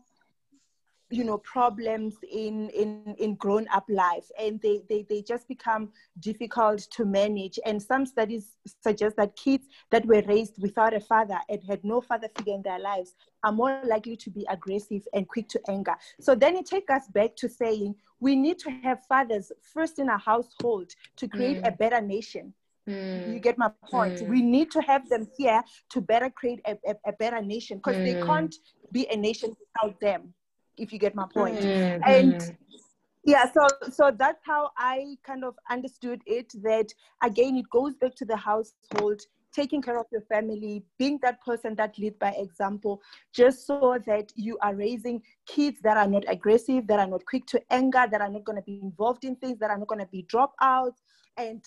you 1.10 1.24
know 1.24 1.38
problems 1.40 2.16
in 2.32 2.70
in 2.70 3.16
in 3.18 3.36
grown 3.36 3.68
up 3.74 3.86
life 3.90 4.30
and 4.40 4.62
they, 4.62 4.82
they 4.90 5.06
they 5.10 5.22
just 5.22 5.48
become 5.48 5.90
difficult 6.20 6.80
to 6.80 7.04
manage 7.06 7.60
and 7.66 7.82
some 7.82 8.06
studies 8.06 8.52
suggest 8.84 9.16
that 9.16 9.36
kids 9.36 9.68
that 9.90 10.06
were 10.06 10.22
raised 10.28 10.62
without 10.62 10.94
a 10.94 11.00
father 11.00 11.40
and 11.50 11.64
had 11.64 11.84
no 11.84 12.00
father 12.00 12.28
figure 12.38 12.54
in 12.54 12.62
their 12.62 12.80
lives 12.80 13.16
are 13.44 13.52
more 13.52 13.82
likely 13.86 14.16
to 14.16 14.30
be 14.30 14.46
aggressive 14.50 15.08
and 15.14 15.28
quick 15.28 15.48
to 15.50 15.60
anger 15.68 15.96
so 16.20 16.36
then 16.36 16.56
it 16.56 16.66
takes 16.66 16.92
us 16.92 17.08
back 17.08 17.36
to 17.36 17.50
saying 17.50 17.96
we 18.20 18.36
need 18.36 18.60
to 18.60 18.70
have 18.70 19.04
fathers 19.06 19.52
first 19.74 19.98
in 19.98 20.10
our 20.10 20.20
household 20.20 20.92
to 21.16 21.28
create 21.28 21.62
mm. 21.62 21.68
a 21.68 21.72
better 21.72 22.02
nation 22.02 22.54
Mm. 22.88 23.34
You 23.34 23.40
get 23.40 23.56
my 23.56 23.70
point. 23.92 24.20
Mm. 24.20 24.30
We 24.30 24.42
need 24.42 24.72
to 24.72 24.82
have 24.82 25.08
them 25.10 25.28
here 25.38 25.62
to 25.92 26.02
better 26.02 26.28
create 26.32 26.60
a, 26.66 26.76
a, 26.88 26.96
a 27.10 27.12
better 27.12 27.40
nation 27.40 27.78
because 27.78 27.98
mm. 27.98 28.06
they 28.06 28.26
can't 28.26 28.56
be 28.92 29.06
a 29.12 29.16
nation 29.16 29.56
without 29.60 30.00
them 30.00 30.34
if 30.80 30.92
you 30.94 31.00
get 31.00 31.16
my 31.16 31.26
point. 31.34 31.60
Mm-hmm. 31.60 32.04
And 32.06 32.58
yeah, 33.26 33.46
so 33.52 33.68
so 33.92 34.12
that's 34.18 34.42
how 34.44 34.72
I 34.78 35.18
kind 35.24 35.44
of 35.44 35.56
understood 35.70 36.22
it. 36.26 36.52
That 36.64 36.88
again, 37.24 37.58
it 37.58 37.70
goes 37.70 37.96
back 37.96 38.16
to 38.16 38.26
the 38.26 38.38
household 38.38 39.22
taking 39.52 39.82
care 39.82 40.00
of 40.00 40.06
your 40.12 40.22
family, 40.22 40.84
being 40.98 41.20
that 41.22 41.42
person 41.42 41.76
that 41.76 41.98
leads 41.98 42.18
by 42.18 42.32
example, 42.32 43.02
just 43.34 43.66
so 43.66 43.98
that 44.06 44.32
you 44.36 44.58
are 44.62 44.76
raising 44.76 45.22
kids 45.48 45.80
that 45.82 45.98
are 45.98 46.08
not 46.08 46.24
aggressive, 46.28 46.86
that 46.88 47.00
are 47.00 47.08
not 47.08 47.26
quick 47.26 47.46
to 47.48 47.62
anger, 47.72 48.06
that 48.12 48.22
are 48.22 48.30
not 48.30 48.44
going 48.44 48.56
to 48.56 48.62
be 48.62 48.80
involved 48.82 49.26
in 49.26 49.36
things, 49.38 49.58
that 49.60 49.70
are 49.70 49.78
not 49.78 49.88
going 49.88 50.00
to 50.00 50.08
be 50.08 50.26
dropouts, 50.32 50.98
and 51.38 51.64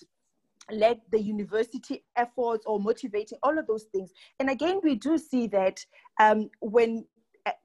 let 0.71 1.01
the 1.11 1.21
university 1.21 2.03
efforts 2.15 2.65
or 2.65 2.79
motivating 2.79 3.37
all 3.43 3.57
of 3.57 3.67
those 3.67 3.83
things. 3.91 4.11
And 4.39 4.49
again, 4.49 4.79
we 4.81 4.95
do 4.95 5.17
see 5.17 5.47
that 5.47 5.85
um, 6.21 6.49
when 6.61 7.05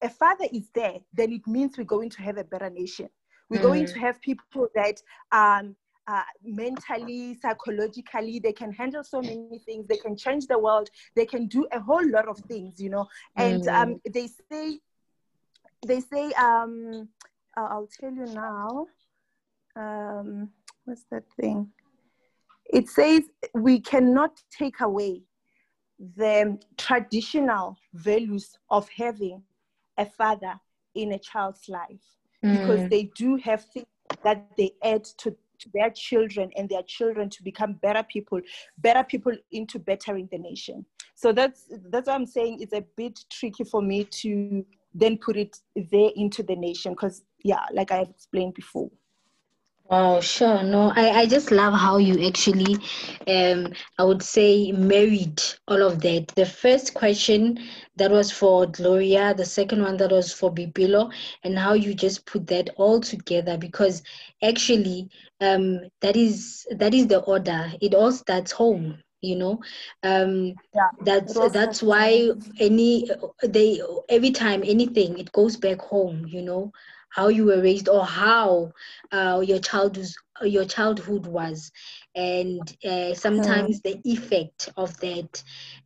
a 0.03 0.09
father 0.09 0.47
is 0.53 0.69
there, 0.75 0.97
then 1.13 1.33
it 1.33 1.47
means 1.47 1.79
we're 1.79 1.85
going 1.85 2.11
to 2.11 2.23
have 2.23 2.39
a 2.39 2.45
better 2.45 2.71
nation. 2.71 3.09
We're 3.49 3.61
mm. 3.61 3.63
going 3.63 3.87
to 3.87 3.99
have 3.99 4.21
people 4.21 4.69
that 4.75 5.01
um, 5.33 5.77
uh, 6.07 6.23
mentally, 6.43 7.39
psychologically, 7.41 8.39
they 8.39 8.53
can 8.53 8.73
handle 8.73 9.05
so 9.05 9.21
many 9.21 9.61
things. 9.65 9.87
They 9.87 9.99
can 9.99 10.17
change 10.17 10.47
the 10.47 10.59
world. 10.59 10.89
They 11.15 11.27
can 11.27 11.47
do 11.47 11.67
a 11.73 11.81
whole 11.81 12.07
lot 12.09 12.29
of 12.29 12.39
things, 12.41 12.81
you 12.81 12.91
know. 12.91 13.07
And 13.37 13.65
mm. 13.65 13.75
um, 13.75 14.01
they 14.11 14.29
say, 14.51 14.81
they 15.87 16.01
say, 16.01 16.33
um, 16.33 17.09
I'll 17.57 17.89
tell 18.01 18.11
you 18.13 18.27
now. 18.27 18.87
Um, 19.77 20.51
what's 20.85 21.05
that 21.11 21.25
thing? 21.41 21.69
It 22.67 22.89
says 22.89 23.23
we 23.55 23.81
cannot 23.81 24.41
take 24.51 24.81
away 24.81 25.23
the 25.99 26.59
traditional 26.77 27.77
values 27.95 28.57
of 28.71 28.89
having 28.89 29.43
a 29.99 30.07
father 30.07 30.55
in 30.95 31.13
a 31.13 31.19
child's 31.19 31.69
life 31.69 32.07
mm. 32.45 32.59
because 32.59 32.89
they 32.89 33.05
do 33.15 33.37
have 33.37 33.65
things 33.65 33.87
that 34.25 34.47
they 34.57 34.73
add 34.83 35.05
to, 35.05 35.31
to 35.59 35.69
their 35.75 35.91
children 35.91 36.51
and 36.57 36.69
their 36.69 36.83
children 36.83 37.29
to 37.29 37.43
become 37.43 37.75
better 37.75 38.03
people, 38.03 38.41
better 38.79 39.05
people 39.05 39.33
into 39.53 39.79
bettering 39.79 40.29
the 40.33 40.39
nation. 40.39 40.85
So 41.15 41.33
that's 41.33 41.65
that's 41.91 42.07
what 42.07 42.15
I'm 42.15 42.27
saying. 42.27 42.61
It's 42.61 42.73
a 42.73 42.85
bit 42.97 43.25
tricky 43.31 43.65
for 43.65 43.83
me 43.83 44.05
to 44.05 44.65
then 44.95 45.19
put 45.19 45.37
it 45.37 45.59
there 45.91 46.11
into 46.15 46.43
the 46.43 46.57
nation 46.57 46.93
because 46.93 47.23
yeah, 47.43 47.65
like 47.73 47.91
I 47.91 48.01
explained 48.03 48.55
before. 48.55 48.91
Oh, 49.91 50.21
sure. 50.21 50.63
No, 50.63 50.93
I, 50.95 51.11
I 51.21 51.27
just 51.27 51.51
love 51.51 51.73
how 51.75 51.97
you 51.99 52.27
actually, 52.27 52.77
um, 53.27 53.73
I 53.99 54.05
would 54.05 54.23
say, 54.23 54.71
married 54.73 55.41
all 55.67 55.83
of 55.83 56.01
that. 56.03 56.29
The 56.37 56.45
first 56.47 56.95
question 56.95 57.59
that 57.97 58.11
was 58.11 58.31
for 58.31 58.67
Gloria, 58.67 59.35
the 59.35 59.45
second 59.47 59.83
one 59.83 59.97
that 59.99 60.11
was 60.11 60.33
for 60.33 60.53
Boipelo, 60.53 61.11
and 61.43 61.59
how 61.59 61.73
you 61.75 61.95
just 61.95 62.27
put 62.27 62.47
that 62.49 62.71
all 62.77 63.01
together 63.01 63.57
because 63.57 64.03
actually, 64.43 65.09
um, 65.41 65.81
that 66.01 66.17
is 66.17 66.67
that 66.71 66.95
is 66.95 67.07
the 67.07 67.21
order. 67.21 67.73
It 67.81 67.95
all 67.95 68.13
starts 68.13 68.53
home 68.53 69.03
you 69.21 69.35
know 69.35 69.61
um 70.05 70.55
yeah, 70.75 70.89
that's 71.01 71.39
that's 71.53 71.83
why 71.83 72.31
any 72.61 73.09
they 73.43 73.81
every 74.09 74.31
time 74.31 74.63
anything 74.65 75.19
it 75.19 75.33
goes 75.33 75.57
back 75.57 75.81
home 75.81 76.25
you 76.29 76.41
know 76.43 76.71
how 77.11 77.29
you 77.29 77.45
were 77.45 77.63
raised 77.63 77.89
or 77.89 78.05
how 78.05 78.73
uh, 79.13 79.43
your 79.45 79.59
childhood 79.59 80.09
your 80.43 80.65
childhood 80.65 81.27
was 81.27 81.73
and 82.15 82.77
uh, 82.85 83.13
sometimes 83.13 83.81
mm. 83.81 83.83
the 83.83 84.01
effect 84.05 84.69
of 84.77 84.97
that 85.01 85.43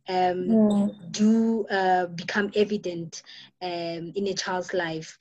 um, 0.09 0.47
mm. 0.47 1.11
do 1.11 1.65
uh, 1.67 2.05
become 2.07 2.51
evident 2.55 3.23
um, 3.61 4.11
in 4.15 4.27
a 4.27 4.33
child's 4.33 4.73
life 4.73 5.17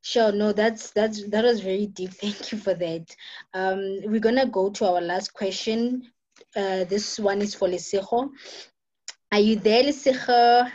sure 0.00 0.30
no 0.30 0.52
that's 0.52 0.90
that's 0.92 1.28
that 1.28 1.44
was 1.44 1.60
very 1.60 1.86
deep 1.86 2.10
thank 2.20 2.52
you 2.52 2.58
for 2.58 2.74
that 2.74 3.14
um, 3.54 4.00
we're 4.04 4.20
gonna 4.20 4.46
go 4.46 4.70
to 4.70 4.86
our 4.86 5.00
last 5.00 5.34
question 5.34 6.08
uh, 6.56 6.84
this 6.84 7.18
one 7.18 7.42
is 7.42 7.54
for 7.54 7.68
Lesego. 7.68 8.30
Are 9.30 9.40
you 9.40 9.56
there, 9.56 9.82
Lesego? 9.84 10.70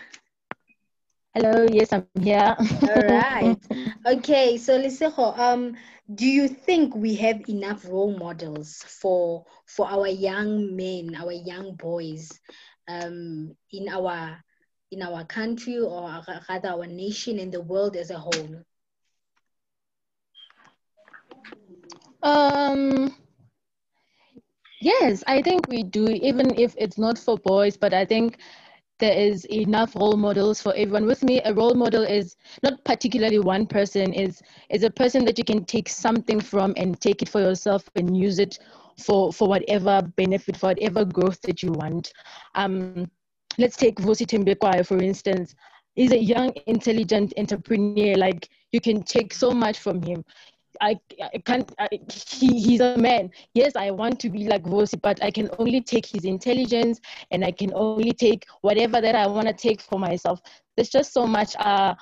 Hello, 1.34 1.66
yes, 1.72 1.94
I'm 1.94 2.08
here. 2.22 2.56
All 2.88 3.02
right. 3.08 3.58
Okay, 4.06 4.58
so 4.58 4.80
Lesego, 4.80 5.38
um, 5.38 5.76
do 6.14 6.26
you 6.26 6.48
think 6.48 6.96
we 6.96 7.16
have 7.16 7.48
enough 7.50 7.86
role 7.88 8.18
models 8.18 8.84
for 9.02 9.46
for 9.66 9.88
our 9.88 10.08
young 10.08 10.76
men, 10.76 11.16
our 11.16 11.32
young 11.32 11.76
boys, 11.76 12.40
um, 12.88 13.56
in 13.72 13.88
our 13.90 14.44
in 14.92 15.02
our 15.02 15.26
country 15.26 15.80
or 15.80 16.22
rather 16.50 16.70
our 16.70 16.86
nation 16.88 17.40
and 17.40 17.52
the 17.54 17.62
world 17.62 17.96
as 17.96 18.12
a 18.12 18.18
whole? 18.20 18.64
Um, 22.24 23.14
yes, 24.82 25.24
I 25.28 25.42
think 25.42 25.68
we 25.68 25.84
do, 25.84 26.08
even 26.08 26.56
if 26.58 26.76
it's 26.78 26.98
not 26.98 27.18
for 27.18 27.38
boys, 27.38 27.78
but 27.78 27.94
I 27.94 28.06
think 28.06 28.38
there 29.00 29.18
is 29.18 29.46
enough 29.46 29.96
role 29.96 30.16
models 30.18 30.62
for 30.62 30.74
everyone. 30.76 31.06
With 31.06 31.24
me, 31.24 31.42
a 31.44 31.54
role 31.54 31.74
model 31.74 32.04
is 32.04 32.36
not 32.64 32.84
particularly 32.84 33.40
one 33.40 33.66
person, 33.68 34.14
is 34.14 34.42
is 34.70 34.84
a 34.84 34.90
person 34.90 35.26
that 35.26 35.38
you 35.38 35.44
can 35.44 35.66
take 35.66 35.90
something 35.90 36.40
from 36.40 36.74
and 36.78 37.00
take 37.00 37.22
it 37.22 37.30
for 37.30 37.42
yourself 37.42 37.90
and 37.96 38.16
use 38.16 38.40
it 38.40 38.60
for 38.98 39.32
for 39.34 39.48
whatever 39.48 40.02
benefit, 40.16 40.58
for 40.58 40.68
whatever 40.68 41.06
growth 41.06 41.42
that 41.42 41.64
you 41.64 41.72
want. 41.72 42.14
Um, 42.56 43.10
let's 43.58 43.76
take 43.78 43.98
Vusi 43.98 44.26
Thembekwayo, 44.26 44.86
for 44.86 44.98
instance. 45.02 45.56
He's 45.96 46.12
a 46.12 46.18
young, 46.18 46.52
intelligent 46.66 47.34
entrepreneur. 47.38 48.16
Like 48.16 48.50
you 48.72 48.82
can 48.82 49.04
take 49.04 49.34
so 49.34 49.52
much 49.52 49.80
from 49.80 50.02
him. 50.02 50.24
I, 50.82 51.00
I 51.22 51.38
can't. 51.40 51.72
I, 51.80 51.88
he, 52.12 52.60
he's 52.60 52.82
a 52.82 52.98
man. 52.98 53.32
Yes, 53.54 53.76
I 53.76 53.92
want 53.92 54.20
to 54.22 54.30
be 54.30 54.48
like 54.48 54.64
Vusi, 54.64 55.02
but 55.02 55.24
I 55.24 55.32
can 55.32 55.50
only 55.60 55.82
take 55.82 56.06
his 56.06 56.26
intelligence, 56.26 57.00
and 57.32 57.44
I 57.44 57.52
can 57.52 57.72
only 57.74 58.12
take 58.12 58.46
whatever 58.62 59.02
that 59.02 59.16
I 59.16 59.28
want 59.28 59.48
to 59.48 59.54
take 59.54 59.82
for 59.82 60.00
myself. 60.00 60.42
There's 60.76 60.90
just 60.90 61.14
so 61.14 61.28
much. 61.28 61.56
Uh, 61.58 61.96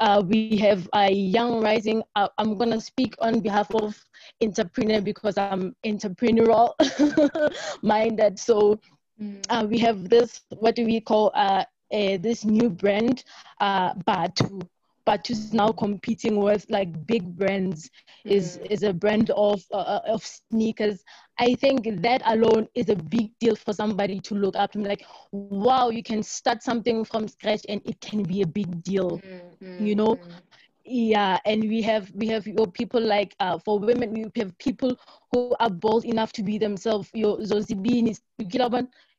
uh, 0.00 0.22
we 0.24 0.56
have 0.58 0.88
a 0.94 1.10
young 1.10 1.60
rising. 1.60 2.02
Uh, 2.14 2.28
I'm 2.38 2.56
gonna 2.56 2.80
speak 2.80 3.14
on 3.20 3.40
behalf 3.40 3.74
of 3.74 3.96
entrepreneur 4.42 5.00
because 5.00 5.36
I'm 5.36 5.74
entrepreneurial 5.84 6.74
minded. 7.82 8.38
So 8.38 8.78
mm. 9.20 9.44
uh, 9.48 9.66
we 9.68 9.78
have 9.78 10.08
this. 10.08 10.40
What 10.50 10.76
do 10.76 10.84
we 10.84 11.00
call 11.00 11.32
uh, 11.34 11.64
this 11.90 12.44
new 12.44 12.68
brand, 12.70 13.24
uh, 13.60 13.94
Bathu. 14.06 14.60
Bathu 15.08 15.40
is 15.42 15.54
now 15.56 15.72
competing 15.72 16.42
with 16.42 16.68
like 16.70 17.06
big 17.06 17.36
brands. 17.36 17.90
Mm. 18.26 18.32
Is 18.36 18.58
is 18.70 18.82
a 18.84 18.92
brand 18.92 19.30
of 19.30 19.62
uh, 19.72 20.00
of 20.06 20.24
sneakers. 20.24 21.04
I 21.38 21.54
think 21.54 22.02
that 22.02 22.22
alone 22.26 22.68
is 22.74 22.90
a 22.90 22.96
big 22.96 23.38
deal 23.40 23.56
for 23.56 23.72
somebody 23.74 24.20
to 24.30 24.34
look 24.34 24.56
up 24.56 24.72
to. 24.72 24.80
Like, 24.90 25.06
wow, 25.32 25.90
you 25.90 26.02
can 26.02 26.22
start 26.22 26.62
something 26.62 27.04
from 27.04 27.28
scratch 27.28 27.66
and 27.68 27.80
it 27.86 28.00
can 28.00 28.22
be 28.22 28.42
a 28.42 28.46
big 28.46 28.82
deal. 28.82 29.20
Mm-hmm. 29.20 29.86
You 29.86 29.96
know, 29.96 30.18
yeah 30.84 31.38
and 31.44 31.62
we 31.68 31.82
have 31.82 32.10
we 32.14 32.26
have 32.28 32.46
your 32.46 32.66
people 32.66 33.00
like 33.00 33.34
uh, 33.40 33.58
for 33.58 33.78
women 33.78 34.12
we 34.12 34.40
have 34.40 34.58
people 34.58 34.96
who 35.32 35.54
are 35.60 35.70
bold 35.70 36.04
enough 36.04 36.32
to 36.32 36.42
be 36.42 36.58
themselves 36.58 37.10
your 37.14 37.38
Zozibini 37.38 38.16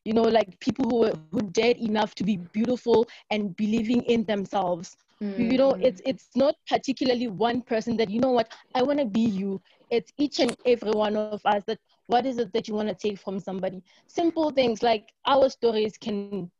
you 0.05 0.13
know 0.13 0.23
like 0.23 0.59
people 0.59 0.89
who 0.89 1.05
are 1.05 1.13
who 1.31 1.41
dared 1.41 1.77
enough 1.77 2.15
to 2.15 2.23
be 2.23 2.37
beautiful 2.37 3.07
and 3.29 3.55
believing 3.55 4.01
in 4.03 4.23
themselves 4.25 4.97
mm-hmm. 5.22 5.51
you 5.51 5.57
know 5.57 5.72
it's 5.82 6.01
it's 6.05 6.30
not 6.36 6.55
particularly 6.67 7.28
one 7.28 7.61
person 7.61 7.97
that 7.97 8.09
you 8.09 8.20
know 8.20 8.32
what 8.32 8.53
i 8.76 8.82
want 8.82 8.99
to 8.99 9.05
be 9.05 9.22
you. 9.22 9.61
It's 9.89 10.11
each 10.17 10.39
and 10.39 10.55
every 10.65 10.91
one 10.91 11.15
of 11.17 11.41
us 11.45 11.63
that 11.65 11.80
what 12.07 12.26
is 12.26 12.38
it 12.38 12.53
that 12.53 12.67
you 12.67 12.76
want 12.76 12.89
to 12.89 12.95
take 12.95 13.20
from 13.20 13.39
somebody? 13.39 13.82
Simple 14.07 14.51
things 14.51 14.84
like 14.84 15.11
our 15.26 15.49
stories 15.49 15.97
can 15.97 16.51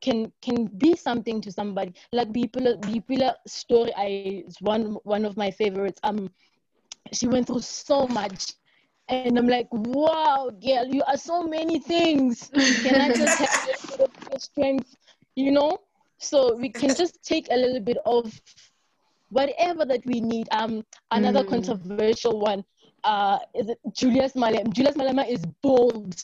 can 0.00 0.32
can 0.42 0.66
be 0.66 0.96
something 0.96 1.40
to 1.42 1.52
somebody. 1.52 1.94
Like 2.12 2.32
people 2.32 2.76
people 2.78 3.32
story 3.46 3.92
i 3.96 4.06
is 4.46 4.56
one 4.60 4.98
one 5.04 5.24
of 5.24 5.36
my 5.36 5.50
favorites. 5.50 6.00
Um 6.02 6.30
she 7.12 7.28
went 7.28 7.46
through 7.46 7.60
so 7.62 8.06
much. 8.08 8.52
And 9.08 9.38
i'm 9.38 9.46
like 9.46 9.68
wow 9.70 10.50
girl 10.50 10.86
you 10.86 11.02
are 11.06 11.16
so 11.16 11.42
many 11.44 11.78
things. 11.78 12.50
Can 12.82 13.00
i 13.00 13.08
just 13.12 13.38
have 13.98 14.10
your 14.30 14.40
strength? 14.40 14.96
You 15.36 15.52
know 15.52 15.78
so 16.22 16.54
we 16.54 16.68
can 16.68 16.94
just 17.02 17.22
take 17.22 17.48
a 17.50 17.56
little 17.56 17.80
bit 17.80 17.98
of 18.06 18.40
whatever 19.30 19.84
that 19.84 20.04
we 20.06 20.20
need. 20.20 20.48
Um, 20.50 20.84
another 21.10 21.42
mm. 21.42 21.48
controversial 21.48 22.38
one 22.38 22.64
uh, 23.04 23.38
is 23.54 23.68
it 23.68 23.78
Julius 23.92 24.32
Malema. 24.32 24.72
Julius 24.72 24.96
Malema 24.96 25.28
is 25.28 25.44
bold. 25.62 26.22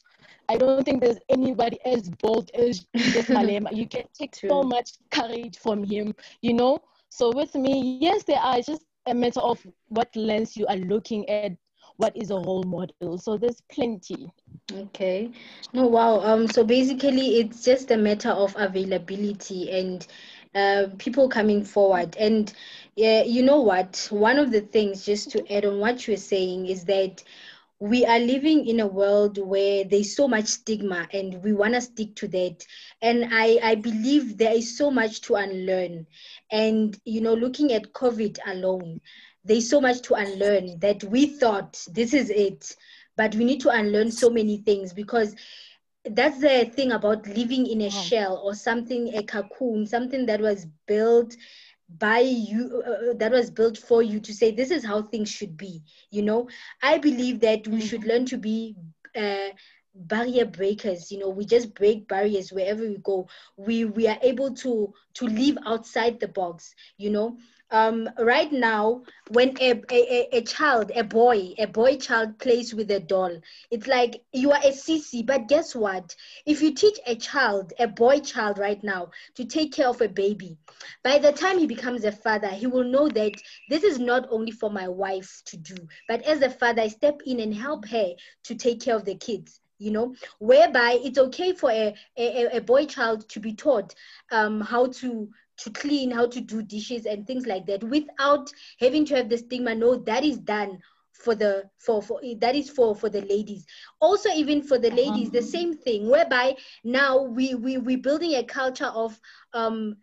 I 0.49 0.57
don't 0.57 0.84
think 0.84 1.03
there's 1.03 1.18
anybody 1.28 1.78
as 1.84 2.09
bold 2.09 2.51
as 2.55 2.86
Julius 2.96 3.26
Malema. 3.36 3.74
You 3.74 3.86
can 3.86 4.05
take 4.14 4.36
True. 4.36 4.49
so 4.49 4.62
much 4.62 4.92
courage 5.11 5.59
from 5.59 5.84
him, 5.84 6.14
you 6.40 6.55
know. 6.55 6.78
So 7.11 7.32
with 7.34 7.55
me, 7.55 7.99
yes, 8.01 8.24
there 8.24 8.38
are. 8.38 8.61
Just 8.61 8.84
a 9.07 9.14
matter 9.14 9.40
of 9.40 9.64
what 9.88 10.14
lens 10.14 10.57
you 10.57 10.66
are 10.66 10.76
looking 10.76 11.28
at 11.28 11.53
what 11.99 12.16
is 12.16 12.30
a 12.30 12.36
role 12.36 12.62
model. 12.64 13.18
So 13.18 13.36
there's 13.36 13.61
plenty. 13.70 14.32
Okay. 14.72 15.30
No, 15.72 15.86
wow. 15.86 16.20
Um. 16.20 16.49
So 16.49 16.64
basically, 16.64 17.38
it's 17.40 17.64
just 17.64 17.90
a 17.90 17.96
matter 17.96 18.30
of 18.30 18.55
availability 18.57 19.70
and 19.70 20.07
uh, 20.55 20.86
people 20.99 21.28
coming 21.28 21.64
forward. 21.64 22.16
And 22.16 22.53
yeah, 22.96 23.22
you 23.22 23.42
know 23.42 23.61
what? 23.61 24.09
One 24.11 24.38
of 24.38 24.51
the 24.51 24.62
things, 24.62 25.05
just 25.05 25.30
to 25.32 25.53
add 25.53 25.66
on 25.66 25.78
what 25.78 26.07
you're 26.07 26.16
saying, 26.16 26.66
is 26.66 26.84
that 26.84 27.22
we 27.80 28.05
are 28.05 28.18
living 28.18 28.66
in 28.66 28.80
a 28.80 28.86
world 28.86 29.38
where 29.38 29.84
there's 29.84 30.16
so 30.16 30.26
much 30.26 30.46
stigma 30.46 31.07
and 31.12 31.40
we 31.44 31.53
want 31.53 31.74
to 31.74 31.80
stick 31.80 32.14
to 32.16 32.26
that 32.26 32.66
and 33.03 33.28
I, 33.30 33.61
I 33.62 33.74
believe 33.76 34.36
there 34.36 34.53
is 34.53 34.76
so 34.76 34.90
much 34.90 35.20
to 35.22 35.36
unlearn 35.36 36.07
and 36.51 36.99
you 37.05 37.20
know 37.20 37.34
looking 37.34 37.72
at 37.72 37.92
covid 37.92 38.38
alone 38.46 39.01
there's 39.49 39.70
so 39.70 39.80
much 39.80 40.03
to 40.03 40.14
unlearn 40.14 40.78
that 40.80 41.05
we 41.05 41.26
thought 41.26 41.84
this 41.92 42.14
is 42.14 42.30
it 42.30 42.76
but 43.16 43.34
we 43.36 43.44
need 43.44 43.61
to 43.61 43.70
unlearn 43.70 44.11
so 44.12 44.30
many 44.30 44.59
things 44.59 44.92
because 44.94 45.34
that's 46.05 46.40
the 46.40 46.64
thing 46.74 46.92
about 46.92 47.26
living 47.28 47.66
in 47.66 47.82
a 47.82 47.90
shell 47.90 48.40
or 48.44 48.55
something 48.55 49.14
a 49.14 49.22
cocoon 49.22 49.86
something 49.86 50.26
that 50.26 50.40
was 50.40 50.66
built 50.86 51.36
by 51.88 52.20
you 52.20 52.82
uh, 52.86 53.11
uh, 53.11 53.14
that 53.14 53.32
was 53.32 53.51
built 53.51 53.78
for 53.78 54.03
you 54.03 54.20
to 54.20 54.34
say 54.34 54.51
this 54.53 54.70
is 54.70 54.84
how 54.84 55.03
things 55.03 55.28
should 55.30 55.57
be 55.57 55.82
you 56.11 56.22
know? 56.22 56.49
I 56.82 56.99
believe 56.99 57.40
that 57.40 57.66
we 57.68 57.80
should 57.80 58.05
learn 58.05 58.26
to 58.26 58.38
be 58.38 58.76
uh, 59.16 59.51
barrier 59.94 60.44
breakers 60.46 61.11
you 61.11 61.18
know? 61.18 61.30
We 61.30 61.44
just 61.46 61.74
break 61.74 62.09
barriers 62.09 62.53
wherever 62.53 62.82
we 62.82 62.99
go. 62.99 63.28
We 63.57 63.84
we 63.84 64.07
are 64.09 64.18
able 64.22 64.55
to 64.55 64.94
to 65.14 65.26
live 65.26 65.59
outside 65.66 66.20
the 66.20 66.28
box 66.28 66.74
you 66.99 67.11
know 67.11 67.38
um, 67.70 68.08
right 68.18 68.52
now 68.52 69.02
when 69.30 69.56
a, 69.60 69.80
a, 69.90 70.38
a 70.38 70.42
child 70.42 70.90
a 70.94 71.02
boy 71.04 71.52
a 71.58 71.66
boy 71.66 71.96
child 71.96 72.38
plays 72.38 72.74
with 72.74 72.90
a 72.90 73.00
doll 73.00 73.40
it's 73.70 73.86
like 73.86 74.22
you 74.32 74.50
are 74.50 74.60
a 74.64 74.70
sissy 74.70 75.24
but 75.24 75.48
guess 75.48 75.74
what? 75.74 76.14
If 76.46 76.62
you 76.62 76.74
teach 76.74 76.98
a 77.06 77.14
child 77.16 77.72
a 77.78 77.86
boy 77.86 78.20
child 78.20 78.58
right 78.58 78.82
now 78.82 79.10
to 79.34 79.44
take 79.44 79.72
care 79.72 79.88
of 79.88 80.00
a 80.00 80.08
baby 80.08 80.56
by 81.02 81.18
the 81.18 81.32
time 81.32 81.58
he 81.58 81.66
becomes 81.66 82.04
a 82.04 82.12
father 82.12 82.48
he 82.48 82.66
will 82.66 82.84
know 82.84 83.08
that 83.08 83.32
this 83.68 83.82
is 83.84 83.98
not 83.98 84.26
only 84.30 84.52
for 84.52 84.70
my 84.70 84.88
wife 84.88 85.42
to 85.46 85.56
do 85.56 85.76
but 86.08 86.22
as 86.22 86.42
a 86.42 86.50
father 86.50 86.82
i 86.82 86.88
step 86.88 87.20
in 87.26 87.40
and 87.40 87.54
help 87.54 87.86
her 87.88 88.12
to 88.44 88.54
take 88.54 88.80
care 88.80 88.96
of 88.96 89.04
the 89.04 89.14
kids 89.14 89.60
you 89.78 89.90
know? 89.92 90.14
Whereby 90.38 90.98
it's 91.02 91.18
okay 91.18 91.52
for 91.52 91.70
a, 91.70 91.94
a, 92.16 92.56
a 92.56 92.60
boy 92.60 92.86
child 92.86 93.28
to 93.30 93.40
be 93.40 93.54
taught 93.54 93.94
um, 94.30 94.60
how 94.60 94.86
to 94.86 95.28
to 95.59 95.70
clean, 95.70 96.11
how 96.11 96.26
to 96.26 96.40
do 96.40 96.62
dishes 96.62 97.06
and 97.06 97.26
things 97.26 97.46
like 97.46 97.66
that 97.66 97.82
without 97.84 98.50
having 98.80 99.04
to 99.06 99.16
have 99.16 99.28
the 99.28 99.38
stigma. 99.38 99.74
No, 99.74 99.96
that 99.96 100.24
is 100.24 100.38
done 100.38 100.78
for 101.18 101.34
the 101.34 101.68
for 101.78 102.00
for 102.00 102.20
that 102.38 102.54
is 102.54 102.70
for 102.70 102.94
for 102.94 103.09
the 103.09 103.22
ladies 103.22 103.66
also 104.00 104.28
even 104.30 104.62
for 104.62 104.78
the 104.78 104.90
ladies 104.90 105.30
the 105.30 105.38
uh-huh. 105.38 105.48
same 105.48 105.76
thing 105.76 106.09
whereby 106.09 106.56
now 106.84 107.20
we 107.20 107.54
we 107.54 107.76
we 107.76 107.96
building 107.96 108.36
a 108.36 108.44
culture 108.44 108.92
of 108.94 109.20
um 109.52 109.96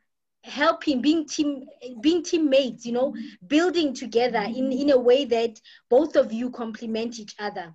helping 0.43 1.01
being 1.01 1.26
team 1.26 1.66
being 2.01 2.22
teammates 2.22 2.86
you 2.86 2.91
know 2.91 3.16
building 3.47 3.93
together 3.93 4.41
in 4.41 4.72
in 4.72 4.91
a 4.91 4.99
way 4.99 5.26
that 5.26 5.60
both 5.89 6.16
of 6.16 6.32
you 6.32 6.51
complement 6.51 7.18
each 7.18 7.34
other 7.39 7.74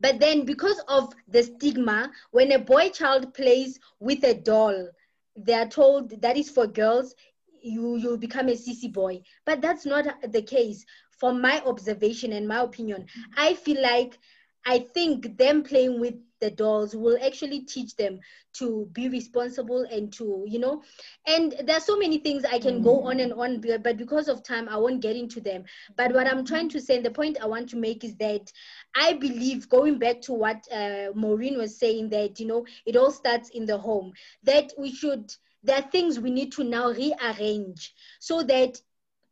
but 0.00 0.20
then 0.20 0.44
because 0.44 0.80
of 0.88 1.12
the 1.28 1.42
stigma 1.42 2.10
when 2.30 2.52
a 2.52 2.58
boy 2.58 2.88
child 2.90 3.32
plays 3.34 3.80
with 3.98 4.22
a 4.24 4.34
doll 4.34 4.88
they 5.36 5.54
are 5.54 5.68
told 5.68 6.20
that 6.22 6.36
is 6.36 6.50
for 6.50 6.66
girls 6.66 7.14
you 7.62 7.96
you 7.96 8.16
become 8.18 8.48
a 8.48 8.52
sissy 8.52 8.92
boy. 8.92 9.22
But 9.44 9.60
that's 9.62 9.86
not 9.86 10.06
the 10.30 10.42
case. 10.42 10.84
From 11.18 11.40
my 11.40 11.62
observation 11.64 12.32
and 12.32 12.46
my 12.46 12.60
opinion 12.60 13.06
i 13.36 13.54
feel 13.54 13.80
like 13.80 14.18
i 14.66 14.78
think 14.78 15.36
them 15.38 15.62
playing 15.62 16.00
with 16.00 16.14
the 16.40 16.50
dolls 16.50 16.94
will 16.94 17.18
actually 17.24 17.60
teach 17.60 17.96
them 17.96 18.18
to 18.52 18.86
be 18.92 19.08
responsible 19.08 19.86
and 19.90 20.12
to 20.12 20.44
you 20.46 20.58
know 20.58 20.82
and 21.26 21.54
there's 21.64 21.84
so 21.84 21.96
many 21.96 22.18
things 22.18 22.44
i 22.44 22.58
can 22.58 22.80
go 22.80 23.02
on 23.02 23.20
and 23.20 23.32
on 23.32 23.60
but 23.82 23.96
because 23.96 24.28
of 24.28 24.42
time 24.42 24.68
i 24.68 24.76
won't 24.76 25.00
get 25.00 25.16
into 25.16 25.40
them. 25.40 25.64
But 25.96 26.12
what 26.12 26.26
i'm 26.26 26.44
trying 26.44 26.68
to 26.70 26.80
say 26.80 26.96
and 26.96 27.04
the 27.04 27.10
point 27.10 27.38
i 27.42 27.46
want 27.46 27.68
to 27.70 27.76
make 27.76 28.04
is 28.04 28.16
that 28.16 28.52
i 28.94 29.12
believe 29.14 29.68
going 29.68 29.98
back 29.98 30.20
to 30.22 30.32
what 30.32 30.66
uh, 30.72 31.08
maureen 31.14 31.56
was 31.58 31.78
saying 31.78 32.10
that 32.10 32.38
you 32.40 32.46
know 32.46 32.66
it 32.86 32.96
all 32.96 33.10
starts 33.10 33.50
in 33.50 33.66
the 33.66 33.78
home 33.78 34.12
that 34.42 34.72
we 34.78 34.92
should 34.92 35.32
there 35.62 35.78
are 35.78 35.90
things 35.90 36.20
we 36.20 36.30
need 36.30 36.52
to 36.52 36.64
now 36.64 36.90
rearrange 36.90 37.94
so 38.20 38.42
that 38.42 38.80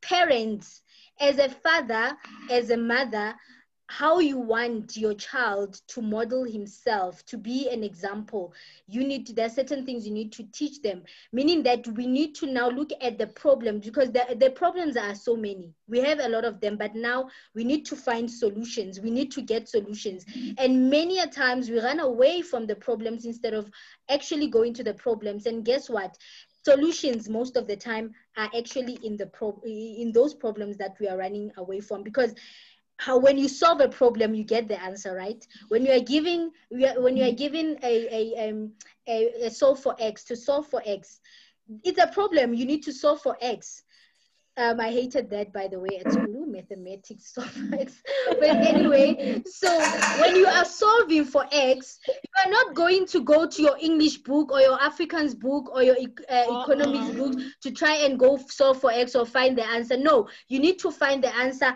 parents 0.01 0.83
as 1.21 1.39
a 1.39 1.49
father 1.49 2.17
as 2.51 2.71
a 2.71 2.77
mother 2.77 3.35
how 3.99 4.21
you 4.21 4.39
want 4.39 4.97
your 4.97 5.13
child 5.13 5.79
to 5.87 6.01
model 6.01 6.45
himself 6.45 7.23
to 7.27 7.37
be 7.37 7.69
an 7.69 7.85
example. 7.85 8.55
You 8.87 9.05
need 9.05 9.27
to, 9.27 9.35
there 9.35 9.47
are 9.47 9.51
certain 9.51 9.85
things 9.85 10.07
you 10.07 10.15
need 10.15 10.33
to 10.33 10.45
teach 10.45 10.81
them 10.81 11.03
meaning 11.31 11.63
that 11.65 11.87
we 11.89 12.07
need 12.07 12.35
to 12.37 12.47
now 12.47 12.71
look 12.71 12.91
at 13.03 13.19
the 13.19 13.27
problems 13.27 13.85
because 13.85 14.11
the, 14.11 14.35
the 14.39 14.51
problems 14.51 14.97
are 14.97 15.15
so 15.15 15.37
many. 15.37 15.75
We 15.89 16.01
have 16.01 16.21
a 16.21 16.29
lot 16.29 16.47
of 16.47 16.59
them 16.61 16.79
but 16.79 16.95
now 16.95 17.29
we 17.55 17.65
need 17.65 17.85
to 17.87 17.97
find 17.97 18.31
solutions. 18.31 18.99
We 18.99 19.11
need 19.11 19.31
to 19.33 19.43
get 19.43 19.69
solutions. 19.69 20.25
And 20.57 20.89
many 20.89 21.19
a 21.19 21.27
times 21.27 21.69
we 21.69 21.79
run 21.79 22.01
away 22.01 22.41
from 22.41 22.67
the 22.67 22.77
problems 22.77 23.27
instead 23.27 23.53
of 23.53 23.71
actually 24.09 24.49
going 24.49 24.73
to 24.75 24.85
the 24.85 24.95
problems. 24.95 25.45
And 25.45 25.65
guess 25.65 25.91
what? 25.91 26.17
Solutions 26.65 27.29
most 27.29 27.57
of 27.57 27.67
the 27.67 27.77
time 27.77 28.15
are 28.37 28.49
actually 28.57 28.99
in 29.03 29.17
the 29.17 29.27
pro 29.27 29.61
in 29.65 30.13
those 30.13 30.33
problems 30.33 30.77
that 30.79 30.97
we 31.01 31.09
are 31.09 31.19
running 31.19 31.51
away 31.57 31.81
from 31.81 32.03
because 32.03 32.35
how 32.99 33.19
when 33.19 33.39
you 33.39 33.49
solve 33.49 33.81
a 33.81 33.89
problem 33.89 34.35
you 34.35 34.45
get 34.45 34.69
the 34.69 34.81
answer 34.83 35.15
right? 35.15 35.47
When 35.69 35.85
you 35.85 35.93
are 35.93 36.01
giving 36.01 36.51
when 36.71 37.17
you 37.17 37.25
are 37.25 37.33
given 37.33 37.79
a 37.83 37.95
a, 38.15 38.49
um, 38.49 38.73
a, 39.09 39.47
a 39.47 39.51
solve 39.51 39.81
for 39.81 39.97
x 39.99 40.25
to 40.25 40.37
solve 40.37 40.67
for 40.69 40.83
x 40.85 41.21
it's 41.85 42.03
a 42.03 42.09
problem. 42.09 42.55
You 42.55 42.67
need 42.67 42.83
to 42.85 42.93
solve 42.93 43.23
for 43.23 43.37
x 43.41 43.83
um, 44.57 44.81
I 44.81 44.91
hated 44.91 45.31
that, 45.31 45.53
by 45.53 45.67
the 45.67 45.79
way, 45.79 46.01
at 46.05 46.13
school, 46.13 46.47
mathematics, 46.49 47.33
X. 47.73 48.03
but 48.27 48.43
anyway, 48.43 49.43
so 49.47 49.79
when 50.21 50.37
you 50.37 50.47
are 50.47 50.65
solving 50.65 51.25
for 51.25 51.47
X, 51.51 51.99
you 52.07 52.45
are 52.45 52.51
not 52.51 52.75
going 52.75 53.07
to 53.07 53.21
go 53.21 53.47
to 53.47 53.63
your 53.63 53.79
English 53.81 54.19
book 54.19 54.53
or 54.53 54.61
your 54.61 54.79
Afrikaans 54.79 55.39
book 55.39 55.71
or 55.75 55.83
your 55.83 55.97
uh, 56.29 56.63
economics 56.63 57.17
book 57.17 57.35
to 57.63 57.71
try 57.71 57.95
and 57.97 58.19
go 58.19 58.39
solve 58.49 58.81
for 58.81 58.93
X 58.93 59.15
or 59.15 59.25
find 59.25 59.57
the 59.57 59.67
answer. 59.67 59.97
No, 59.97 60.29
you 60.49 60.59
need 60.59 60.79
to 60.81 60.91
find 60.91 61.25
the 61.25 61.35
answer 61.35 61.75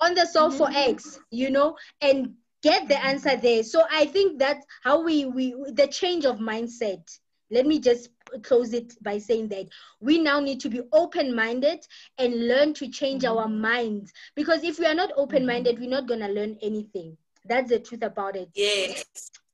on 0.00 0.14
the 0.14 0.26
solve 0.26 0.56
for 0.56 0.70
X, 0.70 1.18
you 1.30 1.50
know, 1.50 1.76
and 2.00 2.34
get 2.62 2.88
the 2.88 3.04
answer 3.04 3.36
there. 3.36 3.62
So 3.62 3.84
I 3.90 4.06
think 4.06 4.38
that's 4.38 4.64
how 4.82 5.02
we, 5.02 5.26
we 5.26 5.54
the 5.72 5.88
change 5.88 6.24
of 6.24 6.38
mindset. 6.38 7.02
Let 7.50 7.66
me 7.66 7.80
just 7.80 8.10
close 8.42 8.72
it 8.72 8.94
by 9.02 9.18
saying 9.18 9.48
that 9.48 9.66
we 10.00 10.18
now 10.18 10.40
need 10.40 10.60
to 10.60 10.68
be 10.68 10.82
open 10.92 11.34
minded 11.34 11.86
and 12.18 12.48
learn 12.48 12.74
to 12.74 12.88
change 12.88 13.22
mm-hmm. 13.22 13.38
our 13.38 13.48
minds. 13.48 14.12
Because 14.34 14.64
if 14.64 14.78
we 14.78 14.86
are 14.86 14.94
not 14.94 15.10
open 15.16 15.46
minded, 15.46 15.74
mm-hmm. 15.74 15.84
we're 15.84 15.90
not 15.90 16.08
going 16.08 16.20
to 16.20 16.28
learn 16.28 16.56
anything. 16.62 17.16
That's 17.44 17.70
the 17.70 17.78
truth 17.78 18.02
about 18.02 18.36
it. 18.36 18.50
Yes. 18.54 19.04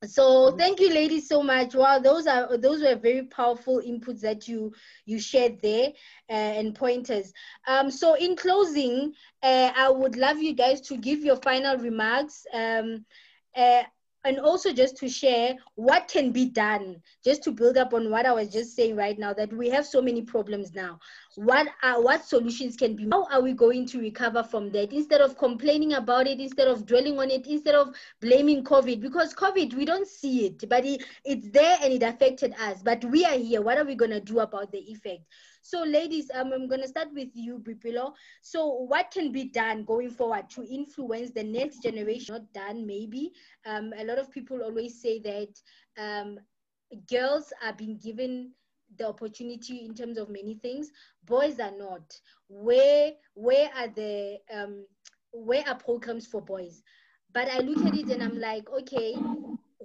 So 0.07 0.51
thank 0.57 0.81
you, 0.81 0.91
ladies, 0.91 1.29
so 1.29 1.43
much. 1.43 1.75
Wow, 1.75 1.99
those 1.99 2.27
are 2.27 2.59
those 2.59 2.83
were 2.83 2.97
very 2.97 3.23
powerful 3.23 3.81
inputs 3.81 4.21
that 4.21 4.47
you 4.47 4.73
you 5.07 5.19
shared 5.19 5.63
there 5.63 5.89
uh, 6.29 6.33
and 6.33 6.75
pointers. 6.75 7.33
Um, 7.67 7.91
so 7.91 8.15
in 8.15 8.37
closing, 8.37 9.15
uh, 9.43 9.73
I 9.75 9.89
would 9.89 10.17
love 10.17 10.39
you 10.39 10.53
guys 10.53 10.81
to 10.83 10.97
give 10.97 11.21
your 11.21 11.37
final 11.37 11.79
remarks. 11.79 12.47
Um, 12.53 13.07
uh, 13.57 13.85
and 14.25 14.41
also 14.41 14.73
just 14.73 14.97
to 14.97 15.09
share 15.09 15.55
what 15.75 16.09
can 16.09 16.33
be 16.33 16.47
done 16.47 16.97
just 17.25 17.43
to 17.45 17.53
build 17.53 17.77
up 17.77 17.95
on 17.95 18.11
what 18.11 18.27
i 18.27 18.33
was 18.33 18.49
just 18.49 18.75
saying 18.75 18.97
right 18.97 19.19
now 19.19 19.33
that 19.33 19.53
we 19.53 19.69
have 19.69 19.87
so 19.87 20.01
many 20.03 20.23
problems 20.23 20.73
now 20.75 20.99
what 21.37 21.67
are 21.83 22.03
what 22.03 22.25
solutions 22.25 22.77
can 22.77 22.95
be 22.95 23.09
how 23.11 23.27
are 23.27 23.43
we 23.43 23.53
going 23.53 23.87
to 23.87 23.99
recover 23.99 24.43
from 24.43 24.71
that 24.71 24.93
instead 24.93 25.21
of 25.21 25.37
complaining 25.37 25.95
about 25.95 26.27
it 26.27 26.41
instead 26.41 26.69
of 26.69 26.87
dwelling 26.87 27.19
on 27.19 27.31
it 27.31 27.47
instead 27.47 27.75
of 27.75 27.95
blaming 28.21 28.63
covid 28.63 29.01
because 29.01 29.35
covid 29.35 29.75
we 29.75 29.85
don't 29.85 30.07
see 30.07 30.47
it 30.47 30.69
but 30.69 30.85
it, 30.85 31.03
it's 31.25 31.51
there 31.51 31.77
and 31.83 31.93
it 31.93 32.03
affected 32.03 32.55
us 32.61 32.83
but 32.83 33.05
we 33.07 33.25
are 33.25 33.39
here 33.39 33.61
what 33.61 33.79
are 33.79 33.85
we 33.85 33.95
going 33.95 34.11
to 34.11 34.21
do 34.21 34.41
about 34.41 34.71
the 34.73 34.79
effect 34.79 35.23
so, 35.67 35.83
ladies, 35.83 36.31
um, 36.35 36.53
I'm 36.53 36.69
going 36.69 36.83
to 36.83 36.87
start 36.89 37.09
with 37.15 37.31
you, 37.33 37.59
Boipelo. 37.59 38.13
So, 38.43 38.67
what 38.69 39.11
can 39.11 39.33
be 39.33 39.45
done 39.45 39.85
going 39.85 40.11
forward 40.11 40.51
to 40.51 40.63
influence 40.63 41.31
the 41.31 41.43
next 41.43 41.83
generation? 41.83 42.35
Not 42.35 42.53
done, 42.53 42.87
maybe. 42.87 43.33
Um, 43.65 43.95
a 43.99 44.05
lot 44.05 44.19
of 44.19 44.31
people 44.31 44.61
always 44.63 45.01
say 45.01 45.21
that 45.21 45.49
um, 45.99 46.39
girls 47.11 47.51
are 47.65 47.73
being 47.73 47.97
given 47.97 48.53
the 48.99 49.09
opportunity 49.09 49.85
in 49.85 49.95
terms 49.95 50.19
of 50.19 50.29
many 50.29 50.55
things. 50.63 50.91
Boys 51.25 51.59
are 51.61 51.77
not. 51.77 52.03
Where 52.49 53.13
where 53.35 53.71
are 53.77 53.89
the 53.89 54.39
um, 54.53 54.87
where 55.33 55.65
are 55.69 55.77
programs 55.77 56.27
for 56.27 56.41
boys? 56.41 56.83
But 57.33 57.49
I 57.49 57.59
look 57.59 57.85
at 57.85 57.97
it 57.97 58.11
and 58.11 58.23
I'm 58.23 58.39
like, 58.39 58.71
okay, 58.71 59.15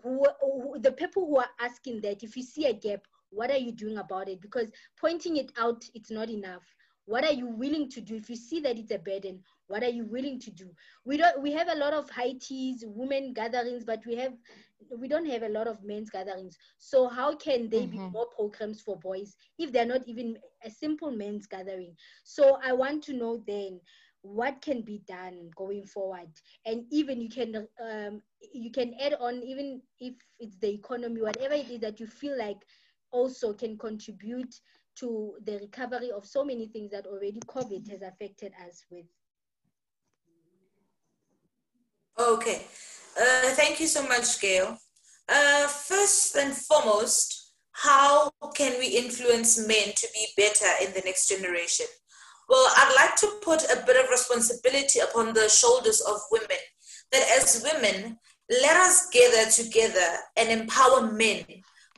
who, 0.03 0.25
who, 0.41 0.79
the 0.79 0.91
people 0.91 1.25
who 1.25 1.37
are 1.37 1.49
asking 1.59 2.01
that, 2.01 2.21
if 2.21 2.37
you 2.37 2.43
see 2.43 2.67
a 2.67 2.73
gap, 2.73 2.99
what 3.31 3.51
are 3.51 3.57
you 3.57 3.71
doing 3.71 3.97
about 3.97 4.27
it 4.27 4.41
because 4.41 4.71
pointing 4.99 5.37
it 5.37 5.51
out 5.57 5.83
it's 5.93 6.11
not 6.11 6.29
enough 6.29 6.63
what 7.05 7.23
are 7.23 7.33
you 7.33 7.47
willing 7.47 7.89
to 7.89 8.01
do? 8.01 8.15
If 8.15 8.29
you 8.29 8.35
see 8.35 8.59
that 8.61 8.77
it's 8.77 8.91
a 8.91 8.99
burden 8.99 9.39
what 9.69 9.83
are 9.83 9.89
you 9.89 10.03
willing 10.03 10.39
to 10.39 10.51
do? 10.51 10.67
We 11.05 11.17
don't 11.17 11.41
we 11.41 11.51
have 11.53 11.69
a 11.69 11.75
lot 11.75 11.93
of 11.93 12.09
high 12.09 12.33
teas 12.41 12.83
women 12.85 13.33
gatherings 13.33 13.85
but 13.85 14.05
we 14.05 14.15
have 14.15 14.33
we 14.97 15.07
don't 15.07 15.27
have 15.27 15.43
a 15.43 15.49
lot 15.49 15.67
of 15.67 15.83
men's 15.83 16.09
gatherings. 16.09 16.57
So 16.79 17.07
how 17.07 17.35
can 17.35 17.69
there 17.69 17.81
mm-hmm. 17.81 18.07
be 18.07 18.11
more 18.11 18.27
programs 18.35 18.81
for 18.81 18.97
boys 18.97 19.37
if 19.57 19.71
they're 19.71 19.85
not 19.85 20.01
even 20.07 20.37
a 20.65 20.69
simple 20.69 21.11
men's 21.11 21.45
gathering? 21.45 21.95
So 22.23 22.59
i 22.63 22.73
want 22.73 23.03
to 23.05 23.13
know 23.13 23.43
then 23.47 23.79
what 24.21 24.61
can 24.61 24.81
be 24.81 25.01
done 25.07 25.49
going 25.55 25.85
forward? 25.85 26.29
And 26.65 26.85
even 26.91 27.21
you 27.21 27.29
can 27.29 27.67
um, 27.79 28.21
you 28.51 28.71
can 28.71 28.95
add 28.99 29.13
on 29.19 29.43
even 29.43 29.81
if 29.99 30.15
it's 30.39 30.57
the 30.57 30.73
economy 30.73 31.21
whatever 31.21 31.53
it 31.53 31.69
is 31.69 31.79
that 31.81 31.99
you 31.99 32.07
feel 32.07 32.37
like 32.37 32.57
also 33.11 33.53
can 33.53 33.77
contribute 33.77 34.53
to 34.99 35.35
the 35.45 35.57
recovery 35.59 36.11
of 36.11 36.25
so 36.25 36.43
many 36.43 36.67
things 36.67 36.91
that 36.91 37.05
already 37.05 37.39
COVID 37.47 37.89
has 37.89 38.01
affected 38.01 38.53
us 38.67 38.83
with. 38.89 39.05
Okay, 42.19 42.63
uh, 43.17 43.49
thank 43.55 43.79
you 43.79 43.87
so 43.87 44.05
much, 44.07 44.41
Gail. 44.41 44.77
Uh, 45.27 45.67
first 45.67 46.35
and 46.35 46.53
foremost, 46.53 47.53
how 47.71 48.29
can 48.55 48.77
we 48.79 48.87
influence 48.87 49.65
men 49.65 49.93
to 49.95 50.07
be 50.13 50.27
better 50.35 50.67
in 50.83 50.91
the 50.93 51.01
next 51.05 51.29
generation? 51.29 51.85
Well, 52.49 52.67
I'd 52.75 52.95
like 52.95 53.15
to 53.17 53.39
put 53.41 53.63
a 53.71 53.83
bit 53.85 54.03
of 54.03 54.09
responsibility 54.09 54.99
upon 54.99 55.33
the 55.33 55.47
shoulders 55.47 56.01
of 56.01 56.17
women. 56.31 56.57
That 57.11 57.37
as 57.37 57.63
women, 57.63 58.17
let 58.49 58.75
us 58.75 59.09
gather 59.11 59.49
together 59.49 60.17
and 60.35 60.49
empower 60.49 61.11
men 61.11 61.45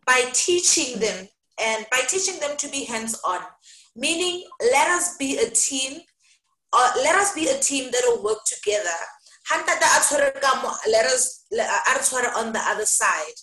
by 0.05 0.29
teaching 0.33 0.99
them 0.99 1.27
and 1.61 1.85
by 1.91 2.01
teaching 2.07 2.39
them 2.39 2.57
to 2.57 2.67
be 2.69 2.85
hands-on 2.85 3.39
meaning 3.95 4.43
let 4.71 4.89
us 4.89 5.17
be 5.17 5.37
a 5.37 5.49
team 5.49 6.01
uh, 6.73 6.91
let 7.03 7.15
us 7.15 7.33
be 7.33 7.47
a 7.49 7.59
team 7.59 7.89
that 7.91 8.01
will 8.05 8.23
work 8.23 8.39
together. 8.45 8.89
Let 10.87 11.05
us 11.05 11.45
on 12.37 12.53
the 12.53 12.61
other 12.63 12.85
side. 12.85 13.33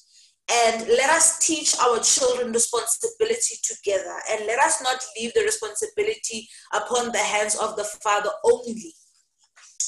And 0.50 0.88
let 0.88 1.10
us 1.10 1.46
teach 1.46 1.76
our 1.78 2.00
children 2.00 2.52
responsibility 2.52 3.56
together. 3.62 4.14
And 4.30 4.46
let 4.46 4.58
us 4.60 4.82
not 4.82 4.98
leave 5.18 5.34
the 5.34 5.42
responsibility 5.42 6.48
upon 6.72 7.12
the 7.12 7.18
hands 7.18 7.54
of 7.56 7.76
the 7.76 7.84
father 7.84 8.30
only. 8.44 8.94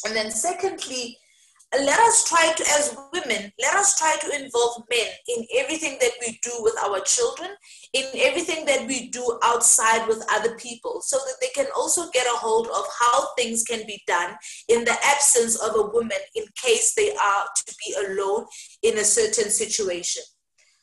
And 0.05 0.15
then 0.15 0.31
secondly 0.31 1.17
let 1.73 2.01
us 2.01 2.29
try 2.29 2.53
to, 2.53 2.65
as 2.73 2.97
women, 3.13 3.53
let 3.61 3.75
us 3.75 3.97
try 3.97 4.17
to 4.21 4.43
involve 4.43 4.83
men 4.91 5.07
in 5.29 5.47
everything 5.57 5.99
that 6.01 6.13
we 6.21 6.39
do 6.43 6.51
with 6.61 6.77
our 6.79 7.01
children, 7.01 7.51
in 7.93 8.07
everything 8.17 8.65
that 8.67 8.87
we 8.89 9.09
do 9.09 9.39
outside 9.45 10.07
with 10.09 10.25
other 10.33 10.57
people, 10.57 11.01
so 11.01 11.17
that 11.19 11.37
they 11.41 11.49
can 11.55 11.67
also 11.77 12.11
get 12.11 12.27
a 12.27 12.37
hold 12.37 12.67
of 12.67 12.85
how 12.99 13.29
things 13.39 13.63
can 13.63 13.87
be 13.87 14.03
done 14.09 14.35
in 14.69 14.85
the 14.85 14.97
absence 15.05 15.57
of 15.61 15.77
a 15.77 15.91
woman 15.91 16.19
in 16.35 16.45
case 16.61 16.95
they 16.95 17.13
are 17.13 17.45
to 17.55 17.75
be 17.87 17.95
alone 18.05 18.47
in 18.83 18.99
a 18.99 19.05
certain 19.05 19.51
situation. 19.51 20.23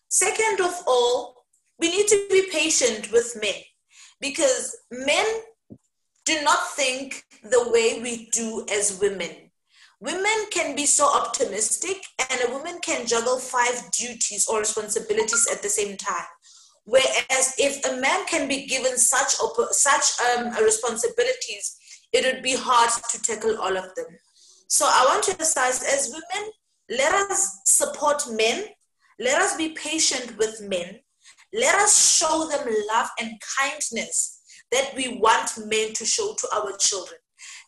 Second 0.08 0.62
of 0.62 0.74
all, 0.88 1.36
we 1.80 1.90
need 1.90 2.08
to 2.08 2.28
be 2.32 2.48
patient 2.50 3.12
with 3.12 3.38
men 3.42 3.62
because 4.22 4.78
men 4.90 5.26
do 6.26 6.42
not 6.44 6.60
think 6.72 7.24
the 7.44 7.70
way 7.72 8.02
we 8.02 8.30
do 8.32 8.66
as 8.72 9.00
women 9.02 9.47
Women 10.00 10.46
can 10.52 10.76
be 10.76 10.86
so 10.86 11.12
optimistic, 11.12 11.98
and 12.30 12.42
a 12.42 12.52
woman 12.52 12.80
can 12.82 13.08
juggle 13.08 13.40
five 13.40 13.90
duties 13.92 14.48
or 14.48 14.60
responsibilities 14.60 15.48
at 15.52 15.64
the 15.64 15.70
same 15.70 15.98
time. 15.98 16.28
Whereas 16.86 17.56
if 17.58 17.84
a 17.86 18.00
man 18.00 18.26
can 18.28 18.48
be 18.48 18.66
given 18.66 18.98
such 18.98 19.36
such 19.72 20.06
um, 20.22 20.54
responsibilities, 20.64 21.78
it 22.14 22.26
would 22.26 22.44
be 22.44 22.56
hard 22.56 22.90
to 23.12 23.22
tackle 23.22 23.60
all 23.60 23.76
of 23.76 23.94
them. 23.96 24.06
So 24.68 24.86
I 24.86 25.06
want 25.10 25.24
to 25.26 25.32
emphasize 25.32 25.84
as 25.84 26.10
women, 26.10 26.52
let 26.90 27.14
us 27.14 27.62
support 27.66 28.24
men, 28.32 28.66
let 29.20 29.42
us 29.42 29.58
be 29.58 29.70
patient 29.70 30.38
with 30.38 30.62
men, 30.62 31.00
let 31.54 31.76
us 31.76 32.18
show 32.18 32.48
them 32.48 32.68
love 32.94 33.10
and 33.20 33.32
kindness 33.60 34.42
that 34.72 34.94
we 34.96 35.18
want 35.18 35.58
men 35.66 35.94
to 35.94 36.06
show 36.06 36.36
to 36.38 36.48
our 36.56 36.76
children. 36.78 37.20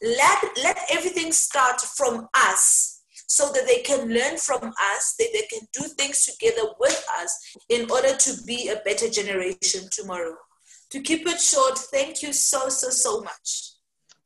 Let, 0.01 0.43
let 0.63 0.79
everything 0.91 1.31
start 1.31 1.81
from 1.81 2.27
us 2.33 3.01
so 3.27 3.51
that 3.51 3.65
they 3.67 3.81
can 3.81 4.09
learn 4.09 4.37
from 4.37 4.73
us, 4.95 5.15
that 5.19 5.29
they 5.33 5.45
can 5.49 5.67
do 5.73 5.87
things 5.97 6.25
together 6.25 6.69
with 6.79 7.05
us 7.19 7.55
in 7.69 7.89
order 7.91 8.15
to 8.15 8.43
be 8.45 8.69
a 8.69 8.81
better 8.83 9.09
generation 9.09 9.81
tomorrow. 9.91 10.35
To 10.91 11.01
keep 11.01 11.27
it 11.27 11.39
short, 11.39 11.77
thank 11.77 12.23
you 12.23 12.33
so, 12.33 12.69
so, 12.69 12.89
so 12.89 13.21
much. 13.21 13.73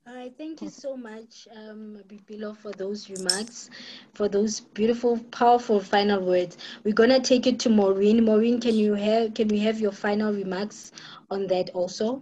All 0.06 0.16
right, 0.16 0.34
thank 0.38 0.62
you 0.62 0.70
so 0.70 0.98
much, 0.98 1.48
um, 1.56 1.98
Boipelo, 2.10 2.58
for 2.58 2.72
those 2.72 3.10
remarks, 3.10 3.70
for 4.14 4.28
those 4.28 4.60
beautiful, 4.60 5.18
powerful 5.32 5.80
final 5.80 6.22
words. 6.22 6.58
We're 6.84 6.94
gonna 6.94 7.22
take 7.22 7.48
it 7.48 7.58
to 7.60 7.70
Maureen. 7.70 8.26
Maureen, 8.26 8.60
can 8.60 8.76
you 8.76 8.96
have 8.96 9.34
can 9.34 9.48
we 9.48 9.60
have 9.60 9.80
your 9.80 9.94
final 9.94 10.34
remarks 10.34 10.92
on 11.30 11.48
that 11.48 11.70
also? 11.70 12.22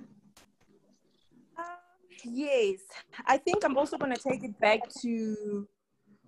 Yes, 2.23 2.79
I 3.25 3.37
think 3.37 3.63
I'm 3.63 3.77
also 3.77 3.97
going 3.97 4.13
to 4.13 4.21
take 4.21 4.43
it 4.43 4.59
back 4.59 4.81
to 5.01 5.67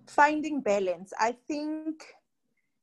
finding 0.06 0.60
balance. 0.60 1.12
I 1.18 1.36
think 1.48 2.04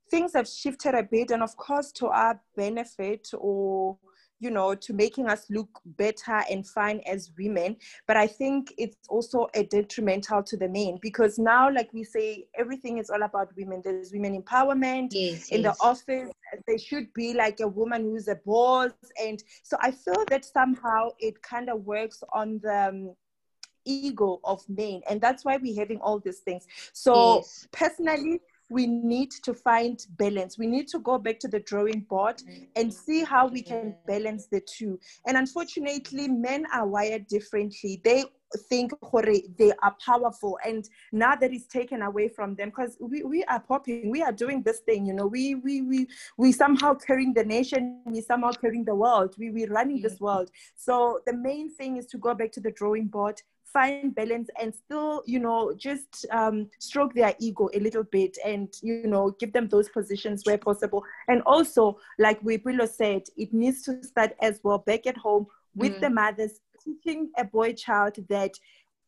things 0.09 0.33
have 0.33 0.47
shifted 0.47 0.95
a 0.95 1.03
bit, 1.03 1.31
and 1.31 1.43
of 1.43 1.55
course, 1.55 1.91
to 1.93 2.07
our 2.07 2.39
benefit 2.55 3.29
or 3.37 3.97
you 4.41 4.49
know, 4.49 4.73
to 4.73 4.91
making 4.91 5.29
us 5.29 5.45
look 5.49 5.79
better 5.85 6.41
and 6.49 6.67
fine 6.67 6.99
as 7.05 7.31
women. 7.37 7.77
But 8.07 8.17
I 8.17 8.25
think 8.25 8.73
it's 8.77 8.97
also 9.07 9.47
a 9.53 9.63
detrimental 9.63 10.41
to 10.43 10.57
the 10.57 10.67
men 10.67 10.97
because 11.01 11.37
now, 11.37 11.71
like 11.71 11.93
we 11.93 12.03
say, 12.03 12.47
everything 12.57 12.97
is 12.97 13.11
all 13.11 13.21
about 13.21 13.55
women. 13.55 13.81
There's 13.83 14.11
women 14.11 14.41
empowerment 14.41 15.09
yes, 15.11 15.49
in 15.49 15.61
yes. 15.61 15.77
the 15.77 15.83
office. 15.83 16.31
There 16.67 16.79
should 16.79 17.13
be 17.13 17.33
like 17.35 17.59
a 17.59 17.67
woman 17.67 18.01
who's 18.01 18.27
a 18.27 18.39
boss. 18.43 18.91
And 19.21 19.41
so 19.61 19.77
I 19.79 19.91
feel 19.91 20.25
that 20.29 20.43
somehow 20.43 21.09
it 21.19 21.41
kind 21.43 21.69
of 21.69 21.85
works 21.85 22.23
on 22.33 22.59
the 22.63 22.89
um, 22.89 23.15
ego 23.85 24.39
of 24.43 24.67
men. 24.67 25.01
And 25.07 25.21
that's 25.21 25.45
why 25.45 25.57
we're 25.57 25.79
having 25.79 25.99
all 25.99 26.19
these 26.19 26.39
things. 26.39 26.65
So 26.93 27.35
Yes. 27.37 27.67
personally, 27.71 28.41
we 28.71 28.87
need 28.87 29.31
to 29.43 29.53
find 29.53 30.05
balance. 30.17 30.57
We 30.57 30.65
need 30.65 30.87
to 30.89 30.99
go 30.99 31.17
back 31.17 31.39
to 31.39 31.47
the 31.47 31.59
drawing 31.59 32.01
board 32.09 32.41
and 32.75 32.93
see 32.93 33.23
how 33.23 33.47
we 33.47 33.61
can 33.61 33.95
balance 34.07 34.47
the 34.47 34.61
two. 34.61 34.99
And 35.27 35.37
unfortunately, 35.37 36.29
men 36.29 36.65
are 36.73 36.87
wired 36.87 37.27
differently. 37.27 38.01
They 38.03 38.23
think 38.69 38.91
they 39.57 39.71
are 39.81 39.95
powerful 40.05 40.59
and 40.65 40.89
now 41.11 41.35
that 41.35 41.53
is 41.53 41.67
taken 41.67 42.01
away 42.01 42.27
from 42.27 42.53
them 42.55 42.69
because 42.69 42.97
we, 42.99 43.23
we 43.23 43.43
are 43.45 43.61
popping 43.61 44.09
we 44.09 44.21
are 44.21 44.33
doing 44.33 44.61
this 44.63 44.79
thing 44.79 45.05
you 45.05 45.13
know 45.13 45.25
we 45.25 45.55
we 45.55 45.81
we 45.81 46.07
we 46.37 46.51
somehow 46.51 46.93
carrying 46.93 47.33
the 47.33 47.45
nation 47.45 48.01
we 48.05 48.19
somehow 48.19 48.51
carrying 48.51 48.83
the 48.83 48.93
world 48.93 49.33
we 49.37 49.51
we 49.51 49.65
running 49.67 50.01
this 50.01 50.15
mm-hmm. 50.15 50.25
world 50.25 50.51
so 50.75 51.21
the 51.25 51.33
main 51.33 51.73
thing 51.73 51.95
is 51.95 52.05
to 52.05 52.17
go 52.17 52.33
back 52.33 52.51
to 52.51 52.59
the 52.59 52.71
drawing 52.71 53.07
board 53.07 53.41
find 53.73 54.13
balance 54.15 54.49
and 54.61 54.73
still 54.73 55.23
you 55.25 55.39
know 55.39 55.73
just 55.77 56.25
um, 56.31 56.69
stroke 56.79 57.13
their 57.13 57.33
ego 57.39 57.69
a 57.73 57.79
little 57.79 58.03
bit 58.11 58.37
and 58.45 58.73
you 58.81 59.07
know 59.07 59.31
give 59.39 59.53
them 59.53 59.67
those 59.69 59.89
positions 59.89 60.43
where 60.45 60.57
possible 60.57 61.03
and 61.27 61.41
also 61.45 61.97
like 62.19 62.41
Boipelo 62.41 62.87
said 62.87 63.23
it 63.37 63.53
needs 63.53 63.83
to 63.83 64.01
start 64.03 64.31
as 64.41 64.59
well 64.63 64.79
back 64.79 65.05
at 65.07 65.17
home 65.17 65.45
with 65.75 65.93
Mm. 65.93 66.01
the 66.01 66.09
mothers 66.09 66.59
teaching 66.83 67.29
a 67.37 67.43
boy 67.45 67.73
child 67.73 68.15
that 68.29 68.51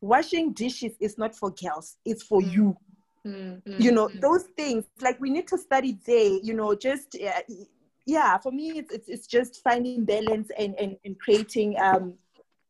washing 0.00 0.52
dishes 0.52 0.92
is 1.00 1.18
not 1.18 1.34
for 1.34 1.50
girls 1.50 1.96
it's 2.04 2.22
for 2.22 2.40
Mm. 2.40 2.52
you 2.54 2.76
Mm, 3.26 3.62
mm, 3.66 3.82
you 3.82 3.90
know 3.92 4.08
mm. 4.08 4.20
those 4.20 4.44
things 4.56 4.84
like 5.00 5.18
we 5.20 5.30
need 5.30 5.46
to 5.48 5.56
study 5.58 5.98
there 6.06 6.38
you 6.42 6.54
know 6.54 6.74
just 6.74 7.16
uh, 7.16 7.40
yeah 8.06 8.36
for 8.38 8.52
me 8.52 8.78
it's, 8.78 8.92
it's, 8.92 9.08
it's 9.08 9.26
just 9.26 9.62
finding 9.62 10.04
balance 10.04 10.48
and, 10.58 10.74
and, 10.78 10.96
and 11.04 11.18
creating 11.18 11.74
um, 11.80 12.14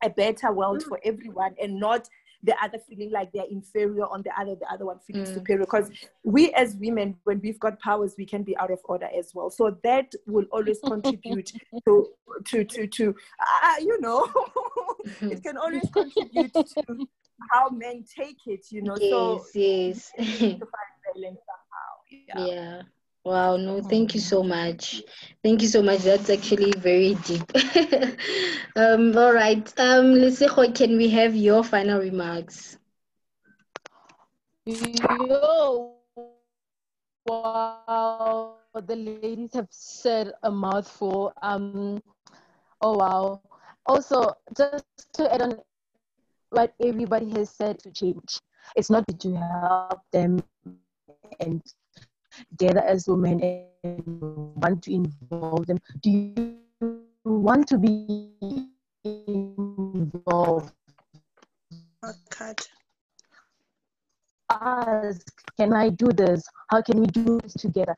a 0.04 0.10
better 0.10 0.52
world 0.52 0.82
for 0.82 1.00
everyone 1.04 1.54
and 1.60 1.80
not 1.80 2.08
the 2.42 2.54
other 2.62 2.78
feeling 2.86 3.10
like 3.10 3.32
they're 3.32 3.50
inferior 3.50 4.04
on 4.04 4.22
the 4.22 4.30
other 4.38 4.54
the 4.54 4.66
other 4.70 4.84
one 4.84 4.98
feeling 5.06 5.24
Mm. 5.24 5.34
superior 5.34 5.64
because 5.64 5.90
we 6.24 6.52
as 6.52 6.76
women 6.76 7.16
when 7.24 7.40
we've 7.42 7.58
got 7.58 7.80
powers 7.80 8.14
we 8.18 8.26
can 8.26 8.42
be 8.42 8.54
out 8.58 8.70
of 8.70 8.78
order 8.84 9.08
as 9.18 9.32
well 9.34 9.48
so 9.50 9.76
that 9.82 10.12
will 10.26 10.44
always 10.52 10.78
contribute 10.92 11.50
to 11.86 12.06
to 12.44 12.64
to 12.64 12.86
to 12.86 13.14
uh, 13.40 13.76
you 13.80 13.98
know 14.00 14.20
it 15.22 15.42
can 15.42 15.56
always 15.56 15.88
contribute 15.90 16.52
to 16.52 17.06
how 17.50 17.68
men 17.70 18.04
take 18.20 18.36
it 18.46 18.66
you 18.70 18.82
know 18.82 18.96
so 18.96 19.42
yes 19.54 20.12
yes 20.18 20.38
to 20.38 20.48
find 20.48 20.92
balance 21.14 21.40
somehow. 21.50 21.92
Yeah. 22.10 22.46
yeah 22.46 22.82
wow 23.24 23.56
no 23.56 23.80
thank 23.80 24.14
you 24.14 24.20
so 24.20 24.42
much 24.42 25.02
thank 25.42 25.62
you 25.62 25.68
so 25.68 25.82
much 25.82 26.00
that's 26.00 26.30
actually 26.30 26.72
very 26.78 27.14
deep 27.24 27.50
um 28.76 29.16
all 29.16 29.32
right 29.32 29.72
um 29.78 30.14
Lesego, 30.14 30.74
can 30.74 30.96
we 30.96 31.08
have 31.08 31.34
your 31.34 31.64
final 31.64 31.98
remarks 32.00 32.76
Yo, 34.66 35.92
wow, 37.26 38.56
the 38.72 38.96
ladies 38.96 39.52
have 39.52 39.68
said 39.70 40.32
a 40.42 40.50
mouthful. 40.50 41.32
Um, 41.42 42.02
oh 42.80 42.96
wow. 42.96 43.42
Also, 43.84 44.32
just 44.56 45.12
to 45.14 45.28
add 45.32 45.42
on 45.42 45.58
what 46.48 46.72
everybody 46.80 47.28
has 47.32 47.50
said 47.50 47.78
to 47.80 47.90
change. 47.92 48.40
It's 48.74 48.88
not 48.88 49.04
to 49.20 49.34
help 49.36 50.00
them 50.12 50.40
and 51.40 51.60
gather 52.58 52.80
as 52.80 53.06
women 53.08 53.40
and 53.84 54.02
want 54.56 54.82
to 54.84 54.94
involve 54.94 55.66
them. 55.66 55.78
Do 56.00 56.10
you 56.10 56.58
want 57.24 57.68
to 57.68 57.78
be 57.78 58.28
involved? 59.04 60.72
Not 62.02 62.14
cut. 62.30 62.68
ask, 64.50 65.26
can 65.56 65.72
I 65.72 65.88
do 65.88 66.08
this? 66.08 66.44
How 66.68 66.82
can 66.82 67.00
we 67.00 67.06
do 67.06 67.40
this 67.40 67.54
together? 67.54 67.96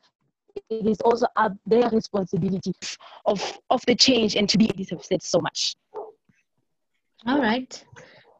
It 0.71 0.87
is 0.87 1.01
also 1.01 1.27
up 1.37 1.53
their 1.67 1.89
responsibility 1.91 2.73
of 3.27 3.59
of 3.71 3.85
the 3.87 3.95
change 3.95 4.37
and 4.37 4.49
to 4.49 4.57
be 4.59 4.67
ladies 4.67 4.91
have 4.91 5.05
said 5.05 5.23
so 5.23 5.41
much. 5.41 5.75
all 7.27 7.41
right 7.41 7.85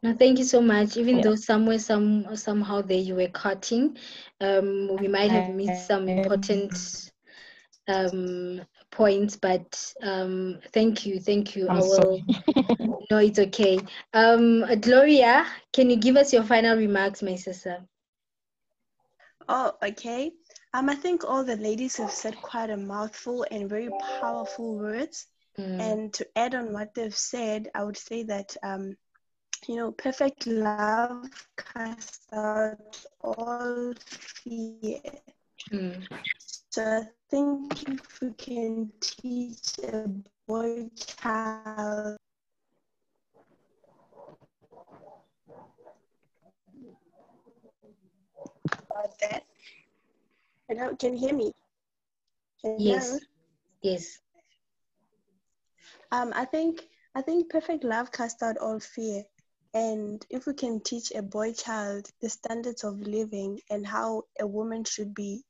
no 0.03 0.13
thank 0.13 0.37
you 0.39 0.43
so 0.45 0.61
much 0.61 0.97
even 0.97 1.19
Yeah. 1.19 1.21
though 1.21 1.35
somewhere 1.35 1.79
some 1.79 2.35
somehow 2.35 2.81
there 2.81 2.97
you 2.99 3.15
were 3.15 3.27
cutting 3.29 3.97
um 4.41 4.89
we 4.99 5.07
might 5.07 5.31
have 5.31 5.47
missed 5.47 5.85
some 5.85 6.07
important 6.09 6.73
um 7.87 8.61
points 8.91 9.35
but 9.37 9.93
um 10.03 10.59
thank 10.73 11.05
you 11.05 11.19
thank 11.19 11.55
you 11.55 11.69
I'm 11.69 11.79
i 11.79 11.81
will 11.81 12.05
sorry. 12.05 12.25
no 13.11 13.17
it's 13.17 13.39
okay 13.39 13.79
um 14.13 14.63
gloria 14.81 15.45
can 15.73 15.89
you 15.89 15.97
give 15.97 16.15
us 16.17 16.33
your 16.33 16.43
final 16.43 16.77
remarks 16.77 17.21
my 17.23 17.35
sister 17.35 17.85
Oh, 19.47 19.73
okay. 19.83 20.31
Um, 20.73 20.89
I 20.89 20.95
think 20.95 21.23
all 21.23 21.43
the 21.43 21.55
ladies 21.57 21.97
have 21.97 22.11
said 22.11 22.41
quite 22.41 22.69
a 22.69 22.77
mouthful 22.77 23.45
and 23.49 23.69
very 23.69 23.91
powerful 23.91 24.77
words. 24.77 25.27
Mm, 25.57 25.79
And 25.79 26.13
to 26.15 26.27
add 26.35 26.55
on 26.55 26.73
what 26.73 26.93
they've 26.93 27.15
said, 27.15 27.69
I 27.75 27.83
would 27.83 27.97
say 27.97 28.23
that 28.23 28.55
um, 28.63 28.95
you 29.65 29.75
know, 29.75 29.91
perfect 29.91 30.45
love 30.45 31.29
casts 31.57 32.27
out 32.33 33.05
all 33.21 33.93
fear. 33.99 35.01
mm, 35.71 36.07
So 36.69 36.81
I 36.83 37.07
think 37.29 37.89
if 37.89 38.21
we 38.21 38.31
can 38.33 38.91
teach 39.01 39.79
a 39.83 40.07
boy 40.47 40.89
child 40.95 42.17
about 48.79 49.17
that. 49.19 49.43
Hello, 50.67 50.95
can 50.95 51.13
you 51.13 51.19
hear 51.19 51.33
me? 51.33 51.51
Hello? 52.61 52.77
yes 52.77 53.19
yes 53.81 54.19
Um, 56.11 56.31
I 56.35 56.45
think 56.45 56.87
I 57.15 57.21
think 57.21 57.49
perfect 57.49 57.83
love 57.83 58.11
casts 58.11 58.41
out 58.43 58.57
all 58.57 58.79
fear. 58.79 59.23
And 59.77 60.25
if 60.29 60.47
we 60.47 60.55
can 60.55 60.81
teach 60.81 61.11
a 61.15 61.23
boy 61.23 61.53
child 61.53 62.11
the 62.21 62.29
standards 62.29 62.83
of 62.83 62.99
living 63.01 63.61
and 63.69 63.87
how 63.87 64.25
a 64.39 64.47
woman 64.47 64.85
should 64.85 65.13
be 65.15 65.45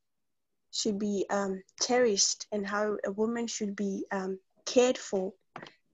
should 0.71 0.99
be 0.99 1.25
um, 1.30 1.63
cherished 1.82 2.47
and 2.51 2.67
how 2.67 2.97
a 3.05 3.11
woman 3.11 3.47
should 3.47 3.75
be 3.75 4.05
um, 4.11 4.39
cared 4.65 4.97
for, 4.97 5.34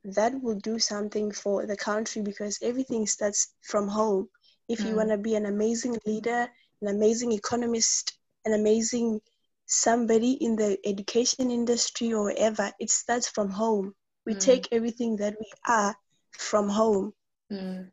that 0.06 0.42
will 0.42 0.56
do 0.60 0.80
something 0.80 1.32
for 1.32 1.68
the 1.68 1.78
country 1.78 2.22
because 2.22 2.60
everything 2.62 3.08
starts 3.08 3.54
from 3.62 3.88
home. 3.90 4.30
If 4.70 4.86
you 4.86 4.96
Mm. 4.96 4.98
want 4.98 5.12
to 5.12 5.18
be 5.18 5.36
an 5.36 5.46
amazing 5.46 5.98
leader, 6.06 6.50
an 6.82 6.88
amazing 6.88 7.32
economist, 7.34 8.18
an 8.46 8.54
amazing 8.54 9.22
somebody 9.68 10.34
in 10.34 10.56
the 10.58 10.80
education 10.86 11.52
industry 11.52 12.14
or 12.14 12.34
ever, 12.38 12.72
it 12.80 12.92
starts 12.92 13.28
from 13.30 13.52
home. 13.52 13.96
We 14.26 14.36
Mm. 14.36 14.36
take 14.36 14.70
everything 14.72 15.18
that 15.18 15.36
we 15.40 15.52
are 15.68 15.96
from 16.32 16.70
home, 16.70 17.14
mm. 17.52 17.92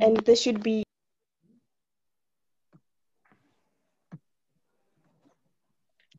And 0.00 0.18
there 0.26 0.36
should 0.36 0.62
be 0.62 0.82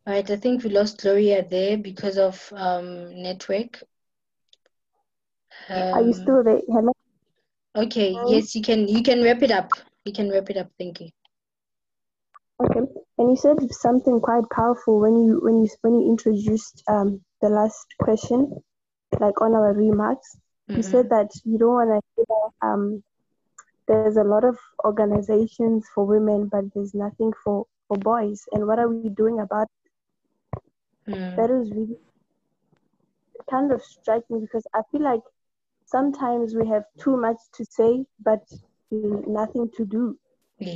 all 0.06 0.14
right 0.14 0.30
i 0.32 0.36
think 0.38 0.64
we 0.64 0.70
lost 0.70 1.02
gloria 1.02 1.44
there 1.50 1.78
because 1.78 2.18
of 2.18 2.52
um 2.56 2.88
network 3.22 3.84
Are 5.92 6.02
you 6.02 6.12
um, 6.12 6.14
still 6.14 6.44
there? 6.44 6.62
Hello? 6.68 6.92
okay 7.84 8.10
Hello? 8.14 8.32
yes 8.32 8.56
you 8.56 8.62
can 8.62 8.88
you 8.88 9.02
can 9.04 9.24
wrap 9.24 9.42
it 9.44 9.52
up 9.52 9.72
you 10.06 10.14
can 10.14 10.30
wrap 10.30 10.50
it 10.50 10.58
up 10.58 10.70
thank 10.80 11.00
you 11.02 11.10
Okay. 12.64 12.82
And 13.18 13.30
you 13.32 13.36
said 13.36 13.58
something 13.72 14.20
quite 14.22 14.50
powerful 14.50 15.00
when 15.00 15.16
you 15.26 15.40
when 15.44 15.58
you 15.64 15.68
when 15.82 15.96
you 16.00 16.08
introduced 16.10 16.84
um 16.88 17.22
the 17.42 17.50
last 17.50 17.86
question, 18.02 18.62
like 19.20 19.42
on 19.42 19.54
our 19.56 19.74
remarks. 19.74 20.38
You 20.76 20.84
Mhm. 20.84 20.84
said 20.84 21.10
that 21.10 21.30
you 21.46 21.58
don't 21.58 21.74
want 21.80 21.92
to 21.92 22.02
hear 22.16 22.70
um 22.70 23.04
there's 23.98 24.18
a 24.18 24.24
lot 24.24 24.44
of 24.46 24.58
organizations 24.86 25.88
for 25.94 26.06
women, 26.06 26.48
but 26.52 26.66
there's 26.74 26.94
nothing 26.96 27.34
for 27.44 27.66
for 27.88 27.98
boys. 27.98 28.46
And 28.54 28.68
what 28.68 28.80
are 28.80 28.90
we 28.90 29.10
doing 29.10 29.40
about 29.40 29.56
it? 29.62 29.70
Mm, 31.08 31.36
that? 31.36 31.50
Is 31.52 31.72
really 31.74 31.98
kind 33.50 33.72
of 33.72 33.82
strike 33.82 34.24
me 34.30 34.40
because 34.42 34.66
I 34.74 34.82
feel 34.92 35.04
like 35.04 35.22
sometimes 35.86 36.56
we 36.56 36.68
have 36.70 36.84
too 37.00 37.18
much 37.18 37.38
to 37.56 37.66
say, 37.66 38.06
but 38.24 38.42
nothing 39.02 39.70
to 39.78 39.86
do. 39.86 40.18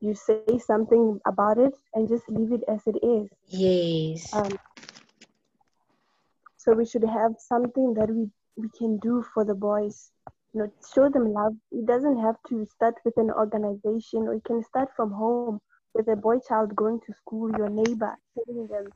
you 0.00 0.14
say 0.14 0.58
something 0.58 1.20
about 1.26 1.58
it 1.58 1.74
and 1.94 2.08
just 2.08 2.28
leave 2.28 2.52
it 2.52 2.64
as 2.68 2.86
it 2.86 2.96
is. 3.02 3.28
Yes. 3.48 4.32
Um, 4.32 4.58
so 6.56 6.72
we 6.74 6.84
should 6.84 7.04
have 7.04 7.32
something 7.38 7.94
that 7.94 8.08
we, 8.10 8.30
we 8.56 8.68
can 8.78 8.98
do 8.98 9.22
for 9.34 9.44
the 9.44 9.54
boys. 9.54 10.12
You 10.52 10.62
know, 10.62 10.72
show 10.94 11.08
them 11.08 11.32
love. 11.32 11.54
It 11.70 11.86
doesn't 11.86 12.18
have 12.20 12.36
to 12.48 12.64
start 12.66 12.94
with 13.04 13.16
an 13.18 13.30
organization, 13.30 14.28
or 14.28 14.34
it 14.34 14.44
can 14.44 14.62
start 14.62 14.90
from 14.96 15.12
home 15.12 15.50
with 15.84 15.98
a 15.98 16.06
boy 16.16 16.28
child 16.36 16.64
going 16.66 16.90
to 16.94 17.04
school, 17.04 17.42
your 17.46 17.68
neighbor, 17.68 18.16
telling 18.34 18.66
them 18.66 18.86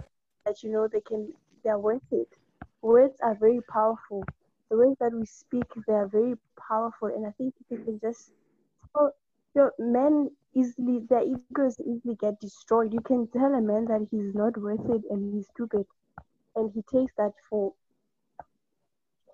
that 0.45 0.63
you 0.63 0.71
know 0.71 0.89
they 0.89 1.01
can 1.01 1.33
they're 1.65 1.79
worth 1.79 2.03
it. 2.11 2.29
Words 2.83 3.17
are 3.23 3.35
very 3.35 3.61
powerful. 3.73 4.25
The 4.71 4.77
words 4.77 4.97
that 5.01 5.13
we 5.15 5.25
speak, 5.27 5.67
they 5.87 5.93
are 5.95 6.09
very 6.09 6.35
powerful, 6.69 7.09
and 7.09 7.27
I 7.27 7.31
think 7.33 7.55
if 7.71 7.85
can 7.85 8.01
just 8.01 8.33
you 9.55 9.63
know, 9.63 9.71
men 9.79 10.31
easily 10.55 11.01
their 11.09 11.23
egos 11.23 11.69
easily 11.71 12.03
get 12.09 12.29
destroyed. 12.29 12.93
You 12.93 13.01
can 13.01 13.29
tell 13.29 13.55
a 13.55 13.61
man 13.63 13.87
that 13.87 14.09
he's 14.11 14.35
not 14.35 14.57
worth 14.57 14.85
it 14.89 15.03
and 15.11 15.33
he's 15.35 15.47
stupid, 15.49 15.87
and 16.55 16.71
he 16.75 16.83
takes 16.83 17.13
that 17.17 17.33
for 17.49 17.73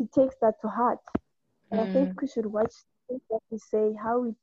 he 0.03 0.11
takes 0.23 0.41
that 0.51 0.61
to 0.73 0.81
heart. 0.81 1.01
And 1.71 1.81
I 1.81 1.87
think 1.87 2.21
we 2.23 2.29
should 2.29 2.47
watch 2.47 2.75
things 3.09 3.23
that 3.31 3.41
we 3.51 3.59
say, 3.59 3.95
how 4.03 4.21
we 4.21 4.35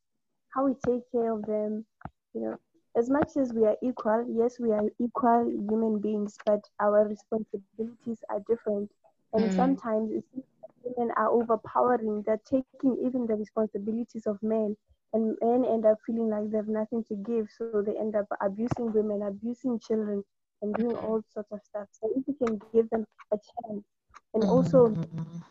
how 0.53 0.65
we 0.65 0.73
take 0.85 1.11
care 1.11 1.31
of 1.33 1.43
them. 1.45 1.85
You 2.33 2.41
know, 2.41 2.57
as 2.97 3.09
much 3.09 3.37
as 3.37 3.53
we 3.53 3.65
are 3.65 3.77
equal, 3.83 4.25
yes, 4.29 4.59
we 4.59 4.71
are 4.71 4.89
equal 4.99 5.49
human 5.49 5.99
beings, 5.99 6.37
but 6.45 6.61
our 6.79 7.07
responsibilities 7.07 8.23
are 8.29 8.41
different. 8.47 8.91
And 9.33 9.51
Mm. 9.53 9.53
sometimes 9.53 10.11
it 10.11 10.23
seems 10.33 10.45
like 10.63 10.95
women 10.97 11.13
are 11.17 11.29
overpowering. 11.29 12.23
They're 12.25 12.41
taking 12.45 12.85
even 13.05 13.27
the 13.27 13.35
responsibilities 13.35 14.27
of 14.27 14.41
men, 14.43 14.75
and 15.13 15.37
men 15.41 15.65
end 15.65 15.85
up 15.85 15.97
feeling 16.05 16.29
like 16.29 16.51
they 16.51 16.57
have 16.57 16.67
nothing 16.69 17.03
to 17.05 17.15
give, 17.15 17.49
so 17.51 17.73
they 17.81 17.97
end 17.97 18.15
up 18.15 18.17
abusing 18.41 18.91
women, 18.93 19.21
abusing 19.23 19.79
children, 19.79 20.23
and 20.61 20.75
doing 20.75 20.95
all 20.95 21.21
sorts 21.29 21.51
of 21.51 21.61
stuff. 21.63 21.87
So 21.91 22.09
if 22.15 22.27
we 22.27 22.33
can 22.47 22.59
give 22.73 22.89
them 22.89 23.05
a 23.31 23.37
chance, 23.37 23.83
and 24.33 24.43
also 24.45 24.93
Mm, 24.95 25.41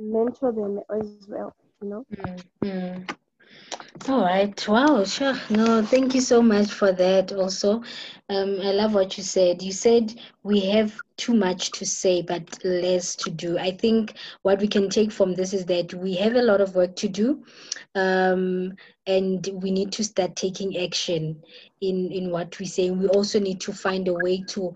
mentor 0.00 0.52
them 0.52 0.80
as 0.90 1.10
well, 1.12 1.38
you 1.66 1.72
know. 1.72 1.90
mm, 2.10 2.36
mm. 2.62 3.16
All 4.08 4.20
right. 4.22 4.68
Wow. 4.68 5.04
Sure. 5.04 5.34
No, 5.50 5.82
thank 5.82 6.14
you 6.14 6.20
so 6.20 6.40
much 6.42 6.70
for 6.72 6.92
that. 6.92 7.32
Also, 7.32 7.82
um, 8.28 8.58
I 8.62 8.72
love 8.72 8.94
what 8.94 9.16
you 9.16 9.22
said. 9.24 9.62
You 9.62 9.72
said 9.72 10.14
we 10.42 10.60
have 10.70 11.00
too 11.16 11.34
much 11.34 11.70
to 11.72 11.84
say, 11.86 12.22
but 12.22 12.58
less 12.64 13.14
to 13.16 13.30
do. 13.30 13.58
I 13.58 13.70
think 13.72 14.14
what 14.42 14.60
we 14.60 14.68
can 14.68 14.88
take 14.88 15.12
from 15.12 15.34
this 15.34 15.52
is 15.52 15.66
that 15.66 15.94
we 15.94 16.14
have 16.16 16.34
a 16.34 16.42
lot 16.42 16.60
of 16.60 16.74
work 16.74 16.96
to 16.96 17.08
do, 17.08 17.42
um, 17.94 18.72
and 19.06 19.48
we 19.62 19.70
need 19.70 19.92
to 19.92 20.04
start 20.04 20.36
taking 20.36 20.76
action 20.76 21.42
in 21.80 22.10
in 22.12 22.30
what 22.30 22.58
we 22.58 22.66
say. 22.66 22.90
We 22.90 23.06
also 23.08 23.38
need 23.40 23.60
to 23.62 23.72
find 23.72 24.08
a 24.08 24.14
way 24.14 24.42
to 24.48 24.74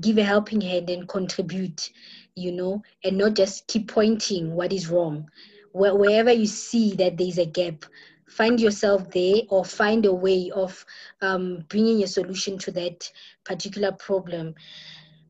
give 0.00 0.18
a 0.18 0.24
helping 0.24 0.60
hand 0.62 0.90
and 0.90 1.08
contribute. 1.08 1.90
You 2.34 2.52
know, 2.52 2.82
and 3.04 3.18
not 3.18 3.34
just 3.34 3.66
keep 3.66 3.88
pointing 3.88 4.54
what 4.54 4.72
is 4.72 4.88
wrong. 4.88 5.28
Where, 5.72 5.94
wherever 5.94 6.32
you 6.32 6.46
see 6.46 6.94
that 6.94 7.16
there's 7.16 7.38
a 7.38 7.46
gap, 7.46 7.84
find 8.26 8.58
yourself 8.58 9.10
there 9.10 9.42
or 9.48 9.64
find 9.64 10.06
a 10.06 10.12
way 10.12 10.50
of 10.54 10.84
um, 11.20 11.64
bringing 11.68 12.02
a 12.02 12.06
solution 12.06 12.58
to 12.58 12.72
that 12.72 13.10
particular 13.44 13.92
problem. 13.92 14.54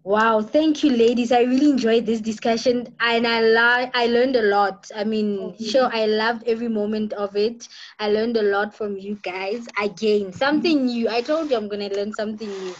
Wow, 0.04 0.40
thank 0.42 0.82
you, 0.82 0.90
ladies. 0.90 1.32
I 1.32 1.42
really 1.42 1.70
enjoyed 1.70 2.06
this 2.06 2.20
discussion, 2.20 2.94
and 3.00 3.26
I 3.26 3.40
la- 3.40 3.90
I 3.94 4.06
learned 4.06 4.36
a 4.36 4.42
lot. 4.42 4.90
I 4.94 5.04
mean, 5.04 5.54
sure, 5.58 5.88
I 5.92 6.06
loved 6.06 6.44
every 6.46 6.68
moment 6.68 7.12
of 7.12 7.36
it. 7.36 7.68
I 7.98 8.08
learned 8.10 8.36
a 8.36 8.42
lot 8.42 8.74
from 8.74 8.96
you 8.96 9.16
guys. 9.22 9.66
Again, 9.80 10.32
something 10.32 10.86
new. 10.86 11.08
I 11.08 11.20
told 11.22 11.50
you 11.50 11.56
I'm 11.56 11.68
gonna 11.68 11.88
learn 11.88 12.12
something 12.12 12.58
new, 12.58 12.76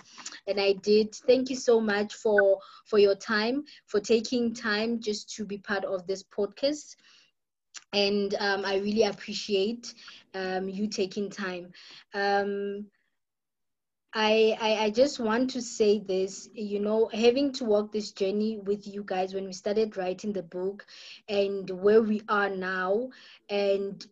and 0.46 0.60
I 0.60 0.72
did. 0.72 1.14
Thank 1.14 1.50
you 1.50 1.56
so 1.56 1.80
much 1.80 2.14
for 2.14 2.58
for 2.86 2.98
your 2.98 3.14
time, 3.14 3.64
for 3.86 4.00
taking 4.00 4.54
time 4.54 5.00
just 5.00 5.30
to 5.36 5.44
be 5.44 5.58
part 5.58 5.84
of 5.84 6.06
this 6.06 6.22
podcast 6.24 6.96
and 7.92 8.34
um, 8.38 8.64
I 8.64 8.76
really 8.76 9.02
appreciate 9.04 9.94
um, 10.34 10.68
you 10.68 10.88
taking 10.88 11.30
time. 11.30 11.72
Um, 12.14 12.86
I, 14.14 14.56
I 14.60 14.84
I 14.84 14.90
just 14.90 15.18
want 15.20 15.50
to 15.50 15.60
say 15.62 15.98
this, 15.98 16.48
you 16.54 16.80
know, 16.80 17.08
having 17.12 17.52
to 17.54 17.64
walk 17.64 17.92
this 17.92 18.12
journey 18.12 18.58
with 18.58 18.86
you 18.86 19.02
guys 19.04 19.34
when 19.34 19.46
we 19.46 19.52
started 19.52 19.96
writing 19.96 20.32
the 20.32 20.42
book, 20.42 20.86
and 21.28 21.68
where 21.70 22.02
we 22.02 22.22
are 22.28 22.50
now, 22.50 23.10
and 23.48 24.04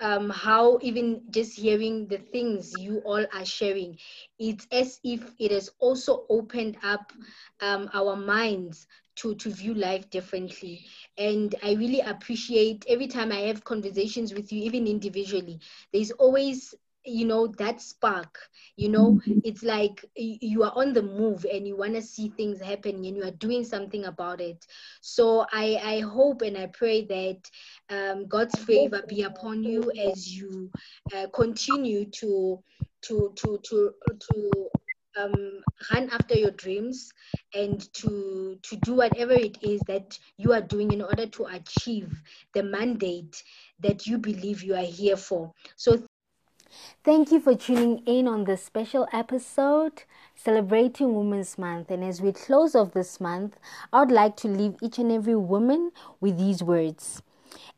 um, 0.00 0.30
how 0.30 0.78
even 0.82 1.22
just 1.30 1.58
hearing 1.58 2.06
the 2.08 2.18
things 2.18 2.74
you 2.76 2.98
all 3.04 3.24
are 3.32 3.44
sharing, 3.44 3.98
it's 4.38 4.66
as 4.72 5.00
if 5.04 5.32
it 5.38 5.50
has 5.52 5.70
also 5.78 6.24
opened 6.28 6.76
up 6.82 7.12
um, 7.60 7.88
our 7.92 8.16
minds 8.16 8.86
to, 9.16 9.34
to 9.36 9.50
view 9.50 9.74
life 9.74 10.10
differently. 10.10 10.84
And 11.16 11.54
I 11.62 11.72
really 11.74 12.00
appreciate 12.00 12.84
every 12.88 13.06
time 13.08 13.32
I 13.32 13.40
have 13.48 13.64
conversations 13.64 14.34
with 14.34 14.52
you, 14.52 14.62
even 14.62 14.86
individually, 14.86 15.60
there's 15.92 16.10
always 16.12 16.74
you 17.06 17.24
know 17.24 17.46
that 17.46 17.80
spark 17.80 18.38
you 18.76 18.88
know 18.88 19.18
it's 19.42 19.62
like 19.62 20.04
you 20.16 20.62
are 20.64 20.72
on 20.74 20.92
the 20.92 21.02
move 21.02 21.46
and 21.50 21.66
you 21.66 21.76
want 21.76 21.94
to 21.94 22.02
see 22.02 22.28
things 22.30 22.60
happening 22.60 23.06
and 23.06 23.16
you 23.16 23.24
are 23.24 23.30
doing 23.32 23.64
something 23.64 24.04
about 24.04 24.40
it. 24.40 24.64
So 25.00 25.46
i 25.52 25.78
i 25.82 26.00
hope 26.00 26.42
and 26.42 26.56
i 26.58 26.66
pray 26.66 27.04
that 27.06 27.50
um, 27.90 28.26
god's 28.28 28.58
favor 28.58 29.02
be 29.08 29.22
upon 29.22 29.62
you 29.62 29.90
as 29.92 30.32
you 30.36 30.70
uh, 31.14 31.26
continue 31.34 32.06
to 32.06 32.62
to 33.02 33.32
to 33.36 33.58
to 33.64 33.92
to 34.20 34.68
um, 35.16 35.60
run 35.90 36.10
after 36.10 36.34
your 36.34 36.50
dreams 36.50 37.12
and 37.54 37.92
to 37.94 38.58
to 38.62 38.76
do 38.76 38.94
whatever 38.94 39.32
it 39.32 39.62
is 39.62 39.84
that 39.84 40.18
you 40.36 40.52
are 40.52 40.60
doing 40.60 40.92
in 40.92 41.02
order 41.02 41.26
to 41.26 41.46
achieve 41.46 42.22
the 42.54 42.62
mandate 42.62 43.42
that 43.80 44.06
you 44.06 44.18
believe 44.18 44.62
you 44.62 44.74
are 44.74 44.84
here 44.84 45.16
for. 45.16 45.52
So 45.76 46.05
Thank 47.04 47.30
you 47.30 47.40
for 47.40 47.54
tuning 47.54 48.02
in 48.06 48.26
on 48.26 48.44
this 48.44 48.64
special 48.64 49.06
episode 49.12 50.02
celebrating 50.34 51.14
Women's 51.14 51.56
Month. 51.56 51.90
And 51.90 52.04
as 52.04 52.20
we 52.20 52.32
close 52.32 52.74
off 52.74 52.92
this 52.92 53.20
month, 53.20 53.58
I 53.92 54.00
would 54.00 54.10
like 54.10 54.36
to 54.38 54.48
leave 54.48 54.74
each 54.82 54.98
and 54.98 55.10
every 55.10 55.36
woman 55.36 55.92
with 56.20 56.38
these 56.38 56.62
words. 56.62 57.22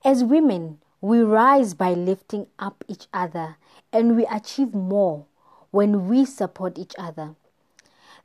As 0.05 0.25
women, 0.25 0.79
we 1.01 1.21
rise 1.21 1.75
by 1.75 1.93
lifting 1.95 2.47
up 2.59 2.85
each 2.89 3.07
other, 3.13 3.57
and 3.93 4.17
we 4.17 4.27
achieve 4.27 4.75
more 4.75 5.27
when 5.71 6.09
we 6.09 6.25
support 6.25 6.79
each 6.79 6.95
other. 6.99 7.35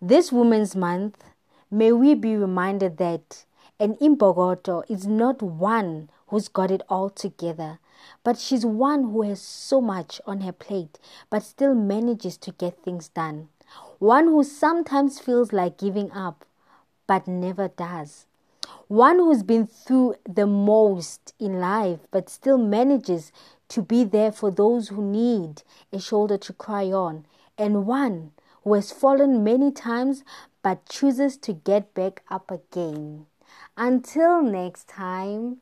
This 0.02 0.32
Women's 0.32 0.76
Month, 0.76 1.24
may 1.70 1.92
we 1.92 2.16
be 2.16 2.36
reminded 2.36 2.98
that 2.98 3.46
an 3.80 3.96
Imbokodo 3.96 4.84
is 4.90 5.06
not 5.06 5.42
one 5.42 6.10
who's 6.28 6.48
got 6.48 6.72
it 6.72 6.82
all 6.90 7.10
together, 7.10 7.80
but 8.24 8.38
she's 8.38 8.66
one 8.66 9.04
who 9.04 9.22
has 9.24 9.42
so 9.42 9.82
much 9.82 10.20
on 10.26 10.42
her 10.42 10.52
plate 10.52 11.00
but 11.30 11.44
still 11.44 11.76
manages 11.76 12.38
to 12.38 12.52
get 12.52 12.84
things 12.84 13.10
done. 13.10 13.50
One 14.00 14.26
who 14.26 14.44
sometimes 14.44 15.20
feels 15.20 15.54
like 15.54 15.78
giving 15.78 16.12
up 16.12 16.46
but 17.08 17.28
never 17.28 17.68
does. 17.68 18.26
One 18.88 19.18
who's 19.18 19.44
been 19.44 19.68
through 19.68 20.16
the 20.28 20.48
most 20.48 21.34
in 21.40 21.60
life 21.60 22.00
but 22.12 22.30
still 22.30 22.58
manages 22.58 23.32
to 23.70 23.82
be 23.82 24.04
there 24.04 24.32
for 24.32 24.52
those 24.52 24.90
who 24.90 25.02
need 25.02 25.64
a 25.92 26.00
shoulder 26.00 26.38
to 26.38 26.54
cry 26.54 26.92
on. 26.92 27.26
And 27.58 27.86
one 27.86 28.32
who 28.64 28.74
has 28.74 28.92
fallen 28.92 29.44
many 29.44 29.72
times 29.72 30.24
but 30.62 30.88
chooses 30.88 31.38
to 31.38 31.54
get 31.54 31.94
back 31.94 32.24
up 32.30 32.52
again. 32.52 33.26
Until 33.78 34.42
next 34.42 34.88
time, 34.88 35.58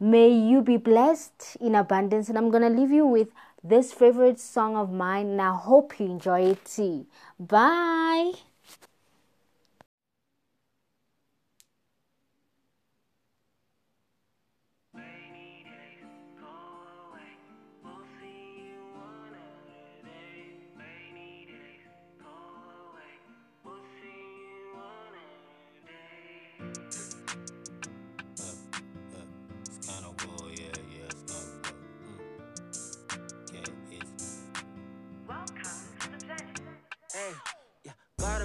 may 0.00 0.28
you 0.28 0.62
be 0.62 0.76
blessed 0.76 1.56
in 1.60 1.74
abundance. 1.74 2.28
And 2.28 2.38
I'm 2.38 2.50
going 2.50 2.62
to 2.62 2.80
leave 2.80 2.90
you 2.90 3.06
with 3.06 3.28
this 3.62 3.92
favorite 3.92 4.38
song 4.40 4.76
of 4.76 4.90
mine, 4.90 5.26
and 5.26 5.42
I 5.42 5.54
hope 5.54 5.98
you 5.98 6.06
enjoy 6.06 6.42
it 6.50 6.64
too. 6.64 7.06
Bye. 7.38 8.32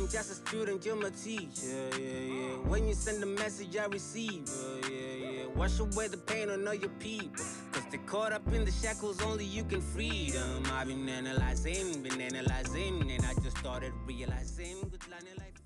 I'm 0.04 0.10
just 0.10 0.32
a 0.32 0.36
student, 0.36 0.86
you're 0.86 0.98
my 0.98 1.12
teacher. 1.12 1.66
Yeah, 1.66 1.98
yeah, 1.98 2.34
yeah. 2.34 2.56
When 2.68 2.86
you 2.86 2.94
send 2.94 3.24
a 3.24 3.26
message, 3.26 3.78
I 3.78 3.86
receive. 3.86 4.50
Uh, 4.50 4.90
yeah, 4.92 5.32
yeah. 5.32 5.46
Wash 5.56 5.80
away 5.80 6.10
the 6.10 6.18
pain 6.18 6.50
on 6.50 6.68
all 6.68 6.74
your 6.74 6.90
people. 7.00 7.46
Cause 7.72 7.84
they 7.90 8.00
caught 8.00 8.34
up 8.34 8.46
in 8.52 8.66
the 8.66 8.72
shackles, 8.72 9.22
only 9.22 9.46
you 9.46 9.64
can 9.64 9.80
free 9.80 10.32
them. 10.32 10.64
I've 10.74 10.90
been 10.90 11.08
analyzing, 11.08 12.04
been 12.04 12.20
analyzing, 12.20 13.10
and 13.10 13.26
I 13.26 13.34
just 13.42 13.58
started 13.60 13.94
realizing 14.06 14.82
good 14.92 15.10
line 15.10 15.22
life. 15.38 15.63